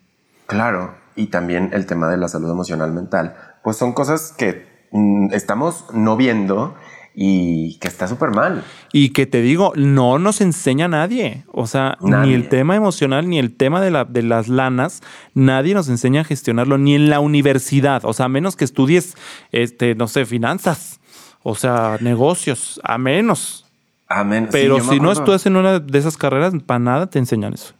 Claro, 0.48 0.96
y 1.16 1.28
también 1.28 1.70
el 1.74 1.86
tema 1.86 2.08
de 2.10 2.18
la 2.18 2.28
salud 2.28 2.50
emocional 2.50 2.92
mental, 2.94 3.36
pues 3.64 3.78
son 3.78 3.94
cosas 3.94 4.34
que 4.38 4.88
mm, 4.92 5.34
estamos 5.34 5.86
no 5.94 6.16
viendo 6.18 6.76
y 7.22 7.78
que 7.80 7.90
está 7.90 8.08
súper 8.08 8.30
mal. 8.30 8.64
Y 8.94 9.10
que 9.10 9.26
te 9.26 9.42
digo, 9.42 9.74
no 9.76 10.20
nos 10.20 10.40
enseña 10.40 10.88
nadie. 10.88 11.44
O 11.52 11.68
sea, 11.68 11.98
ni 12.00 12.34
el 12.34 12.48
tema 12.48 12.78
emocional, 12.78 13.28
ni 13.28 13.40
el 13.40 13.54
tema 13.58 13.82
de, 13.82 13.92
la, 13.92 14.06
de 14.06 14.24
las 14.24 14.48
lanas, 14.48 15.02
nadie 15.34 15.74
nos 15.74 15.90
enseña 15.90 16.22
a 16.22 16.24
gestionarlo, 16.24 16.78
ni 16.78 16.96
en 16.96 17.10
la 17.10 17.20
universidad. 17.20 18.06
O 18.06 18.14
sea, 18.14 18.28
a 18.28 18.30
menos 18.30 18.56
que 18.56 18.64
estudies, 18.64 19.18
este, 19.52 19.96
no 19.96 20.08
sé, 20.08 20.26
finanzas. 20.26 21.02
O 21.44 21.56
sea, 21.56 21.98
negocios, 22.00 22.80
a 22.86 22.98
menos. 22.98 23.66
Amén. 24.08 24.46
Sí, 24.46 24.52
Pero 24.54 24.80
si 24.80 25.02
no 25.02 25.12
estás 25.12 25.46
en 25.46 25.58
una 25.58 25.80
de 25.80 26.00
esas 26.00 26.16
carreras, 26.16 26.54
para 26.66 26.80
nada 26.80 27.08
te 27.10 27.20
enseñan 27.20 27.54
eso. 27.54 27.74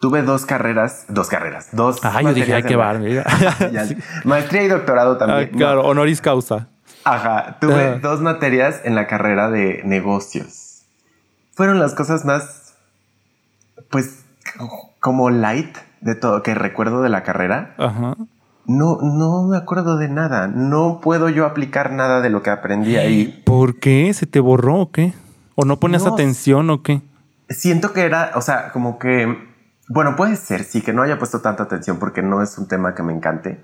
Tuve 0.00 0.22
dos 0.22 0.44
carreras, 0.44 1.04
dos 1.08 1.28
carreras, 1.28 1.68
dos. 1.72 1.98
Ah, 2.02 2.20
yo 2.20 2.34
dije, 2.34 2.52
materias 2.52 2.56
ay, 2.56 2.62
de 2.62 2.68
qué 2.68 2.76
ma- 2.76 2.84
bar, 2.84 2.98
mira. 2.98 3.24
Ya, 3.72 3.86
Maestría 4.24 4.64
y 4.64 4.68
doctorado 4.68 5.12
Ah, 5.12 5.18
también. 5.18 5.50
No. 5.52 5.56
claro, 5.58 5.84
honoris 5.86 6.20
causa. 6.20 6.68
Ajá, 7.06 7.58
tuve 7.60 7.84
Ah. 7.94 7.98
dos 8.02 8.20
materias 8.20 8.80
en 8.84 8.94
la 8.94 9.06
carrera 9.06 9.48
de 9.50 9.80
negocios. 9.84 10.82
Fueron 11.54 11.78
las 11.78 11.94
cosas 11.94 12.24
más, 12.24 12.74
pues, 13.90 14.24
como 15.00 15.30
light 15.30 15.76
de 16.00 16.14
todo 16.16 16.42
que 16.42 16.54
recuerdo 16.54 17.02
de 17.02 17.08
la 17.08 17.22
carrera. 17.22 17.74
Ajá. 17.78 18.16
No, 18.66 18.98
no 19.00 19.44
me 19.44 19.56
acuerdo 19.56 19.96
de 19.96 20.08
nada. 20.08 20.48
No 20.48 21.00
puedo 21.00 21.28
yo 21.28 21.46
aplicar 21.46 21.92
nada 21.92 22.20
de 22.20 22.30
lo 22.30 22.42
que 22.42 22.50
aprendí 22.50 22.96
ahí. 22.96 23.42
¿Por 23.46 23.78
qué? 23.78 24.12
¿Se 24.12 24.26
te 24.26 24.40
borró 24.40 24.74
o 24.80 24.90
qué? 24.90 25.14
¿O 25.54 25.64
no 25.64 25.78
ponías 25.78 26.04
No. 26.04 26.12
atención 26.14 26.68
o 26.70 26.82
qué? 26.82 27.00
Siento 27.48 27.92
que 27.92 28.00
era, 28.02 28.32
o 28.34 28.40
sea, 28.42 28.72
como 28.72 28.98
que, 28.98 29.38
bueno, 29.88 30.16
puede 30.16 30.34
ser, 30.34 30.64
sí, 30.64 30.82
que 30.82 30.92
no 30.92 31.02
haya 31.02 31.16
puesto 31.18 31.40
tanta 31.40 31.62
atención 31.62 31.98
porque 32.00 32.20
no 32.22 32.42
es 32.42 32.58
un 32.58 32.66
tema 32.66 32.96
que 32.96 33.04
me 33.04 33.12
encante, 33.12 33.62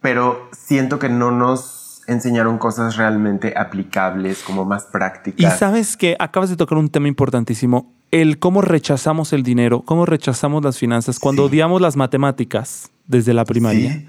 pero 0.00 0.48
siento 0.50 0.98
que 0.98 1.08
no 1.08 1.30
nos 1.30 1.83
enseñaron 2.06 2.58
cosas 2.58 2.96
realmente 2.96 3.54
aplicables, 3.56 4.42
como 4.42 4.64
más 4.64 4.86
Y 4.88 4.92
prácticas. 4.92 5.58
sabes 5.58 5.96
que 5.96 6.16
acabas 6.18 6.50
de 6.50 6.56
tocar 6.56 6.78
un 6.78 6.88
tema 6.88 7.08
importantísimo, 7.08 7.92
el 8.10 8.38
cómo 8.38 8.60
rechazamos 8.60 9.32
el 9.32 9.42
dinero, 9.42 9.82
cómo 9.82 10.06
rechazamos 10.06 10.62
las 10.64 10.78
finanzas, 10.78 11.18
cuando 11.18 11.42
Sí. 11.44 11.48
odiamos 11.48 11.80
las 11.80 11.96
matemáticas 11.96 12.90
desde 13.06 13.34
la 13.34 13.44
primaria. 13.44 13.92
Sí. 13.92 14.06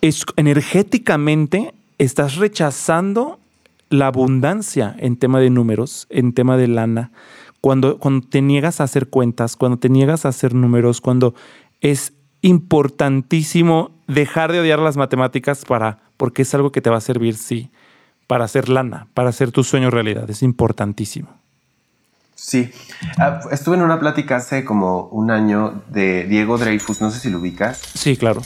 Es, 0.00 0.24
energéticamente 0.36 1.74
estás 1.98 2.36
rechazando 2.36 3.40
la 3.90 4.06
abundancia 4.06 4.94
en 4.98 5.16
tema 5.16 5.40
de 5.40 5.50
números, 5.50 6.06
en 6.10 6.32
tema 6.32 6.56
de 6.56 6.68
lana. 6.68 7.10
Cuando, 7.60 7.98
cuando 7.98 8.26
te 8.28 8.40
niegas 8.42 8.80
a 8.80 8.84
hacer 8.84 9.08
cuentas, 9.08 9.56
cuando 9.56 9.78
te 9.78 9.88
niegas 9.88 10.24
a 10.24 10.28
hacer 10.28 10.54
números, 10.54 11.00
cuando 11.00 11.34
es 11.80 12.12
importantísimo 12.42 13.90
dejar 14.06 14.52
de 14.52 14.60
odiar 14.60 14.78
las 14.78 14.96
matemáticas 14.96 15.64
para, 15.64 15.98
porque 16.18 16.42
es 16.42 16.54
algo 16.54 16.70
que 16.70 16.82
te 16.82 16.90
va 16.90 16.98
a 16.98 17.00
servir, 17.00 17.38
sí, 17.38 17.70
para 18.26 18.44
hacer 18.44 18.68
lana, 18.68 19.06
para 19.14 19.30
hacer 19.30 19.50
tu 19.52 19.64
sueño 19.64 19.90
realidad. 19.90 20.28
Es 20.28 20.42
importantísimo. 20.42 21.30
Sí. 22.34 22.70
Ah, 23.16 23.40
estuve 23.50 23.76
en 23.76 23.82
una 23.82 23.98
plática 23.98 24.36
hace 24.36 24.64
como 24.64 25.06
un 25.06 25.30
año 25.30 25.82
de 25.88 26.24
Diego 26.24 26.58
Dreyfus, 26.58 27.00
no 27.00 27.10
sé 27.10 27.18
si 27.18 27.30
lo 27.30 27.38
ubicas. 27.38 27.80
Sí, 27.94 28.16
claro. 28.16 28.42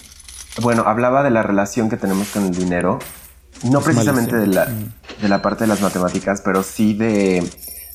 Bueno, 0.61 0.85
hablaba 0.87 1.23
de 1.23 1.31
la 1.31 1.43
relación 1.43 1.91
que 1.91 1.97
tenemos 1.97 2.29
con 2.29 2.45
el 2.45 2.55
dinero, 2.55 3.01
no 3.65 3.79
Es 3.79 3.85
precisamente 3.85 4.37
de 4.37 4.47
la, 4.47 4.67
de 4.67 5.29
la 5.29 5.43
parte 5.43 5.65
de 5.65 5.69
las 5.69 5.81
matemáticas, 5.81 6.43
pero 6.45 6.63
sí 6.63 6.95
de, 6.95 7.49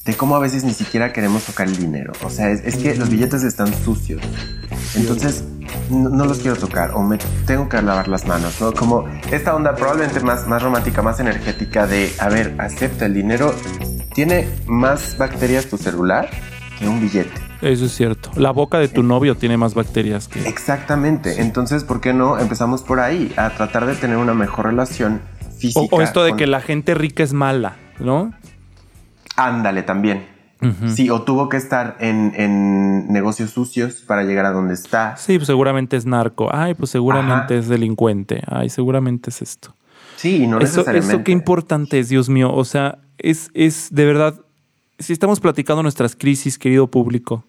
de 0.08 0.16
cómo 0.16 0.36
a 0.36 0.40
veces 0.40 0.64
ni 0.64 0.74
siquiera 0.74 1.14
queremos 1.14 1.44
tocar 1.44 1.68
el 1.68 1.78
dinero. 1.78 2.14
O 2.24 2.30
sea, 2.32 2.50
es, 2.50 2.62
es 2.66 2.78
que 2.78 2.96
los 2.96 3.10
billetes 3.10 3.44
están 3.44 3.72
sucios. 3.84 4.22
Entonces, 4.96 5.44
no, 5.92 6.10
no 6.10 6.26
los 6.26 6.40
quiero 6.40 6.56
tocar 6.56 6.92
o 6.96 7.04
me 7.04 7.18
tengo 7.46 7.70
que 7.70 7.80
lavar 7.82 8.08
las 8.08 8.26
manos, 8.26 8.60
¿no? 8.60 8.72
Como 8.74 9.06
esta 9.32 9.54
onda 9.54 9.76
probablemente 9.76 10.20
más, 10.22 10.48
más 10.48 10.64
romántica, 10.64 11.02
más 11.02 11.20
energética 11.20 11.86
de, 11.86 12.12
a 12.20 12.30
ver, 12.30 12.56
acepta 12.58 13.06
el 13.06 13.14
dinero. 13.14 13.54
Tiene 14.16 14.48
más 14.66 15.18
bacterias 15.18 15.68
tu 15.68 15.78
celular 15.78 16.30
que 16.80 16.88
un 16.88 17.00
billete. 17.02 17.32
Eso 17.62 17.86
es 17.86 17.92
cierto. 17.96 18.32
La 18.36 18.52
boca 18.52 18.78
de 18.80 18.88
tu 18.88 19.04
novio 19.04 19.36
tiene 19.36 19.58
más 19.58 19.74
bacterias 19.74 20.28
que... 20.28 20.48
Exactamente. 20.48 21.42
Entonces, 21.42 21.84
¿por 21.84 22.02
qué 22.02 22.14
no 22.14 22.40
empezamos 22.40 22.82
por 22.84 23.00
ahí? 23.00 23.34
A 23.36 23.50
tratar 23.50 23.86
de 23.86 23.96
tener 23.96 24.18
una 24.18 24.34
mejor 24.34 24.66
relación 24.68 25.22
física. 25.58 25.80
O, 25.80 25.98
o 25.98 26.02
esto 26.02 26.24
de 26.24 26.30
con- 26.32 26.38
que 26.38 26.48
la 26.48 26.62
gente 26.62 26.94
rica 26.94 27.24
es 27.24 27.34
mala, 27.34 27.76
¿no? 28.00 28.32
Ándale 29.38 29.84
también. 29.84 30.36
Sí, 30.88 31.12
o 31.12 31.22
tuvo 31.22 31.50
que 31.50 31.58
estar 31.58 31.98
en, 32.00 32.34
en 32.36 33.14
negocios 33.14 33.52
sucios 33.52 34.02
para 34.08 34.24
llegar 34.24 34.46
a 34.48 34.52
donde 34.52 34.74
está. 34.74 35.16
Sí, 35.16 35.38
pues 35.38 35.46
seguramente 35.46 35.96
es 35.96 36.08
narco. 36.08 36.50
Ay, 36.52 36.74
pues 36.74 36.90
seguramente 36.90 37.54
Ajá. 37.54 37.62
es 37.62 37.68
delincuente. 37.68 38.42
Ay, 38.48 38.70
seguramente 38.70 39.30
es 39.30 39.44
esto. 39.44 39.76
Sí, 40.16 40.44
y 40.44 40.48
no 40.48 40.58
eso, 40.58 40.80
necesariamente. 40.80 41.16
eso 41.16 41.24
qué 41.24 41.32
importante 41.32 42.00
es, 42.00 42.10
Dios 42.10 42.28
mío. 42.28 42.52
O 42.52 42.66
sea, 42.66 42.98
es, 43.20 43.52
es 43.54 43.90
de 43.92 44.06
verdad, 44.06 44.34
si 44.98 45.14
estamos 45.14 45.40
platicando 45.40 45.84
nuestras 45.84 46.16
crisis, 46.16 46.58
querido 46.58 46.88
público, 46.88 47.44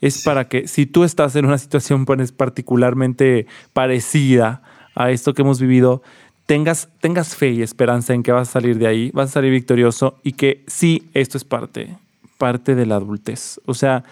es 0.00 0.22
para 0.22 0.46
que 0.46 0.68
si 0.68 0.86
tú 0.86 1.02
estás 1.02 1.34
en 1.34 1.44
una 1.44 1.58
situación 1.58 2.04
pues, 2.04 2.30
particularmente 2.30 3.46
parecida 3.72 4.62
a 4.94 5.10
esto 5.10 5.34
que 5.34 5.42
hemos 5.42 5.60
vivido, 5.60 6.02
tengas, 6.48 6.88
tengas 7.00 7.36
fe 7.36 7.50
y 7.50 7.60
esperanza 7.62 8.14
en 8.14 8.22
que 8.22 8.32
vas 8.32 8.48
a 8.48 8.52
salir 8.52 8.78
de 8.78 8.86
ahí, 8.86 9.10
vas 9.12 9.28
a 9.28 9.32
salir 9.34 9.52
victorioso 9.52 10.18
y 10.22 10.32
que 10.32 10.64
sí, 10.66 11.10
esto 11.12 11.36
es 11.36 11.44
parte, 11.44 11.98
parte 12.38 12.74
de 12.74 12.86
la 12.86 12.96
adultez. 12.96 13.60
O 13.66 13.74
sea, 13.74 14.02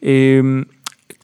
eh, 0.00 0.64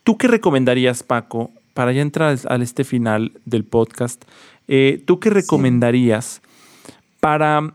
¿tú 0.03 0.19
qué 0.19 0.27
recomendarías, 0.27 1.05
Paco, 1.05 1.53
para 1.73 1.93
ya 1.93 2.03
entrar 2.03 2.37
al 2.49 2.63
este 2.63 2.83
final 2.83 3.31
del 3.45 3.63
podcast? 3.65 4.25
eh, 4.67 5.01
¿Tú 5.07 5.21
qué 5.21 5.31
recomendarías 5.31 6.43
para, 7.21 7.75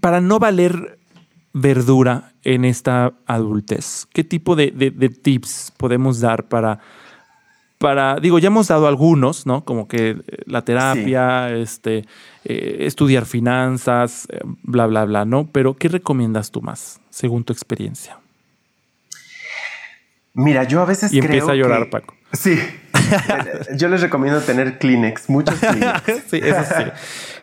para 0.00 0.22
no 0.22 0.38
valer 0.38 0.98
verdura 1.52 2.32
en 2.44 2.64
esta 2.64 3.12
adultez? 3.26 4.06
¿Qué 4.14 4.24
tipo 4.24 4.56
de, 4.56 4.70
de- 4.70 4.90
de 4.90 5.10
tips 5.10 5.74
podemos 5.76 6.20
dar 6.20 6.48
para, 6.48 6.80
para, 7.80 8.16
digo, 8.20 8.38
ya 8.38 8.48
hemos 8.48 8.68
dado 8.68 8.86
algunos, 8.86 9.46
¿no? 9.46 9.64
Como 9.64 9.88
que 9.88 10.10
eh, 10.10 10.22
la 10.44 10.62
terapia, 10.66 11.48
este, 11.48 12.04
eh, 12.44 12.76
estudiar 12.80 13.24
finanzas, 13.24 14.28
eh, 14.30 14.38
bla, 14.62 14.86
bla, 14.86 15.06
bla, 15.06 15.24
¿no? 15.24 15.48
Pero 15.50 15.78
¿qué 15.78 15.88
recomiendas 15.88 16.50
tú 16.50 16.60
más, 16.60 17.00
según 17.08 17.42
tu 17.42 17.54
experiencia? 17.54 18.18
Mira, 20.34 20.64
yo 20.64 20.82
a 20.82 20.84
veces 20.84 21.10
Y 21.10 21.20
creo 21.20 21.24
empieza 21.32 21.52
a 21.52 21.54
llorar, 21.54 21.84
que- 21.84 21.90
Paco. 21.90 22.14
Sí. 22.34 22.58
yo 23.78 23.88
les 23.88 24.02
recomiendo 24.02 24.40
tener 24.42 24.78
Kleenex, 24.78 25.30
muchos 25.30 25.58
Kleenex. 25.58 26.02
sí, 26.30 26.38
eso 26.42 26.60
sí. 26.76 26.84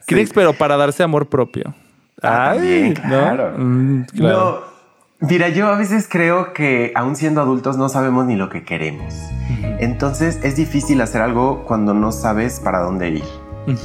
Kleenex, 0.05 0.33
pero 0.33 0.53
para 0.53 0.77
darse 0.77 1.01
amor 1.01 1.27
propio. 1.27 1.73
Ah, 2.21 2.51
también, 2.53 2.93
¿no? 2.93 3.09
claro. 3.09 3.53
Mm, 3.57 4.03
claro. 4.05 4.37
No, 4.61 4.76
mira, 5.19 5.49
yo 5.49 5.67
a 5.67 5.75
veces 5.77 6.07
creo 6.09 6.53
que 6.53 6.91
aún 6.95 7.15
siendo 7.15 7.41
adultos 7.41 7.77
no 7.77 7.89
sabemos 7.89 8.25
ni 8.25 8.35
lo 8.35 8.49
que 8.49 8.63
queremos. 8.63 9.13
Entonces 9.79 10.39
es 10.43 10.55
difícil 10.55 11.01
hacer 11.01 11.21
algo 11.21 11.63
cuando 11.65 11.93
no 11.93 12.11
sabes 12.11 12.59
para 12.59 12.79
dónde 12.79 13.09
ir. 13.09 13.23
Ujú. 13.67 13.77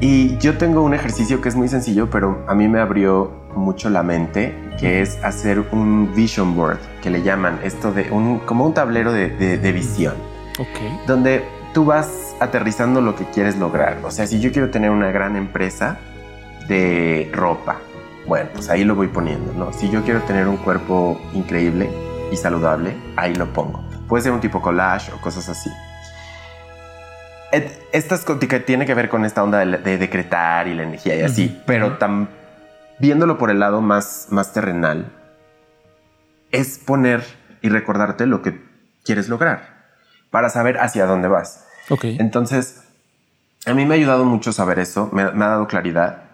Y 0.00 0.36
yo 0.38 0.56
tengo 0.58 0.82
un 0.82 0.94
ejercicio 0.94 1.40
que 1.40 1.48
es 1.48 1.56
muy 1.56 1.68
sencillo, 1.68 2.08
pero 2.10 2.44
a 2.46 2.54
mí 2.54 2.68
me 2.68 2.80
abrió 2.80 3.32
mucho 3.56 3.90
la 3.90 4.02
mente, 4.04 4.54
que 4.78 5.00
es 5.02 5.18
hacer 5.24 5.64
un 5.72 6.12
vision 6.14 6.54
board, 6.54 6.78
que 7.02 7.10
le 7.10 7.22
llaman 7.22 7.58
esto 7.64 7.92
de 7.92 8.10
un, 8.12 8.38
como 8.40 8.64
un 8.64 8.74
tablero 8.74 9.12
de, 9.12 9.28
de- 9.30 9.58
de 9.58 9.72
visión. 9.72 10.14
Ok. 10.60 11.06
donde 11.06 11.44
tú 11.72 11.84
vas 11.84 12.34
aterrizando 12.40 13.00
lo 13.00 13.14
que 13.14 13.24
quieres 13.24 13.56
lograr. 13.58 13.98
O 14.04 14.10
sea, 14.10 14.26
si 14.26 14.40
yo 14.40 14.50
quiero 14.50 14.70
tener 14.70 14.90
una 14.90 15.10
gran 15.12 15.36
empresa 15.36 15.98
de 16.68 17.30
ropa, 17.32 17.76
bueno, 18.28 18.50
pues 18.52 18.68
ahí 18.68 18.84
lo 18.84 18.94
voy 18.94 19.08
poniendo, 19.08 19.52
¿no? 19.54 19.72
Si 19.72 19.88
yo 19.88 20.04
quiero 20.04 20.20
tener 20.22 20.46
un 20.46 20.58
cuerpo 20.58 21.18
increíble 21.32 21.90
y 22.30 22.36
saludable, 22.36 22.94
ahí 23.16 23.34
lo 23.34 23.50
pongo. 23.54 23.82
Puede 24.06 24.22
ser 24.22 24.32
un 24.32 24.40
tipo 24.40 24.60
collage 24.60 25.10
o 25.12 25.20
cosas 25.20 25.48
así. 25.48 25.70
Estas 27.90 28.26
tiene 28.66 28.84
que 28.84 28.92
ver 28.92 29.08
con 29.08 29.24
esta 29.24 29.42
onda 29.42 29.64
de, 29.64 29.78
de 29.78 29.96
decretar 29.96 30.68
y 30.68 30.74
la 30.74 30.82
energía 30.82 31.16
y 31.16 31.22
así, 31.22 31.62
pero 31.66 31.96
viéndolo 32.98 33.38
por 33.38 33.50
el 33.50 33.60
lado 33.60 33.80
más, 33.80 34.26
más 34.28 34.52
terrenal, 34.52 35.10
es 36.52 36.78
poner 36.78 37.24
y 37.62 37.70
recordarte 37.70 38.26
lo 38.26 38.42
que 38.42 38.60
quieres 39.04 39.30
lograr 39.30 39.88
para 40.30 40.50
saber 40.50 40.78
hacia 40.78 41.06
dónde 41.06 41.28
vas. 41.28 41.66
Ok. 41.88 42.04
Entonces, 42.04 42.82
a 43.64 43.72
mí 43.72 43.86
me 43.86 43.94
ha 43.94 43.96
ayudado 43.96 44.26
mucho 44.26 44.52
saber 44.52 44.78
eso, 44.78 45.08
me, 45.12 45.30
me 45.32 45.46
ha 45.46 45.48
dado 45.48 45.66
claridad 45.66 46.27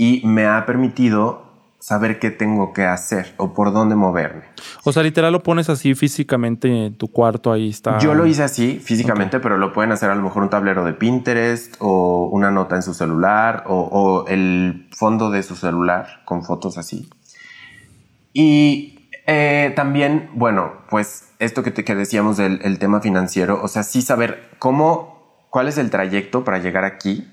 y 0.00 0.22
me 0.24 0.46
ha 0.46 0.64
permitido 0.64 1.42
saber 1.78 2.18
qué 2.18 2.30
tengo 2.30 2.72
que 2.72 2.84
hacer 2.84 3.34
o 3.36 3.52
por 3.52 3.70
dónde 3.70 3.96
moverme. 3.96 4.44
O 4.82 4.92
sea, 4.92 5.02
literal 5.02 5.30
lo 5.30 5.42
pones 5.42 5.68
así 5.68 5.94
físicamente 5.94 6.86
en 6.86 6.94
tu 6.96 7.08
cuarto, 7.08 7.52
ahí 7.52 7.68
está. 7.68 7.98
Yo 7.98 8.14
lo 8.14 8.24
hice 8.24 8.42
así 8.42 8.80
físicamente, 8.82 9.40
pero 9.40 9.58
lo 9.58 9.74
pueden 9.74 9.92
hacer 9.92 10.08
a 10.08 10.14
lo 10.14 10.22
mejor 10.22 10.42
un 10.42 10.48
tablero 10.48 10.86
de 10.86 10.94
Pinterest 10.94 11.76
o 11.80 12.30
una 12.32 12.50
nota 12.50 12.76
en 12.76 12.82
su 12.82 12.94
celular 12.94 13.64
o, 13.66 13.78
o 13.78 14.26
el 14.26 14.88
fondo 14.96 15.30
de 15.30 15.42
su 15.42 15.54
celular 15.54 16.22
con 16.24 16.44
fotos 16.44 16.78
así. 16.78 17.10
Y 18.32 19.10
eh, 19.26 19.74
también, 19.76 20.30
bueno, 20.32 20.72
pues 20.88 21.28
esto 21.40 21.62
que, 21.62 21.72
te, 21.72 21.84
que 21.84 21.94
decíamos 21.94 22.38
del 22.38 22.60
el 22.62 22.78
tema 22.78 23.02
financiero, 23.02 23.60
o 23.62 23.68
sea, 23.68 23.82
sí 23.82 24.00
saber 24.00 24.48
cómo, 24.58 25.44
cuál 25.50 25.68
es 25.68 25.76
el 25.76 25.90
trayecto 25.90 26.42
para 26.42 26.56
llegar 26.56 26.86
aquí 26.86 27.28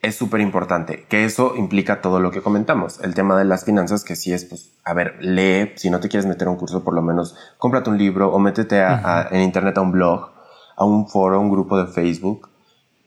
es 0.00 0.14
súper 0.16 0.40
importante, 0.40 1.04
que 1.08 1.24
eso 1.24 1.54
implica 1.56 2.00
todo 2.00 2.20
lo 2.20 2.30
que 2.30 2.40
comentamos. 2.40 3.00
El 3.00 3.14
tema 3.14 3.36
de 3.36 3.44
las 3.44 3.64
finanzas, 3.64 4.04
que 4.04 4.14
sí 4.16 4.32
es, 4.32 4.44
pues, 4.44 4.70
a 4.84 4.94
ver, 4.94 5.16
lee, 5.20 5.72
si 5.76 5.90
no 5.90 5.98
te 6.00 6.08
quieres 6.08 6.26
meter 6.26 6.46
a 6.46 6.50
un 6.52 6.56
curso, 6.56 6.84
por 6.84 6.94
lo 6.94 7.02
menos 7.02 7.34
cómprate 7.58 7.90
un 7.90 7.98
libro 7.98 8.30
o 8.32 8.38
métete 8.38 8.80
a- 8.80 9.00
a- 9.22 9.28
en 9.30 9.40
internet 9.40 9.76
a 9.76 9.80
un 9.80 9.90
blog, 9.92 10.30
a 10.76 10.84
un 10.84 11.08
foro, 11.08 11.36
a 11.36 11.38
un 11.40 11.50
grupo 11.50 11.76
de 11.82 11.90
Facebook. 11.92 12.48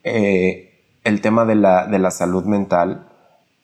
Eh, 0.03 0.83
el 1.03 1.21
tema 1.21 1.45
de 1.45 1.55
la, 1.55 1.87
de 1.87 1.97
la 1.99 2.11
salud 2.11 2.43
mental, 2.43 3.07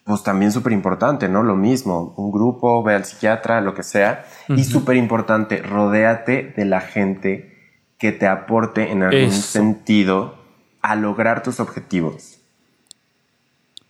pues 0.05 0.23
también 0.23 0.53
súper 0.53 0.71
importante, 0.71 1.27
¿no? 1.27 1.43
Lo 1.43 1.55
mismo, 1.55 2.13
un 2.15 2.31
grupo, 2.31 2.81
ve 2.81 2.95
al 2.95 3.03
psiquiatra, 3.03 3.59
lo 3.59 3.73
que 3.73 3.83
sea. 3.83 4.23
Y 4.47 4.63
súper 4.63 4.95
importante, 4.95 5.61
rodéate 5.61 6.53
de 6.55 6.63
la 6.63 6.79
gente 6.79 7.53
que 7.97 8.13
te 8.13 8.25
aporte 8.27 8.91
en 8.91 9.03
algún 9.03 9.19
Eso. 9.19 9.41
sentido 9.41 10.35
a 10.81 10.95
lograr 10.95 11.43
tus 11.43 11.59
objetivos. 11.59 12.36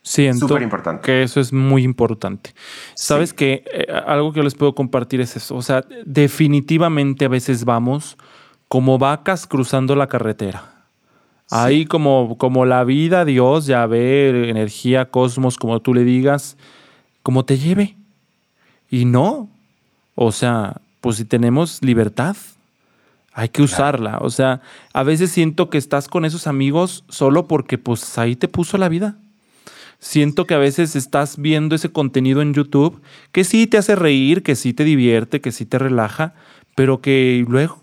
Siento 0.07 0.47
Súper 0.47 0.61
importante. 0.61 1.01
que 1.01 1.21
eso 1.21 1.41
es 1.41 1.51
muy 1.51 1.83
importante. 1.83 2.53
Sabes 2.95 3.33
que 3.33 3.65
eh, 3.73 3.87
algo 4.05 4.31
que 4.31 4.37
yo 4.37 4.43
les 4.43 4.55
puedo 4.55 4.73
compartir 4.73 5.19
es 5.19 5.35
eso. 5.35 5.53
O 5.53 5.61
sea, 5.61 5.83
definitivamente 6.05 7.25
a 7.25 7.27
veces 7.27 7.65
vamos 7.65 8.15
como 8.69 8.97
vacas 8.97 9.45
cruzando 9.45 9.97
la 9.97 10.07
carretera. 10.07 10.85
Ahí 11.51 11.85
como, 11.85 12.37
como 12.37 12.63
la 12.63 12.85
vida, 12.85 13.25
Dios, 13.25 13.65
ya 13.65 13.85
ve, 13.85 14.49
energía, 14.49 15.11
cosmos, 15.11 15.57
como 15.57 15.81
tú 15.81 15.93
le 15.93 16.05
digas, 16.05 16.55
como 17.21 17.43
te 17.43 17.57
lleve. 17.57 17.97
Y 18.89 19.03
no. 19.03 19.49
O 20.15 20.31
sea, 20.31 20.77
pues 21.01 21.17
si 21.17 21.25
tenemos 21.25 21.83
libertad, 21.83 22.37
hay 23.33 23.49
que 23.49 23.61
usarla. 23.61 24.19
O 24.21 24.29
sea, 24.29 24.61
a 24.93 25.03
veces 25.03 25.31
siento 25.31 25.69
que 25.69 25.77
estás 25.77 26.07
con 26.07 26.23
esos 26.23 26.47
amigos 26.47 27.03
solo 27.09 27.45
porque 27.45 27.77
pues 27.77 28.17
ahí 28.17 28.37
te 28.37 28.47
puso 28.47 28.77
la 28.77 28.87
vida. 28.87 29.17
Siento 29.99 30.45
que 30.45 30.53
a 30.53 30.59
veces 30.59 30.95
estás 30.95 31.37
viendo 31.37 31.75
ese 31.75 31.89
contenido 31.91 32.41
en 32.41 32.53
YouTube 32.53 33.01
que 33.31 33.43
sí 33.43 33.65
te 33.67 33.77
hace 33.77 33.95
reír, 33.95 34.43
que 34.43 34.55
sí 34.55 34.73
te 34.73 34.83
divierte, 34.83 35.41
que 35.41 35.51
sí 35.51 35.65
te 35.65 35.79
relaja, 35.79 36.33
pero 36.75 37.01
que 37.01 37.43
luego, 37.47 37.81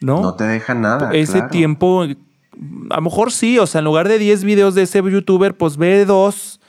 ¿no? 0.00 0.20
No 0.20 0.34
te 0.34 0.44
deja 0.44 0.74
nada. 0.74 1.10
ese 1.14 1.38
claro. 1.38 1.50
tiempo, 1.50 2.02
a 2.02 2.96
lo 2.96 3.00
mejor 3.02 3.32
sí, 3.32 3.58
o 3.58 3.66
sea, 3.66 3.78
en 3.78 3.86
lugar 3.86 4.08
de 4.08 4.18
10 4.18 4.44
videos 4.44 4.74
de 4.74 4.82
ese 4.82 5.02
youtuber, 5.02 5.56
pues 5.56 5.78
ve 5.78 6.04
dos, 6.04 6.60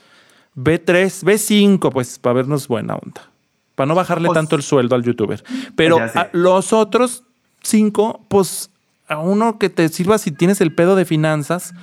ve 0.53 0.79
tres, 0.79 1.23
ve 1.25 1.37
cinco, 1.37 1.89
pues 1.91 2.17
para 2.17 2.35
vernos 2.35 2.67
buena 2.69 2.95
onda. 2.95 3.29
Para 3.75 3.87
no 3.87 3.95
bajarle 3.95 4.27
Pues- 4.29 4.35
tanto 4.35 4.55
el 4.55 4.63
sueldo 4.63 4.95
al 4.95 5.03
youtuber. 5.03 5.43
Pero 5.75 5.97
a 5.99 6.29
los 6.31 6.71
otros 6.71 7.23
cinco, 7.61 8.25
pues 8.29 8.69
a 9.07 9.19
uno 9.19 9.57
que 9.59 9.69
te 9.69 9.87
sirva 9.89 10.17
si 10.17 10.31
tienes 10.31 10.61
el 10.61 10.73
pedo 10.73 10.95
de 10.95 11.05
finanzas 11.05 11.73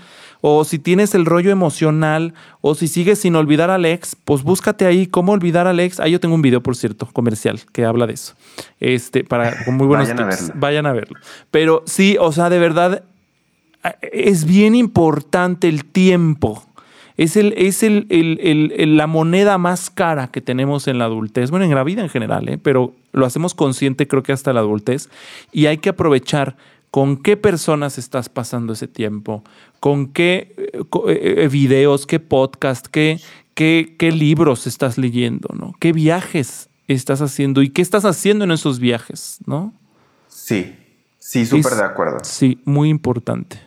o 0.40 0.64
si 0.64 0.80
tienes 0.80 1.14
el 1.14 1.24
rollo 1.24 1.50
emocional 1.52 2.34
o 2.60 2.74
si 2.74 2.88
sigues 2.88 3.20
sin 3.20 3.36
olvidar 3.36 3.70
al 3.70 3.84
ex, 3.84 4.16
pues 4.24 4.42
búscate 4.42 4.86
ahí 4.86 5.06
cómo 5.06 5.30
olvidar 5.32 5.68
al 5.68 5.78
ex. 5.78 6.00
Ahí 6.00 6.10
yo 6.12 6.18
tengo 6.20 6.34
un 6.34 6.42
video, 6.42 6.62
por 6.62 6.74
cierto, 6.74 7.08
comercial 7.12 7.60
que 7.72 7.84
habla 7.84 8.08
de 8.08 8.14
eso. 8.14 8.34
Este, 8.80 9.22
para 9.22 9.64
con 9.64 9.76
muy 9.76 9.86
buenos 9.86 10.08
Vayan 10.08 10.26
a 10.26 10.30
tips. 10.30 10.46
verlo. 10.48 10.60
Vayan 10.60 10.86
a 10.86 10.92
verlo. 10.92 11.20
Pero 11.52 11.82
sí, 11.86 12.16
o 12.20 12.32
sea, 12.32 12.50
de 12.50 12.58
verdad 12.58 13.04
es 14.00 14.44
bien 14.44 14.74
importante 14.74 15.68
el 15.68 15.84
tiempo. 15.84 16.64
Es, 17.16 17.36
el, 17.36 17.52
es 17.56 17.82
el- 17.82 18.06
el- 18.10 18.96
la 18.96 19.06
moneda 19.06 19.58
más 19.58 19.90
cara 19.90 20.28
que 20.28 20.40
tenemos 20.40 20.88
en 20.88 20.98
la 20.98 21.04
adultez, 21.04 21.50
bueno, 21.50 21.66
en 21.66 21.74
la 21.74 21.84
vida 21.84 22.02
en 22.02 22.08
general, 22.08 22.48
¿eh? 22.48 22.58
pero 22.58 22.94
lo 23.12 23.26
hacemos 23.26 23.54
consciente 23.54 24.08
creo 24.08 24.22
que 24.22 24.32
hasta 24.32 24.52
la 24.54 24.60
adultez 24.60 25.10
y 25.52 25.66
hay 25.66 25.76
que 25.78 25.90
aprovechar 25.90 26.56
con 26.92 27.16
qué 27.16 27.38
personas 27.38 27.96
estás 27.96 28.28
pasando 28.28 28.74
ese 28.74 28.86
tiempo, 28.86 29.42
con 29.80 30.12
qué 30.12 30.54
eh, 30.58 30.82
eh, 31.08 31.34
eh, 31.38 31.48
videos, 31.48 32.06
qué 32.06 32.20
podcast, 32.20 32.86
qué, 32.86 33.18
qué, 33.54 33.96
qué 33.98 34.12
libros 34.12 34.66
estás 34.66 34.98
leyendo, 34.98 35.48
¿no? 35.58 35.72
¿Qué 35.80 35.94
viajes 35.94 36.68
estás 36.88 37.22
haciendo 37.22 37.62
y 37.62 37.70
qué 37.70 37.80
estás 37.80 38.04
haciendo 38.04 38.44
en 38.44 38.50
esos 38.50 38.78
viajes, 38.78 39.38
¿no? 39.46 39.72
Sí, 40.28 40.76
sí, 41.18 41.46
súper 41.46 41.76
de 41.76 41.84
acuerdo. 41.84 42.18
Sí, 42.24 42.60
muy 42.66 42.90
importante. 42.90 43.58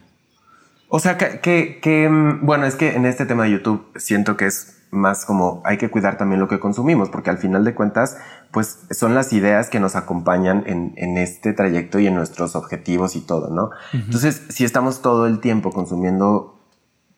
O 0.88 1.00
sea, 1.00 1.18
que, 1.18 1.40
que, 1.40 1.80
que, 1.82 2.08
mm, 2.08 2.46
bueno, 2.46 2.68
es 2.68 2.76
que 2.76 2.94
en 2.94 3.08
este 3.08 3.26
tema 3.26 3.46
de 3.46 3.54
YouTube 3.54 3.88
siento 3.96 4.38
que 4.38 4.46
es 4.46 4.84
más 4.96 5.26
como 5.26 5.62
hay 5.66 5.78
que 5.78 5.89
cuidar 5.89 6.18
también 6.18 6.39
lo 6.41 6.48
que 6.48 6.60
consumimos, 6.60 7.10
porque 7.10 7.30
al 7.30 7.38
final 7.38 7.64
de 7.64 7.76
cuentas, 7.76 8.18
pues 8.52 8.80
son 8.91 9.14
las 9.14 9.34
ideas 9.34 9.70
que 9.70 9.80
nos 9.80 9.96
acompañan 9.96 10.64
en, 10.66 10.93
en 10.98 11.18
este 11.18 11.54
trayecto 11.54 12.00
y 12.00 12.08
en 12.08 12.16
nuestros 12.16 12.56
objetivos 12.56 13.16
y 13.16 13.22
todo, 13.22 13.50
¿no? 13.54 13.70
Entonces, 13.93 14.41
si 14.50 14.64
estamos 14.66 15.02
todo 15.02 15.28
el 15.28 15.39
tiempo 15.39 15.72
consumiendo, 15.72 16.60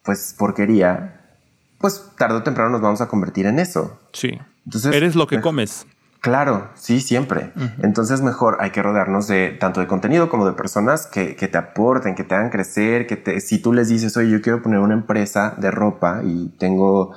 pues, 0.03 0.35
porquería, 0.37 1.21
pues 1.79 2.03
tarde 2.17 2.35
o 2.37 2.43
temprano 2.43 2.71
nos 2.71 2.81
vamos 2.81 3.01
a 3.01 3.07
convertir 3.07 3.45
en 3.45 3.59
eso. 3.59 3.99
Sí. 4.13 4.39
Entonces, 4.65 4.93
Eres 4.95 5.15
lo 5.15 5.27
que 5.27 5.37
mej- 5.37 5.41
comes. 5.43 5.85
Claro, 6.19 6.69
sí, 6.73 6.99
siempre. 6.99 7.53
Entonces 7.83 8.21
mejor 8.21 8.57
hay 8.59 8.71
que 8.71 8.81
rodearnos 8.81 9.27
de 9.27 9.51
tanto 9.51 9.79
de 9.79 9.87
contenido 9.87 10.29
como 10.29 10.47
de 10.47 10.53
personas 10.53 11.05
que, 11.05 11.35
que 11.35 11.47
te 11.47 11.57
aporten, 11.59 12.15
que 12.15 12.23
te 12.23 12.33
hagan 12.33 12.49
crecer, 12.49 13.05
que 13.05 13.15
te, 13.17 13.39
si 13.39 13.59
tú 13.61 13.71
les 13.71 13.87
dices, 13.87 14.17
oye, 14.17 14.31
yo 14.31 14.41
quiero 14.41 14.61
poner 14.63 14.79
una 14.79 14.95
empresa 14.95 15.53
de 15.57 15.69
ropa 15.69 16.21
y 16.25 16.49
tengo 16.57 17.13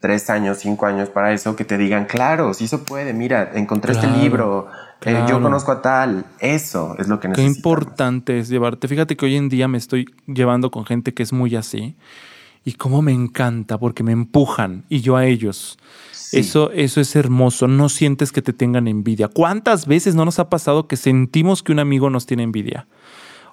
tres 0.00 0.30
años, 0.30 0.58
cinco 0.58 0.86
años 0.86 1.08
para 1.08 1.32
eso, 1.32 1.56
que 1.56 1.64
te 1.64 1.76
digan, 1.76 2.06
claro, 2.06 2.54
sí 2.54 2.68
se 2.68 2.78
puede, 2.78 3.12
mira, 3.12 3.50
encontré 3.54 3.92
Claro, 3.92 4.08
este 4.08 4.22
libro, 4.22 4.66
eh, 5.02 5.24
yo 5.28 5.40
conozco 5.42 5.72
a 5.72 5.82
tal, 5.82 6.24
eso 6.38 6.94
es 6.98 7.08
lo 7.08 7.18
que 7.18 7.28
Qué 7.28 7.42
necesitamos. 7.42 7.56
importante 7.56 8.38
es 8.38 8.48
llevarte. 8.48 8.86
Fíjate 8.88 9.16
que 9.16 9.26
hoy 9.26 9.36
en 9.36 9.48
día 9.48 9.66
me 9.68 9.78
estoy 9.78 10.06
llevando 10.26 10.70
con 10.70 10.84
gente 10.84 11.14
que 11.14 11.22
es 11.22 11.32
muy 11.32 11.56
así. 11.56 11.96
Y 12.64 12.72
cómo 12.74 13.00
me 13.00 13.12
encanta 13.12 13.78
porque 13.78 14.02
me 14.02 14.12
empujan 14.12 14.84
y 14.88 15.00
yo 15.00 15.16
a 15.16 15.24
ellos. 15.24 15.78
Sí. 16.12 16.40
Eso, 16.40 16.70
eso 16.72 17.00
es 17.00 17.16
hermoso. 17.16 17.66
No 17.66 17.88
sientes 17.88 18.30
que 18.30 18.42
te 18.42 18.52
tengan 18.52 18.88
envidia. 18.88 19.28
¿Cuántas 19.28 19.86
veces 19.86 20.14
no 20.14 20.24
nos 20.26 20.38
ha 20.38 20.50
pasado 20.50 20.86
que 20.86 20.96
sentimos 20.96 21.62
que 21.62 21.72
un 21.72 21.78
amigo 21.78 22.10
nos 22.10 22.26
tiene 22.26 22.42
envidia? 22.42 22.86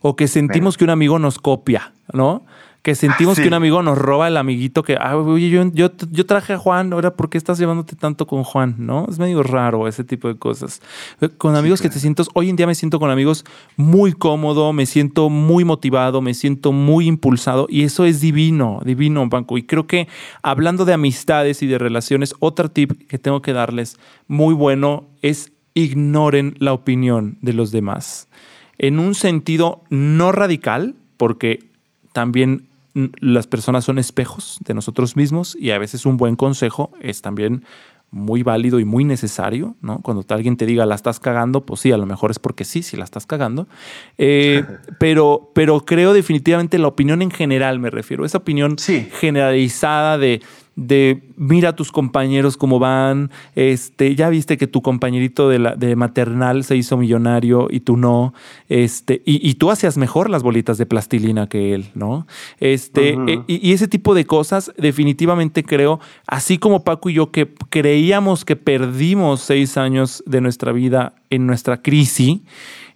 O 0.01 0.15
que 0.17 0.27
sentimos 0.27 0.75
que 0.75 0.83
un 0.83 0.89
amigo 0.89 1.17
nos 1.17 1.39
copia, 1.39 1.93
¿no? 2.11 2.45
Que 2.85 2.93
sentimos 2.93 3.35
Sí. 3.35 3.41
que 3.41 3.47
un 3.47 3.55
amigo 3.55 3.81
nos 3.81 3.97
roba 3.97 4.27
el 4.27 4.37
amiguito 4.37 4.83
que, 4.83 4.95
ah, 5.01 5.17
oye, 5.17 5.49
yo, 5.49 5.63
yo, 5.73 5.89
yo 6.11 6.25
traje 6.27 6.53
a 6.53 6.59
Juan, 6.59 6.93
ahora, 6.93 7.15
¿por 7.15 7.31
qué 7.31 7.39
estás 7.39 7.57
llevándote 7.57 7.95
tanto 7.95 8.27
con 8.27 8.43
Juan? 8.43 8.75
¿No? 8.77 9.07
Es 9.09 9.17
medio 9.17 9.41
raro 9.41 9.87
ese 9.87 10.03
tipo 10.03 10.27
de 10.27 10.35
cosas. 10.35 10.83
Eh, 11.19 11.29
Con 11.29 11.55
amigos 11.55 11.81
que 11.81 11.89
te 11.89 11.97
sientas, 11.97 12.29
hoy 12.35 12.47
en 12.47 12.55
día 12.57 12.67
me 12.67 12.75
siento 12.75 12.99
con 12.99 13.09
amigos 13.09 13.43
muy 13.75 14.13
cómodo, 14.13 14.71
me 14.71 14.85
siento 14.85 15.31
muy 15.31 15.65
motivado, 15.65 16.21
me 16.21 16.35
siento 16.35 16.71
muy 16.73 17.07
impulsado 17.07 17.65
y 17.71 17.81
eso 17.85 18.05
es 18.05 18.21
divino, 18.21 18.81
divino, 18.85 19.27
Banco. 19.27 19.57
Y 19.57 19.63
creo 19.63 19.87
que 19.87 20.07
hablando 20.43 20.85
de 20.85 20.93
amistades 20.93 21.63
y 21.63 21.67
de 21.67 21.79
relaciones, 21.79 22.35
otro 22.37 22.69
tip 22.69 23.07
que 23.07 23.17
tengo 23.17 23.41
que 23.41 23.51
darles 23.53 23.97
muy 24.27 24.53
bueno 24.53 25.05
es 25.23 25.51
ignoren 25.73 26.53
la 26.59 26.73
opinión 26.73 27.39
de 27.41 27.53
los 27.53 27.71
demás. 27.71 28.27
En 28.77 28.99
un 28.99 29.15
sentido 29.15 29.81
no 29.89 30.31
radical, 30.31 30.93
porque 31.17 31.63
también 32.13 32.67
las 33.19 33.47
personas 33.47 33.83
son 33.83 33.99
espejos 33.99 34.59
de 34.65 34.73
nosotros 34.73 35.15
mismos 35.15 35.55
y 35.59 35.71
a 35.71 35.77
veces 35.77 36.05
un 36.05 36.17
buen 36.17 36.35
consejo 36.35 36.91
es 37.01 37.21
también 37.21 37.63
muy 38.11 38.43
válido 38.43 38.79
y 38.79 38.85
muy 38.85 39.03
necesario, 39.03 39.75
¿no? 39.81 39.99
Cuando 39.99 40.23
alguien 40.29 40.55
te 40.55 40.65
diga 40.65 40.85
la 40.85 40.95
estás 40.95 41.19
cagando, 41.19 41.65
pues 41.65 41.81
sí, 41.81 41.91
a 41.91 41.97
lo 41.97 42.05
mejor 42.05 42.31
es 42.31 42.39
porque 42.39 42.63
sí, 42.63 42.81
sí 42.81 42.95
la 42.95 43.03
estás 43.03 43.25
cagando. 43.25 43.67
Eh, 44.17 44.63
pero, 44.99 45.51
pero 45.53 45.81
creo 45.81 46.13
definitivamente 46.13 46.79
la 46.79 46.87
opinión 46.87 47.21
en 47.21 47.31
general, 47.31 47.79
me 47.79 47.89
refiero, 47.89 48.23
esa 48.23 48.37
opinión 48.37 48.77
generalizada 49.19 50.17
de 50.17 50.41
de 50.75 51.21
mira 51.37 51.69
a 51.69 51.75
tus 51.75 51.91
compañeros 51.91 52.57
cómo 52.57 52.79
van, 52.79 53.31
este, 53.55 54.13
ya 54.15 54.29
viste 54.29 54.57
que 54.57 54.67
tu 54.67 54.81
compañerito 54.81 55.47
de, 55.49 55.59
la, 55.59 55.75
de 55.75 55.95
maternal 55.95 56.63
se 56.63 56.75
hizo 56.75 56.97
millonario 56.97 57.67
y 57.69 57.79
tú 57.79 57.95
no, 57.95 58.33
este, 58.67 59.21
y, 59.25 59.53
tú 59.55 59.71
hacías 59.71 59.97
mejor 59.97 60.29
las 60.29 60.43
bolitas 60.43 60.77
de 60.77 60.85
plastilina 60.85 61.47
que 61.47 61.73
él, 61.73 61.87
¿no? 61.93 62.27
Este, 62.59 63.13
e, 63.13 63.43
y, 63.47 63.71
ese 63.71 63.87
tipo 63.87 64.13
de 64.13 64.25
cosas 64.25 64.71
definitivamente 64.77 65.63
creo, 65.63 65.99
así 66.27 66.57
como 66.57 66.83
Paco 66.83 67.09
y 67.09 67.13
yo 67.13 67.31
que 67.31 67.53
creíamos 67.69 68.43
que 68.43 68.55
perdimos 68.55 69.41
seis 69.41 69.77
años 69.77 70.23
de 70.25 70.41
nuestra 70.41 70.73
vida 70.73 71.15
en 71.29 71.47
nuestra 71.47 71.81
crisis, 71.81 72.39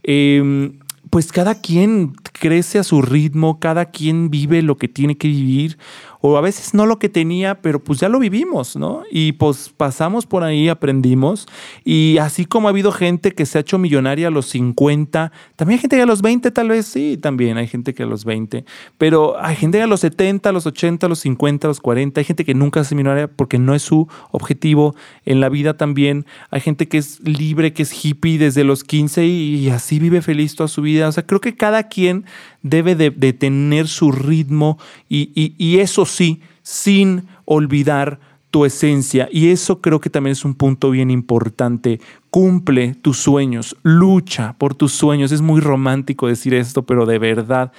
em, 0.03 0.79
pues 1.09 1.31
cada 1.31 1.55
quien 1.55 2.13
crece 2.33 2.77
a 2.77 2.83
su 2.83 3.01
ritmo, 3.01 3.59
cada 3.59 3.85
quien 3.85 4.29
vive 4.29 4.61
lo 4.61 4.77
que 4.77 4.87
tiene 4.87 5.17
que 5.17 5.27
vivir 5.27 5.77
o 6.21 6.37
a 6.37 6.41
veces 6.41 6.73
no 6.73 6.85
lo 6.85 6.99
que 6.99 7.09
tenía, 7.09 7.61
pero 7.61 7.83
pues 7.83 7.99
ya 7.99 8.09
lo 8.09 8.19
vivimos, 8.19 8.75
¿no? 8.75 9.03
Y 9.09 9.33
pues 9.33 9.73
pasamos 9.75 10.25
por 10.25 10.43
ahí, 10.43 10.69
aprendimos. 10.69 11.47
Y 11.83 12.17
así 12.19 12.45
como 12.45 12.67
ha 12.67 12.71
habido 12.71 12.91
gente 12.91 13.31
que 13.31 13.45
se 13.45 13.57
ha 13.57 13.61
hecho 13.61 13.77
millonaria 13.77 14.27
a 14.27 14.31
los 14.31 14.47
50, 14.47 15.31
también 15.55 15.77
hay 15.77 15.81
gente 15.81 15.95
que 15.95 16.01
a 16.03 16.05
los 16.05 16.21
20 16.21 16.51
tal 16.51 16.69
vez, 16.69 16.85
sí, 16.85 17.17
también 17.17 17.57
hay 17.57 17.67
gente 17.67 17.93
que 17.93 18.03
a 18.03 18.05
los 18.05 18.25
20, 18.25 18.65
pero 18.97 19.41
hay 19.41 19.55
gente 19.55 19.77
que 19.77 19.83
a 19.83 19.87
los 19.87 20.01
70, 20.01 20.49
a 20.49 20.51
los 20.51 20.65
80, 20.65 21.05
a 21.05 21.09
los 21.09 21.19
50, 21.19 21.67
a 21.67 21.69
los 21.69 21.79
40, 21.79 22.19
hay 22.19 22.25
gente 22.25 22.45
que 22.45 22.53
nunca 22.53 22.83
se 22.83 22.95
millonaria 22.95 23.27
porque 23.27 23.57
no 23.57 23.73
es 23.73 23.81
su 23.81 24.07
objetivo 24.31 24.95
en 25.25 25.39
la 25.39 25.49
vida 25.49 25.77
también. 25.77 26.25
Hay 26.51 26.61
gente 26.61 26.87
que 26.87 26.97
es 26.97 27.19
libre, 27.21 27.73
que 27.73 27.83
es 27.83 28.05
hippie 28.05 28.37
desde 28.37 28.63
los 28.63 28.83
15 28.83 29.25
y, 29.25 29.69
así 29.69 29.99
vive 29.99 30.21
feliz 30.21 30.55
toda 30.55 30.67
su 30.67 30.81
vida. 30.81 31.07
O 31.07 31.11
sea, 31.11 31.25
creo 31.25 31.41
que 31.41 31.55
cada 31.55 31.83
quien 31.83 32.25
debe 32.61 32.95
de, 32.95 33.33
tener 33.33 33.87
su 33.87 34.11
ritmo 34.11 34.77
y, 35.07 35.53
y 35.57 35.79
eso 35.79 36.05
sí, 36.05 36.41
sin 36.61 37.27
olvidar 37.45 38.19
tu 38.51 38.65
esencia. 38.65 39.29
Y 39.31 39.49
eso 39.49 39.81
creo 39.81 39.99
que 39.99 40.09
también 40.09 40.31
es 40.31 40.45
un 40.45 40.55
punto 40.55 40.91
bien 40.91 41.11
importante. 41.11 41.99
Cumple 42.29 42.95
tus 42.95 43.17
sueños, 43.17 43.75
lucha 43.83 44.55
por 44.57 44.75
tus 44.75 44.91
sueños. 44.91 45.31
Es 45.31 45.41
muy 45.41 45.61
romántico 45.61 46.27
decir 46.27 46.53
esto, 46.53 46.83
pero 46.83 47.05
de 47.05 47.19
verdad 47.19 47.71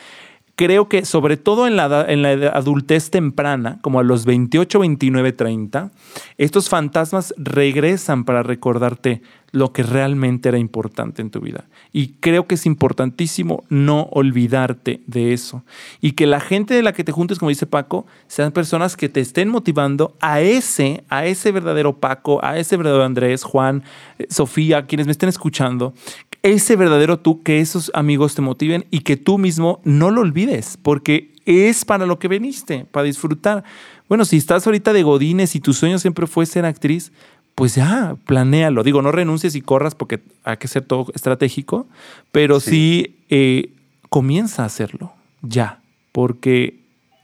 creo 0.60 0.90
que 0.90 1.06
sobre 1.06 1.38
todo 1.38 1.66
en 1.66 1.74
la, 1.74 2.04
en 2.06 2.20
la 2.20 2.50
adultez 2.50 3.08
temprana, 3.08 3.78
como 3.80 3.98
a 3.98 4.02
los 4.02 4.26
28, 4.26 4.80
29, 4.80 5.32
30, 5.32 5.90
estos 6.36 6.68
fantasmas 6.68 7.32
regresan 7.38 8.24
para 8.24 8.42
recordarte 8.42 9.22
lo 9.52 9.72
que 9.72 9.82
realmente 9.82 10.50
era 10.50 10.58
importante 10.58 11.22
en 11.22 11.30
tu 11.30 11.40
vida. 11.40 11.64
Y 11.92 12.14
creo 12.20 12.46
que 12.46 12.54
es 12.54 12.66
importantísimo 12.66 13.64
no 13.68 14.08
olvidarte 14.12 15.00
de 15.06 15.32
eso. 15.32 15.64
Y 16.00 16.12
que 16.12 16.26
la 16.26 16.40
gente 16.40 16.74
de 16.74 16.82
la 16.82 16.92
que 16.92 17.04
te 17.04 17.12
juntes, 17.12 17.38
como 17.38 17.48
dice 17.48 17.66
Paco, 17.66 18.06
sean 18.28 18.52
personas 18.52 18.96
que 18.96 19.08
te 19.08 19.20
estén 19.20 19.48
motivando 19.48 20.16
a 20.20 20.40
ese, 20.40 21.04
a 21.08 21.26
ese 21.26 21.50
verdadero 21.52 21.96
Paco, 21.96 22.44
a 22.44 22.58
ese 22.58 22.76
verdadero 22.76 23.04
Andrés, 23.04 23.42
Juan, 23.42 23.82
eh, 24.18 24.26
Sofía, 24.30 24.86
quienes 24.86 25.06
me 25.06 25.12
estén 25.12 25.28
escuchando, 25.28 25.94
ese 26.42 26.76
verdadero 26.76 27.18
tú, 27.18 27.42
que 27.42 27.60
esos 27.60 27.90
amigos 27.94 28.34
te 28.34 28.42
motiven 28.42 28.86
y 28.90 29.00
que 29.00 29.16
tú 29.16 29.38
mismo 29.38 29.80
no 29.84 30.10
lo 30.10 30.22
olvides, 30.22 30.78
porque 30.80 31.32
es 31.44 31.84
para 31.84 32.06
lo 32.06 32.18
que 32.18 32.28
veniste, 32.28 32.86
para 32.90 33.04
disfrutar. 33.04 33.64
Bueno, 34.08 34.24
si 34.24 34.36
estás 34.36 34.66
ahorita 34.66 34.92
de 34.92 35.02
Godines 35.02 35.54
y 35.54 35.60
tu 35.60 35.72
sueño 35.72 35.98
siempre 35.98 36.26
fue 36.26 36.46
ser 36.46 36.64
actriz, 36.64 37.12
pues 37.54 37.74
ya, 37.74 38.16
planéalo. 38.26 38.82
Digo, 38.82 39.02
no 39.02 39.12
renuncies 39.12 39.54
y 39.54 39.60
corras 39.60 39.94
porque 39.94 40.22
hay 40.44 40.56
que 40.56 40.68
ser 40.68 40.84
todo 40.84 41.06
estratégico, 41.14 41.86
pero 42.32 42.60
sí, 42.60 43.24
eh, 43.28 43.74
comienza 44.08 44.62
a 44.62 44.66
hacerlo 44.66 45.12
ya, 45.42 45.80
porque 46.12 46.80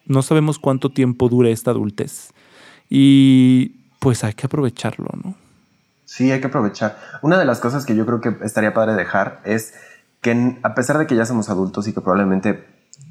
no 0.07 0.23
sabemos 0.23 0.59
cuánto 0.59 0.91
tiempo 0.91 1.29
dure 1.29 1.53
esta 1.53 1.71
adultez. 1.71 2.33
Y 2.89 3.77
pues 3.99 4.25
hay 4.25 4.35
que 4.35 4.47
aprovecharlo, 4.47 5.09
¿no? 5.23 5.35
Sí, 6.05 6.31
hay 6.31 6.41
que 6.41 6.47
aprovechar. 6.47 6.99
Una 7.23 7.39
de 7.39 7.45
las 7.45 7.59
cosas 7.59 7.85
que 7.85 7.97
yo 7.97 8.07
creo 8.07 8.21
que 8.21 8.37
estaría 8.45 8.73
padre 8.73 8.95
dejar 8.95 9.41
es 9.45 9.75
que 10.21 10.59
a 10.63 10.75
pesar 10.75 10.99
de 10.99 11.07
que 11.07 11.17
ya 11.17 11.27
somos 11.27 11.51
adultos 11.51 11.89
y 11.89 11.93
que 11.93 12.01
probablemente 12.01 12.65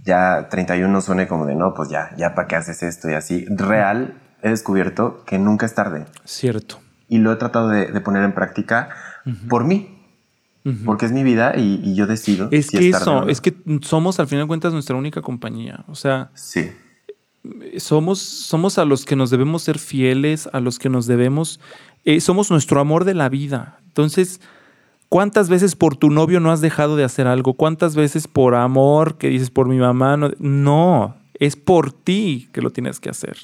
ya 0.05 0.47
31 0.49 1.01
suene 1.01 1.27
como 1.27 1.45
de 1.45 1.55
no, 1.55 1.73
pues 1.73 1.89
ya, 1.89 2.11
ya 2.17 2.33
para 2.33 2.47
qué 2.47 2.55
haces 2.55 2.83
esto 2.83 3.09
y 3.09 3.13
así, 3.13 3.45
real 3.49 4.21
he 4.41 4.49
descubierto 4.49 5.23
que 5.25 5.37
nunca 5.37 5.65
es 5.65 5.73
tarde. 5.73 6.05
Cierto. 6.23 6.79
Y 7.07 7.19
lo 7.19 7.31
he 7.31 7.35
tratado 7.35 7.69
de, 7.69 7.87
poner 8.01 8.23
en 8.23 8.33
práctica 8.33 8.89
por 9.49 9.63
mí. 9.63 9.91
Porque 10.83 11.05
es 11.05 11.11
mi 11.11 11.23
vida 11.23 11.53
y, 11.55 11.93
yo 11.93 12.07
decido. 12.07 12.49
Es 12.51 12.71
que 12.71 12.89
eso, 12.89 13.27
es 13.27 13.39
que 13.39 13.55
somos 13.81 14.19
al 14.19 14.27
final 14.27 14.45
de 14.45 14.47
cuentas 14.47 14.73
nuestra 14.73 14.95
única 14.95 15.21
compañía. 15.21 15.85
O 15.87 15.93
sea, 15.93 16.31
sí. 16.33 16.71
Somos, 17.77 18.17
somos 18.17 18.79
a 18.79 18.85
los 18.85 19.05
que 19.05 19.15
nos 19.15 19.29
debemos 19.29 19.61
ser 19.61 19.77
fieles, 19.77 20.49
a 20.51 20.59
los 20.59 20.79
que 20.79 20.89
nos 20.89 21.05
debemos 21.05 21.59
eh, 22.05 22.21
somos 22.21 22.51
nuestro 22.51 22.79
amor 22.79 23.03
de 23.03 23.15
la 23.15 23.29
vida. 23.29 23.79
Entonces, 23.87 24.39
¿cuántas 25.09 25.49
veces 25.49 25.75
por 25.75 25.97
tu 25.97 26.11
novio 26.11 26.39
no 26.39 26.51
has 26.51 26.61
dejado 26.61 26.95
de 26.95 27.03
hacer 27.03 27.25
algo? 27.25 27.55
¿Cuántas 27.55 27.95
veces 27.95 28.27
por 28.27 28.53
amor 28.53 29.17
que 29.17 29.29
dices 29.29 29.49
por 29.49 29.67
mi 29.67 29.77
mamá? 29.77 30.15
No, 30.15 30.29
no 30.37 31.17
es 31.33 31.55
por 31.55 31.91
ti 31.91 32.47
que 32.53 32.61
lo 32.61 32.69
tienes 32.69 32.99
que 32.99 33.09
hacer. 33.09 33.37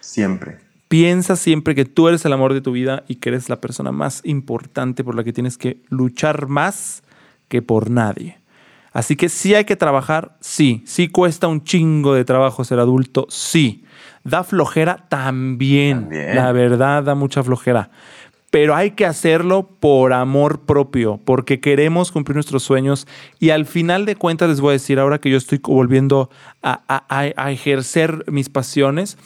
Siempre. 0.00 0.58
Piensa 0.92 1.36
siempre 1.36 1.74
que 1.74 1.86
tú 1.86 2.08
eres 2.08 2.22
el 2.26 2.34
amor 2.34 2.52
de 2.52 2.60
tu 2.60 2.70
vida 2.70 3.02
y 3.08 3.14
que 3.14 3.30
eres 3.30 3.48
la 3.48 3.62
persona 3.62 3.92
más 3.92 4.20
importante 4.26 5.02
por 5.02 5.14
la 5.14 5.24
que 5.24 5.32
tienes 5.32 5.56
que 5.56 5.78
luchar 5.88 6.48
más 6.48 7.02
que 7.48 7.62
por 7.62 7.88
nadie. 7.88 8.36
Así 8.92 9.16
que 9.16 9.30
sí 9.30 9.54
hay 9.54 9.64
que 9.64 9.74
trabajar, 9.74 10.36
sí. 10.40 10.82
Sí 10.84 11.08
cuesta 11.08 11.48
un 11.48 11.64
chingo 11.64 12.12
de 12.12 12.26
trabajo 12.26 12.62
ser 12.62 12.78
adulto, 12.78 13.26
sí. 13.30 13.86
Da 14.22 14.44
flojera 14.44 15.06
también. 15.08 16.10
La 16.10 16.52
verdad 16.52 17.02
da 17.02 17.14
mucha 17.14 17.42
flojera. 17.42 17.88
Pero 18.50 18.76
hay 18.76 18.90
que 18.90 19.06
hacerlo 19.06 19.66
por 19.80 20.12
amor 20.12 20.66
propio, 20.66 21.18
porque 21.24 21.58
queremos 21.58 22.12
cumplir 22.12 22.34
nuestros 22.36 22.64
sueños. 22.64 23.06
Y 23.40 23.48
al 23.48 23.64
final 23.64 24.04
de 24.04 24.14
cuentas 24.14 24.50
les 24.50 24.60
voy 24.60 24.72
a 24.72 24.72
decir, 24.72 24.98
ahora 24.98 25.22
que 25.22 25.30
yo 25.30 25.38
estoy 25.38 25.58
volviendo 25.62 26.28
a, 26.62 27.50
ejercer 27.50 28.26
mis 28.26 28.50
pasiones, 28.50 29.16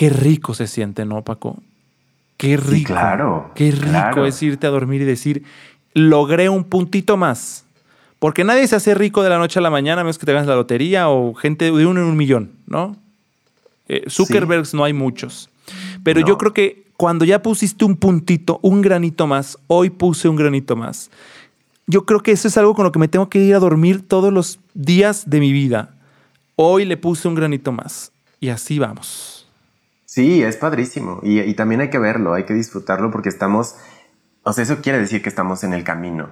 qué 0.00 0.08
rico 0.08 0.54
se 0.54 0.66
siente, 0.66 1.04
¿no, 1.04 1.22
Paco? 1.22 1.58
Qué 2.38 2.56
rico. 2.56 2.94
claro. 2.94 3.50
Qué 3.54 3.70
rico 3.70 4.24
es 4.24 4.42
irte 4.42 4.66
a 4.66 4.70
dormir 4.70 5.02
y 5.02 5.04
decir, 5.04 5.44
logré 5.92 6.48
un 6.48 6.64
puntito 6.64 7.18
más. 7.18 7.66
Porque 8.18 8.42
nadie 8.42 8.66
se 8.66 8.76
hace 8.76 8.94
rico 8.94 9.22
de 9.22 9.28
la 9.28 9.36
noche 9.36 9.58
a 9.58 9.62
la 9.62 9.68
mañana, 9.68 10.00
a 10.00 10.04
menos 10.04 10.16
que 10.16 10.24
te 10.24 10.32
ganes 10.32 10.48
la 10.48 10.54
lotería 10.54 11.10
o 11.10 11.34
gente 11.34 11.66
de 11.66 11.84
uno 11.84 12.00
en 12.00 12.06
un 12.06 12.16
millón, 12.16 12.52
¿no? 12.66 12.96
Eh, 13.88 14.04
Zuckerbergs 14.08 14.72
no 14.72 14.84
hay 14.84 14.94
muchos. 14.94 15.50
Pero 16.02 16.20
yo 16.22 16.38
creo 16.38 16.54
que 16.54 16.86
cuando 16.96 17.26
ya 17.26 17.42
pusiste 17.42 17.84
un 17.84 17.96
puntito, 17.96 18.58
un 18.62 18.80
granito 18.80 19.26
más, 19.26 19.58
hoy 19.66 19.90
puse 19.90 20.30
un 20.30 20.36
granito 20.36 20.76
más. 20.76 21.10
Yo 21.86 22.06
creo 22.06 22.20
que 22.20 22.32
eso 22.32 22.48
es 22.48 22.56
algo 22.56 22.74
con 22.74 22.86
lo 22.86 22.92
que 22.92 22.98
me 22.98 23.08
tengo 23.08 23.28
que 23.28 23.40
ir 23.40 23.54
a 23.54 23.58
dormir 23.58 24.00
todos 24.08 24.32
los 24.32 24.60
días 24.72 25.28
de 25.28 25.40
mi 25.40 25.52
vida. 25.52 25.94
Hoy 26.56 26.86
le 26.86 26.96
puse 26.96 27.28
un 27.28 27.34
granito 27.34 27.70
más. 27.70 28.12
Y 28.40 28.48
así 28.48 28.78
vamos. 28.78 29.39
Sí, 30.10 30.42
es 30.42 30.56
padrísimo. 30.56 31.20
Y, 31.22 31.38
y 31.38 31.54
también 31.54 31.82
hay 31.82 31.88
que 31.88 32.00
verlo, 32.00 32.34
hay 32.34 32.42
que 32.42 32.52
disfrutarlo 32.52 33.12
porque 33.12 33.28
estamos, 33.28 33.76
o 34.42 34.52
sea, 34.52 34.64
eso 34.64 34.78
quiere 34.82 34.98
decir 34.98 35.22
que 35.22 35.28
estamos 35.28 35.62
en 35.62 35.72
el 35.72 35.84
camino. 35.84 36.30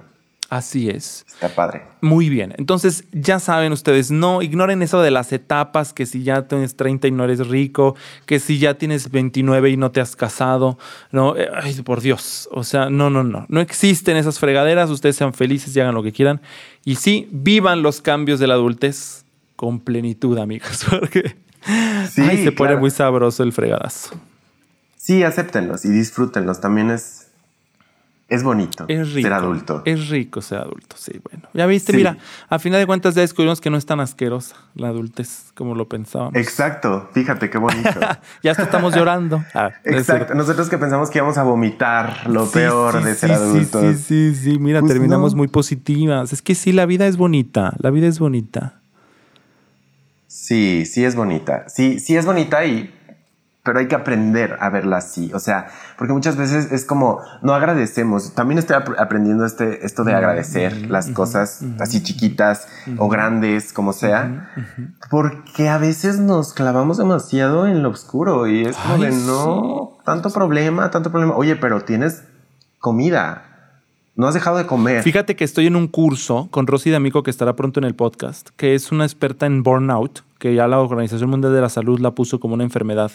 Así 0.49 0.89
es. 0.89 1.25
Está 1.29 1.47
padre. 1.47 1.83
Muy 2.01 2.27
bien. 2.27 2.53
Entonces, 2.57 3.05
ya 3.13 3.39
saben 3.39 3.71
ustedes, 3.71 4.11
no 4.11 4.41
ignoren 4.41 4.81
eso 4.81 5.01
de 5.01 5.11
las 5.11 5.31
etapas, 5.31 5.93
que 5.93 6.05
si 6.05 6.23
ya 6.23 6.45
tienes 6.45 6.75
30 6.75 7.07
y 7.07 7.11
no 7.11 7.23
eres 7.23 7.47
rico, 7.47 7.95
que 8.25 8.41
si 8.41 8.59
ya 8.59 8.73
tienes 8.73 9.11
29 9.11 9.69
y 9.69 9.77
no 9.77 9.91
te 9.91 10.01
has 10.01 10.17
casado. 10.17 10.77
No, 11.13 11.37
eh, 11.37 11.47
ay, 11.55 11.81
por 11.83 12.01
Dios. 12.01 12.49
O 12.51 12.65
sea, 12.65 12.89
no, 12.89 13.09
no, 13.09 13.23
no. 13.23 13.45
No 13.47 13.61
existen 13.61 14.17
esas 14.17 14.39
fregaderas. 14.39 14.89
Ustedes 14.89 15.15
sean 15.15 15.33
felices 15.33 15.73
y 15.73 15.79
hagan 15.79 15.95
lo 15.95 16.03
que 16.03 16.11
quieran. 16.11 16.41
Y 16.83 16.95
sí, 16.95 17.29
vivan 17.31 17.81
los 17.81 18.01
cambios 18.01 18.41
de 18.41 18.47
la 18.47 18.55
adultez 18.55 19.23
con 19.55 19.79
plenitud, 19.79 20.37
amigos. 20.37 20.85
Porque 20.89 21.37
sí, 22.09 22.43
se 22.43 22.51
pone 22.51 22.75
muy 22.77 22.91
sabroso 22.91 23.43
el 23.43 23.53
fregadazo. 23.53 24.15
Sí, 24.97 25.23
acéptenlos 25.23 25.85
y 25.85 25.89
disfrútenlos. 25.89 26.61
También 26.61 26.91
es 26.91 27.29
es 28.29 28.43
bonito 28.43 28.85
ser 28.85 29.33
adulto. 29.33 29.81
Es 29.85 30.09
rico 30.09 30.41
ser 30.41 30.59
adulto, 30.59 30.95
sí, 30.97 31.19
bueno. 31.23 31.49
Ya 31.53 31.65
viste, 31.65 31.93
mira, 31.93 32.17
a 32.47 32.59
final 32.59 32.79
de 32.79 32.85
cuentas 32.85 33.15
ya 33.15 33.21
descubrimos 33.21 33.59
que 33.59 33.71
no 33.71 33.77
es 33.77 33.87
tan 33.87 33.99
asquerosa 33.99 34.55
la 34.75 34.89
adultez 34.89 35.51
como 35.55 35.73
lo 35.73 35.89
pensábamos. 35.89 36.35
Exacto, 36.35 37.09
fíjate 37.11 37.49
qué 37.49 37.57
bonito. 37.57 37.89
ya 38.43 38.51
estamos 38.51 38.95
llorando. 38.95 39.43
Ah, 39.55 39.71
Exacto, 39.83 40.35
nosotros 40.35 40.69
que 40.69 40.77
pensamos 40.77 41.09
que 41.09 41.17
íbamos 41.17 41.37
a 41.37 41.43
vomitar 41.43 42.29
lo 42.29 42.49
peor 42.49 43.03
de 43.03 43.15
ser 43.15 43.31
adultos. 43.31 43.97
Sí, 43.97 44.33
sí, 44.33 44.35
sí, 44.35 44.59
mira, 44.59 44.79
pues 44.81 44.93
terminamos 44.93 45.33
muy 45.33 45.47
positivas. 45.47 46.31
Es 46.31 46.41
que 46.41 46.53
sí, 46.53 46.71
la 46.71 46.85
vida 46.85 47.07
es 47.07 47.17
bonita, 47.17 47.73
la 47.79 47.89
vida 47.89 48.07
es 48.07 48.19
bonita. 48.19 48.78
Sí, 50.49 50.87
sí 50.87 51.05
es 51.05 51.15
bonita. 51.15 51.65
Sí, 51.69 51.99
sí 51.99 52.17
es 52.17 52.25
bonita 52.25 52.65
y 52.65 52.91
pero 53.61 53.77
hay 53.77 53.87
que 53.87 53.93
aprender 53.93 54.57
a 54.59 54.71
verla 54.71 54.97
así. 54.97 55.31
O 55.35 55.39
sea, 55.39 55.67
porque 55.95 56.11
muchas 56.11 56.37
veces 56.37 56.71
es 56.71 56.85
como 56.85 57.19
no 57.43 57.53
agradecemos. 57.53 58.33
También 58.33 58.57
estoy 58.57 58.75
aprendiendo 58.97 59.45
este, 59.45 59.85
esto 59.85 60.03
de 60.03 60.15
agradecer 60.15 60.89
las 60.89 61.11
cosas 61.11 61.61
así 61.79 62.01
chiquitas 62.01 62.67
o 62.97 63.09
grandes, 63.09 63.73
como 63.73 63.93
sea, 63.93 64.49
porque 65.11 65.69
a 65.69 65.77
veces 65.77 66.17
nos 66.17 66.53
clavamos 66.53 66.97
demasiado 66.97 67.67
en 67.67 67.83
lo 67.83 67.89
oscuro 67.89 68.47
y 68.47 68.63
es 68.65 68.75
como 68.75 68.97
de 68.97 69.11
no, 69.11 69.99
tanto 70.03 70.31
problema, 70.31 70.89
tanto 70.89 71.11
problema. 71.11 71.35
Oye, 71.35 71.57
pero 71.57 71.81
tienes 71.81 72.23
comida. 72.79 73.48
No 74.15 74.27
has 74.27 74.33
dejado 74.33 74.57
de 74.57 74.65
comer. 74.65 75.03
Fíjate 75.03 75.35
que 75.35 75.43
estoy 75.43 75.67
en 75.67 75.75
un 75.75 75.87
curso 75.87 76.47
con 76.51 76.67
Rosy 76.67 76.89
D'Amico 76.89 77.23
que 77.23 77.31
estará 77.31 77.55
pronto 77.55 77.79
en 77.79 77.85
el 77.85 77.95
podcast, 77.95 78.49
que 78.57 78.75
es 78.75 78.91
una 78.91 79.05
experta 79.05 79.45
en 79.45 79.63
burnout, 79.63 80.23
que 80.39 80.53
ya 80.55 80.67
la 80.67 80.79
Organización 80.79 81.29
Mundial 81.29 81.53
de 81.53 81.61
la 81.61 81.69
Salud 81.69 81.99
la 81.99 82.11
puso 82.11 82.39
como 82.39 82.53
una 82.55 82.63
enfermedad 82.63 83.11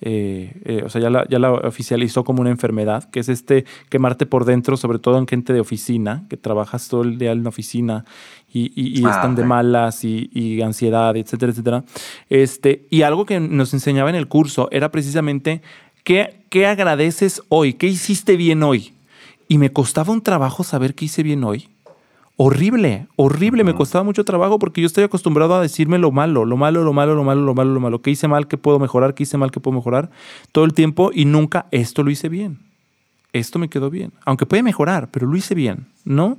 eh, 0.00 0.52
eh, 0.64 0.82
o 0.84 0.90
sea, 0.90 1.00
ya 1.00 1.08
la, 1.08 1.26
ya 1.28 1.38
la, 1.38 1.52
oficializó 1.52 2.24
como 2.24 2.40
una 2.40 2.50
enfermedad, 2.50 3.08
que 3.10 3.20
es 3.20 3.28
este 3.28 3.64
quemarte 3.88 4.26
por 4.26 4.44
dentro, 4.44 4.76
sobre 4.76 4.98
todo 4.98 5.18
en 5.18 5.26
gente 5.26 5.52
de 5.52 5.60
oficina, 5.60 6.24
que 6.28 6.36
trabajas 6.36 6.88
todo 6.88 7.02
el 7.02 7.16
día 7.16 7.32
en 7.32 7.42
la 7.42 7.48
oficina 7.48 8.04
y, 8.52 8.72
y, 8.74 9.02
ah, 9.06 9.10
están 9.10 9.34
de 9.34 9.44
malas 9.44 10.04
y, 10.04 10.30
y, 10.32 10.60
ansiedad, 10.62 11.16
etcétera, 11.16 11.52
etcétera. 11.52 11.84
Este, 12.28 12.86
y 12.90 13.02
algo 13.02 13.24
que 13.24 13.40
nos 13.40 13.72
enseñaba 13.72 14.10
en 14.10 14.16
el 14.16 14.28
curso 14.28 14.68
era 14.72 14.90
precisamente 14.90 15.62
qué, 16.02 16.42
qué 16.50 16.66
agradeces 16.66 17.42
hoy, 17.48 17.74
qué 17.74 17.86
hiciste 17.86 18.36
bien 18.36 18.62
hoy. 18.62 18.93
Y 19.48 19.58
me 19.58 19.72
costaba 19.72 20.12
un 20.12 20.22
trabajo 20.22 20.64
saber 20.64 20.94
qué 20.94 21.06
hice 21.06 21.22
bien 21.22 21.44
hoy 21.44 21.68
horrible, 22.36 23.06
horrible. 23.16 23.64
Me 23.64 23.74
costaba 23.74 24.04
mucho 24.04 24.24
trabajo 24.24 24.58
porque 24.58 24.80
yo 24.80 24.86
estoy 24.86 25.04
acostumbrado 25.04 25.54
a 25.54 25.60
decirme 25.60 25.98
lo 25.98 26.10
malo, 26.10 26.44
lo 26.44 26.56
malo, 26.56 26.82
lo 26.84 26.92
malo, 26.92 27.14
lo 27.14 27.24
malo, 27.24 27.42
lo 27.42 27.54
malo, 27.54 27.72
lo 27.72 27.80
malo. 27.80 28.02
¿Qué 28.02 28.10
hice 28.10 28.28
mal? 28.28 28.46
¿Qué 28.48 28.56
puedo 28.56 28.78
mejorar? 28.78 29.14
¿Qué 29.14 29.22
hice 29.22 29.38
mal? 29.38 29.50
¿Qué 29.50 29.60
puedo 29.60 29.76
mejorar? 29.76 30.10
Todo 30.52 30.64
el 30.64 30.74
tiempo 30.74 31.10
y 31.14 31.24
nunca 31.24 31.66
esto 31.70 32.02
lo 32.02 32.10
hice 32.10 32.28
bien. 32.28 32.60
Esto 33.32 33.58
me 33.58 33.68
quedó 33.68 33.90
bien. 33.90 34.12
Aunque 34.24 34.46
puede 34.46 34.62
mejorar, 34.62 35.08
pero 35.10 35.26
lo 35.26 35.36
hice 35.36 35.54
bien, 35.54 35.88
¿no? 36.04 36.38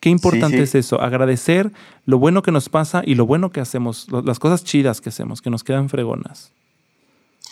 Qué 0.00 0.08
importante 0.08 0.62
es 0.62 0.74
eso, 0.74 0.98
agradecer 1.02 1.72
lo 2.06 2.18
bueno 2.18 2.40
que 2.40 2.52
nos 2.52 2.70
pasa 2.70 3.02
y 3.04 3.16
lo 3.16 3.26
bueno 3.26 3.50
que 3.50 3.60
hacemos, 3.60 4.08
las 4.24 4.38
cosas 4.38 4.64
chidas 4.64 5.02
que 5.02 5.10
hacemos, 5.10 5.42
que 5.42 5.50
nos 5.50 5.62
quedan 5.62 5.90
fregonas. 5.90 6.52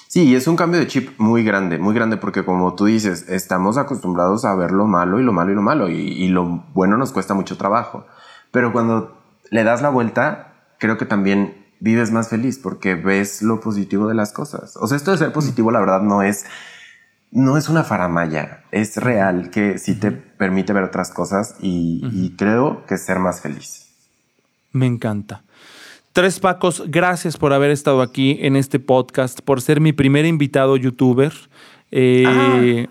Sí, 0.08 0.34
es 0.34 0.46
un 0.46 0.56
cambio 0.56 0.80
de 0.80 0.86
chip 0.86 1.10
muy 1.18 1.44
grande, 1.44 1.78
muy 1.78 1.94
grande, 1.94 2.16
porque 2.16 2.42
como 2.42 2.74
tú 2.74 2.86
dices, 2.86 3.28
estamos 3.28 3.76
acostumbrados 3.76 4.46
a 4.46 4.54
ver 4.54 4.72
lo 4.72 4.86
malo 4.86 5.20
y 5.20 5.22
lo 5.22 5.34
malo 5.34 5.52
y 5.52 5.54
lo 5.54 5.60
malo, 5.60 5.90
y, 5.90 6.28
lo 6.28 6.64
bueno 6.72 6.96
nos 6.96 7.12
cuesta 7.12 7.34
mucho 7.34 7.58
trabajo. 7.58 8.06
Pero 8.50 8.72
cuando 8.72 9.20
le 9.50 9.64
das 9.64 9.82
la 9.82 9.90
vuelta, 9.90 10.54
creo 10.78 10.96
que 10.96 11.04
también 11.04 11.66
vives 11.80 12.10
más 12.10 12.30
feliz 12.30 12.58
porque 12.58 12.94
ves 12.94 13.42
lo 13.42 13.60
positivo 13.60 14.08
de 14.08 14.14
las 14.14 14.32
cosas. 14.32 14.78
O 14.78 14.86
sea, 14.86 14.96
esto 14.96 15.10
de 15.10 15.18
ser 15.18 15.30
positivo, 15.30 15.70
la 15.70 15.80
verdad, 15.80 16.00
no 16.00 16.22
es, 16.22 16.46
no 17.30 17.58
es 17.58 17.68
una 17.68 17.84
faramaya, 17.84 18.64
es 18.70 18.96
real 18.96 19.50
que 19.50 19.76
sí 19.76 19.94
te 19.94 20.10
permite 20.10 20.72
ver 20.72 20.84
otras 20.84 21.10
cosas 21.10 21.56
y, 21.60 22.00
y 22.14 22.34
creo 22.34 22.86
que 22.86 22.96
ser 22.96 23.18
más 23.18 23.42
feliz. 23.42 23.88
Me 24.72 24.86
encanta. 24.86 25.42
Tres 26.12 26.40
Pacos, 26.40 26.84
gracias 26.86 27.36
por 27.36 27.52
haber 27.52 27.70
estado 27.70 28.02
aquí 28.02 28.38
en 28.40 28.56
este 28.56 28.80
podcast, 28.80 29.40
por 29.40 29.60
ser 29.60 29.80
mi 29.80 29.92
primer 29.92 30.26
invitado 30.26 30.76
youtuber. 30.76 31.32
Eh, 31.90 32.86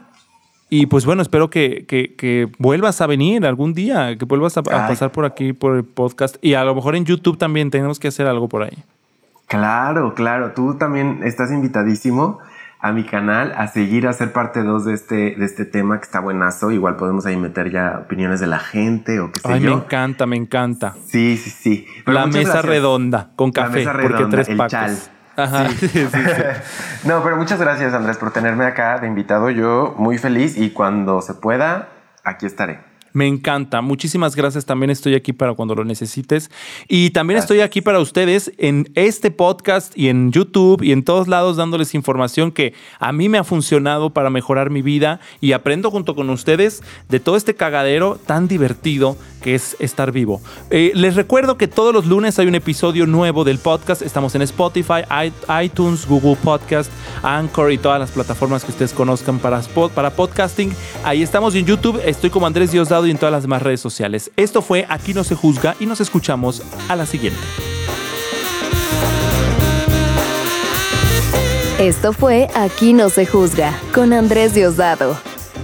y 0.69 0.85
pues 0.85 1.05
bueno, 1.05 1.21
espero 1.21 1.49
que, 1.49 2.49
vuelvas 2.57 3.01
a 3.01 3.07
venir 3.07 3.45
algún 3.45 3.73
día, 3.73 4.17
que 4.17 4.25
vuelvas 4.25 4.57
a, 4.57 4.63
pasar 4.63 5.11
por 5.11 5.25
aquí, 5.25 5.53
por 5.53 5.75
el 5.75 5.83
podcast. 5.83 6.37
Y 6.41 6.53
a 6.53 6.63
lo 6.63 6.75
mejor 6.75 6.95
en 6.95 7.05
YouTube 7.05 7.37
también 7.37 7.71
tenemos 7.71 7.99
que 7.99 8.07
hacer 8.07 8.27
algo 8.27 8.47
por 8.47 8.63
ahí. 8.63 8.83
Claro, 9.47 10.13
claro. 10.13 10.51
Tú 10.53 10.75
también 10.75 11.21
estás 11.23 11.51
invitadísimo 11.51 12.39
a 12.79 12.91
mi 12.91 13.03
canal 13.03 13.53
a 13.57 13.67
seguir 13.67 14.07
a 14.07 14.13
ser 14.13 14.31
parte 14.33 14.61
2 14.61 14.85
de 14.85 14.93
este, 14.93 15.15
de 15.35 15.45
este 15.45 15.65
tema 15.65 15.97
que 15.97 16.03
está 16.03 16.19
buenazo. 16.19 16.71
Igual 16.71 16.95
podemos 16.95 17.25
ahí 17.25 17.35
meter 17.35 17.71
ya 17.71 18.01
opiniones 18.05 18.39
de 18.39 18.47
la 18.47 18.59
gente 18.59 19.19
o 19.19 19.31
qué 19.31 19.39
sé 19.39 19.51
Ay, 19.51 19.59
me 19.61 19.71
encanta, 19.71 20.25
me 20.25 20.35
encanta. 20.35 20.95
Sí, 21.05 21.37
sí, 21.37 21.49
sí. 21.49 21.87
la 22.05 22.27
mesa 22.27 22.61
redonda 22.61 23.29
con 23.35 23.51
café, 23.51 23.87
porque 24.01 24.25
tres 24.25 24.49
el 24.49 24.67
Chal. 24.67 24.97
Ajá. 25.35 25.69
Sí. 25.69 25.87
Sí, 25.87 26.07
sí, 26.07 26.19
no, 27.07 27.23
pero 27.23 27.37
muchas 27.37 27.59
gracias 27.59 27.93
Andrés 27.93 28.17
por 28.17 28.31
tenerme 28.31 28.65
acá 28.65 28.99
de 28.99 29.07
invitado. 29.07 29.49
Yo 29.49 29.95
muy 29.97 30.17
feliz 30.17 30.57
y 30.57 30.71
cuando 30.71 31.21
se 31.21 31.33
pueda, 31.35 31.89
aquí 32.23 32.45
estaré. 32.45 32.86
Me 33.13 33.27
encanta. 33.27 33.81
Muchísimas 33.81 34.35
gracias. 34.35 34.65
También 34.65 34.89
estoy 34.89 35.15
aquí 35.15 35.33
para 35.33 35.53
cuando 35.53 35.75
lo 35.75 35.83
necesites. 35.83 36.51
Y 36.87 37.11
también 37.11 37.39
estoy 37.39 37.61
aquí 37.61 37.81
para 37.81 37.99
ustedes 37.99 38.51
en 38.57 38.89
este 38.95 39.31
podcast 39.31 39.97
y 39.97 40.09
en 40.09 40.31
YouTube 40.31 40.81
y 40.83 40.91
en 40.91 41.03
todos 41.03 41.27
lados 41.27 41.57
dándoles 41.57 41.95
información 41.95 42.51
que 42.51 42.73
a 42.99 43.11
mí 43.11 43.29
me 43.29 43.37
ha 43.37 43.43
funcionado 43.43 44.11
para 44.11 44.29
mejorar 44.29 44.69
mi 44.69 44.81
vida 44.81 45.19
y 45.41 45.51
aprendo 45.51 45.91
junto 45.91 46.15
con 46.15 46.29
ustedes 46.29 46.83
de 47.09 47.19
todo 47.19 47.35
este 47.35 47.55
cagadero 47.55 48.19
tan 48.25 48.47
divertido 48.47 49.17
que 49.41 49.55
es 49.55 49.75
estar 49.79 50.11
vivo. 50.11 50.41
Eh, 50.69 50.91
les 50.95 51.15
recuerdo 51.15 51.57
que 51.57 51.67
todos 51.67 51.93
los 51.93 52.05
lunes 52.05 52.37
hay 52.39 52.47
un 52.47 52.55
episodio 52.55 53.05
nuevo 53.05 53.43
del 53.43 53.59
podcast. 53.59 54.01
Estamos 54.01 54.35
en 54.35 54.41
Spotify, 54.41 55.03
iTunes, 55.63 56.07
Google 56.07 56.37
Podcast, 56.43 56.91
Anchor 57.23 57.71
y 57.71 57.77
todas 57.77 57.99
las 57.99 58.11
plataformas 58.11 58.63
que 58.63 58.71
ustedes 58.71 58.93
conozcan 58.93 59.39
para, 59.39 59.61
para 59.93 60.11
podcasting. 60.11 60.73
Ahí 61.03 61.21
estamos 61.21 61.55
en 61.55 61.65
YouTube. 61.65 62.01
Estoy 62.03 62.29
como 62.29 62.47
Andrés 62.47 62.71
Diosdado 62.71 62.96
y 63.05 63.11
en 63.11 63.17
todas 63.17 63.31
las 63.31 63.43
demás 63.43 63.61
redes 63.61 63.81
sociales. 63.81 64.31
Esto 64.35 64.61
fue 64.61 64.85
Aquí 64.89 65.13
no 65.13 65.23
se 65.23 65.35
juzga 65.35 65.75
y 65.79 65.85
nos 65.85 66.01
escuchamos 66.01 66.63
a 66.87 66.95
la 66.95 67.05
siguiente. 67.05 67.39
Esto 71.79 72.11
fue 72.11 72.47
Aquí 72.55 72.93
no 72.93 73.09
se 73.09 73.27
juzga 73.27 73.77
con 73.93 74.13
Andrés 74.13 74.55
Diosdado. 74.55 75.15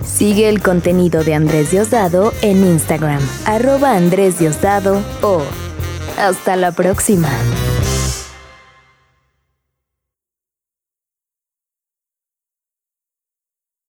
Sigue 0.05 0.47
el 0.47 0.61
contenido 0.61 1.23
de 1.23 1.33
Andrés 1.33 1.71
Diosdado 1.71 2.33
en 2.41 2.57
Instagram, 2.63 3.21
arroba 3.45 3.93
Andrés 3.93 4.37
Diosdado 4.37 5.01
o 5.23 5.41
hasta 6.19 6.55
la 6.55 6.71
próxima. 6.71 7.29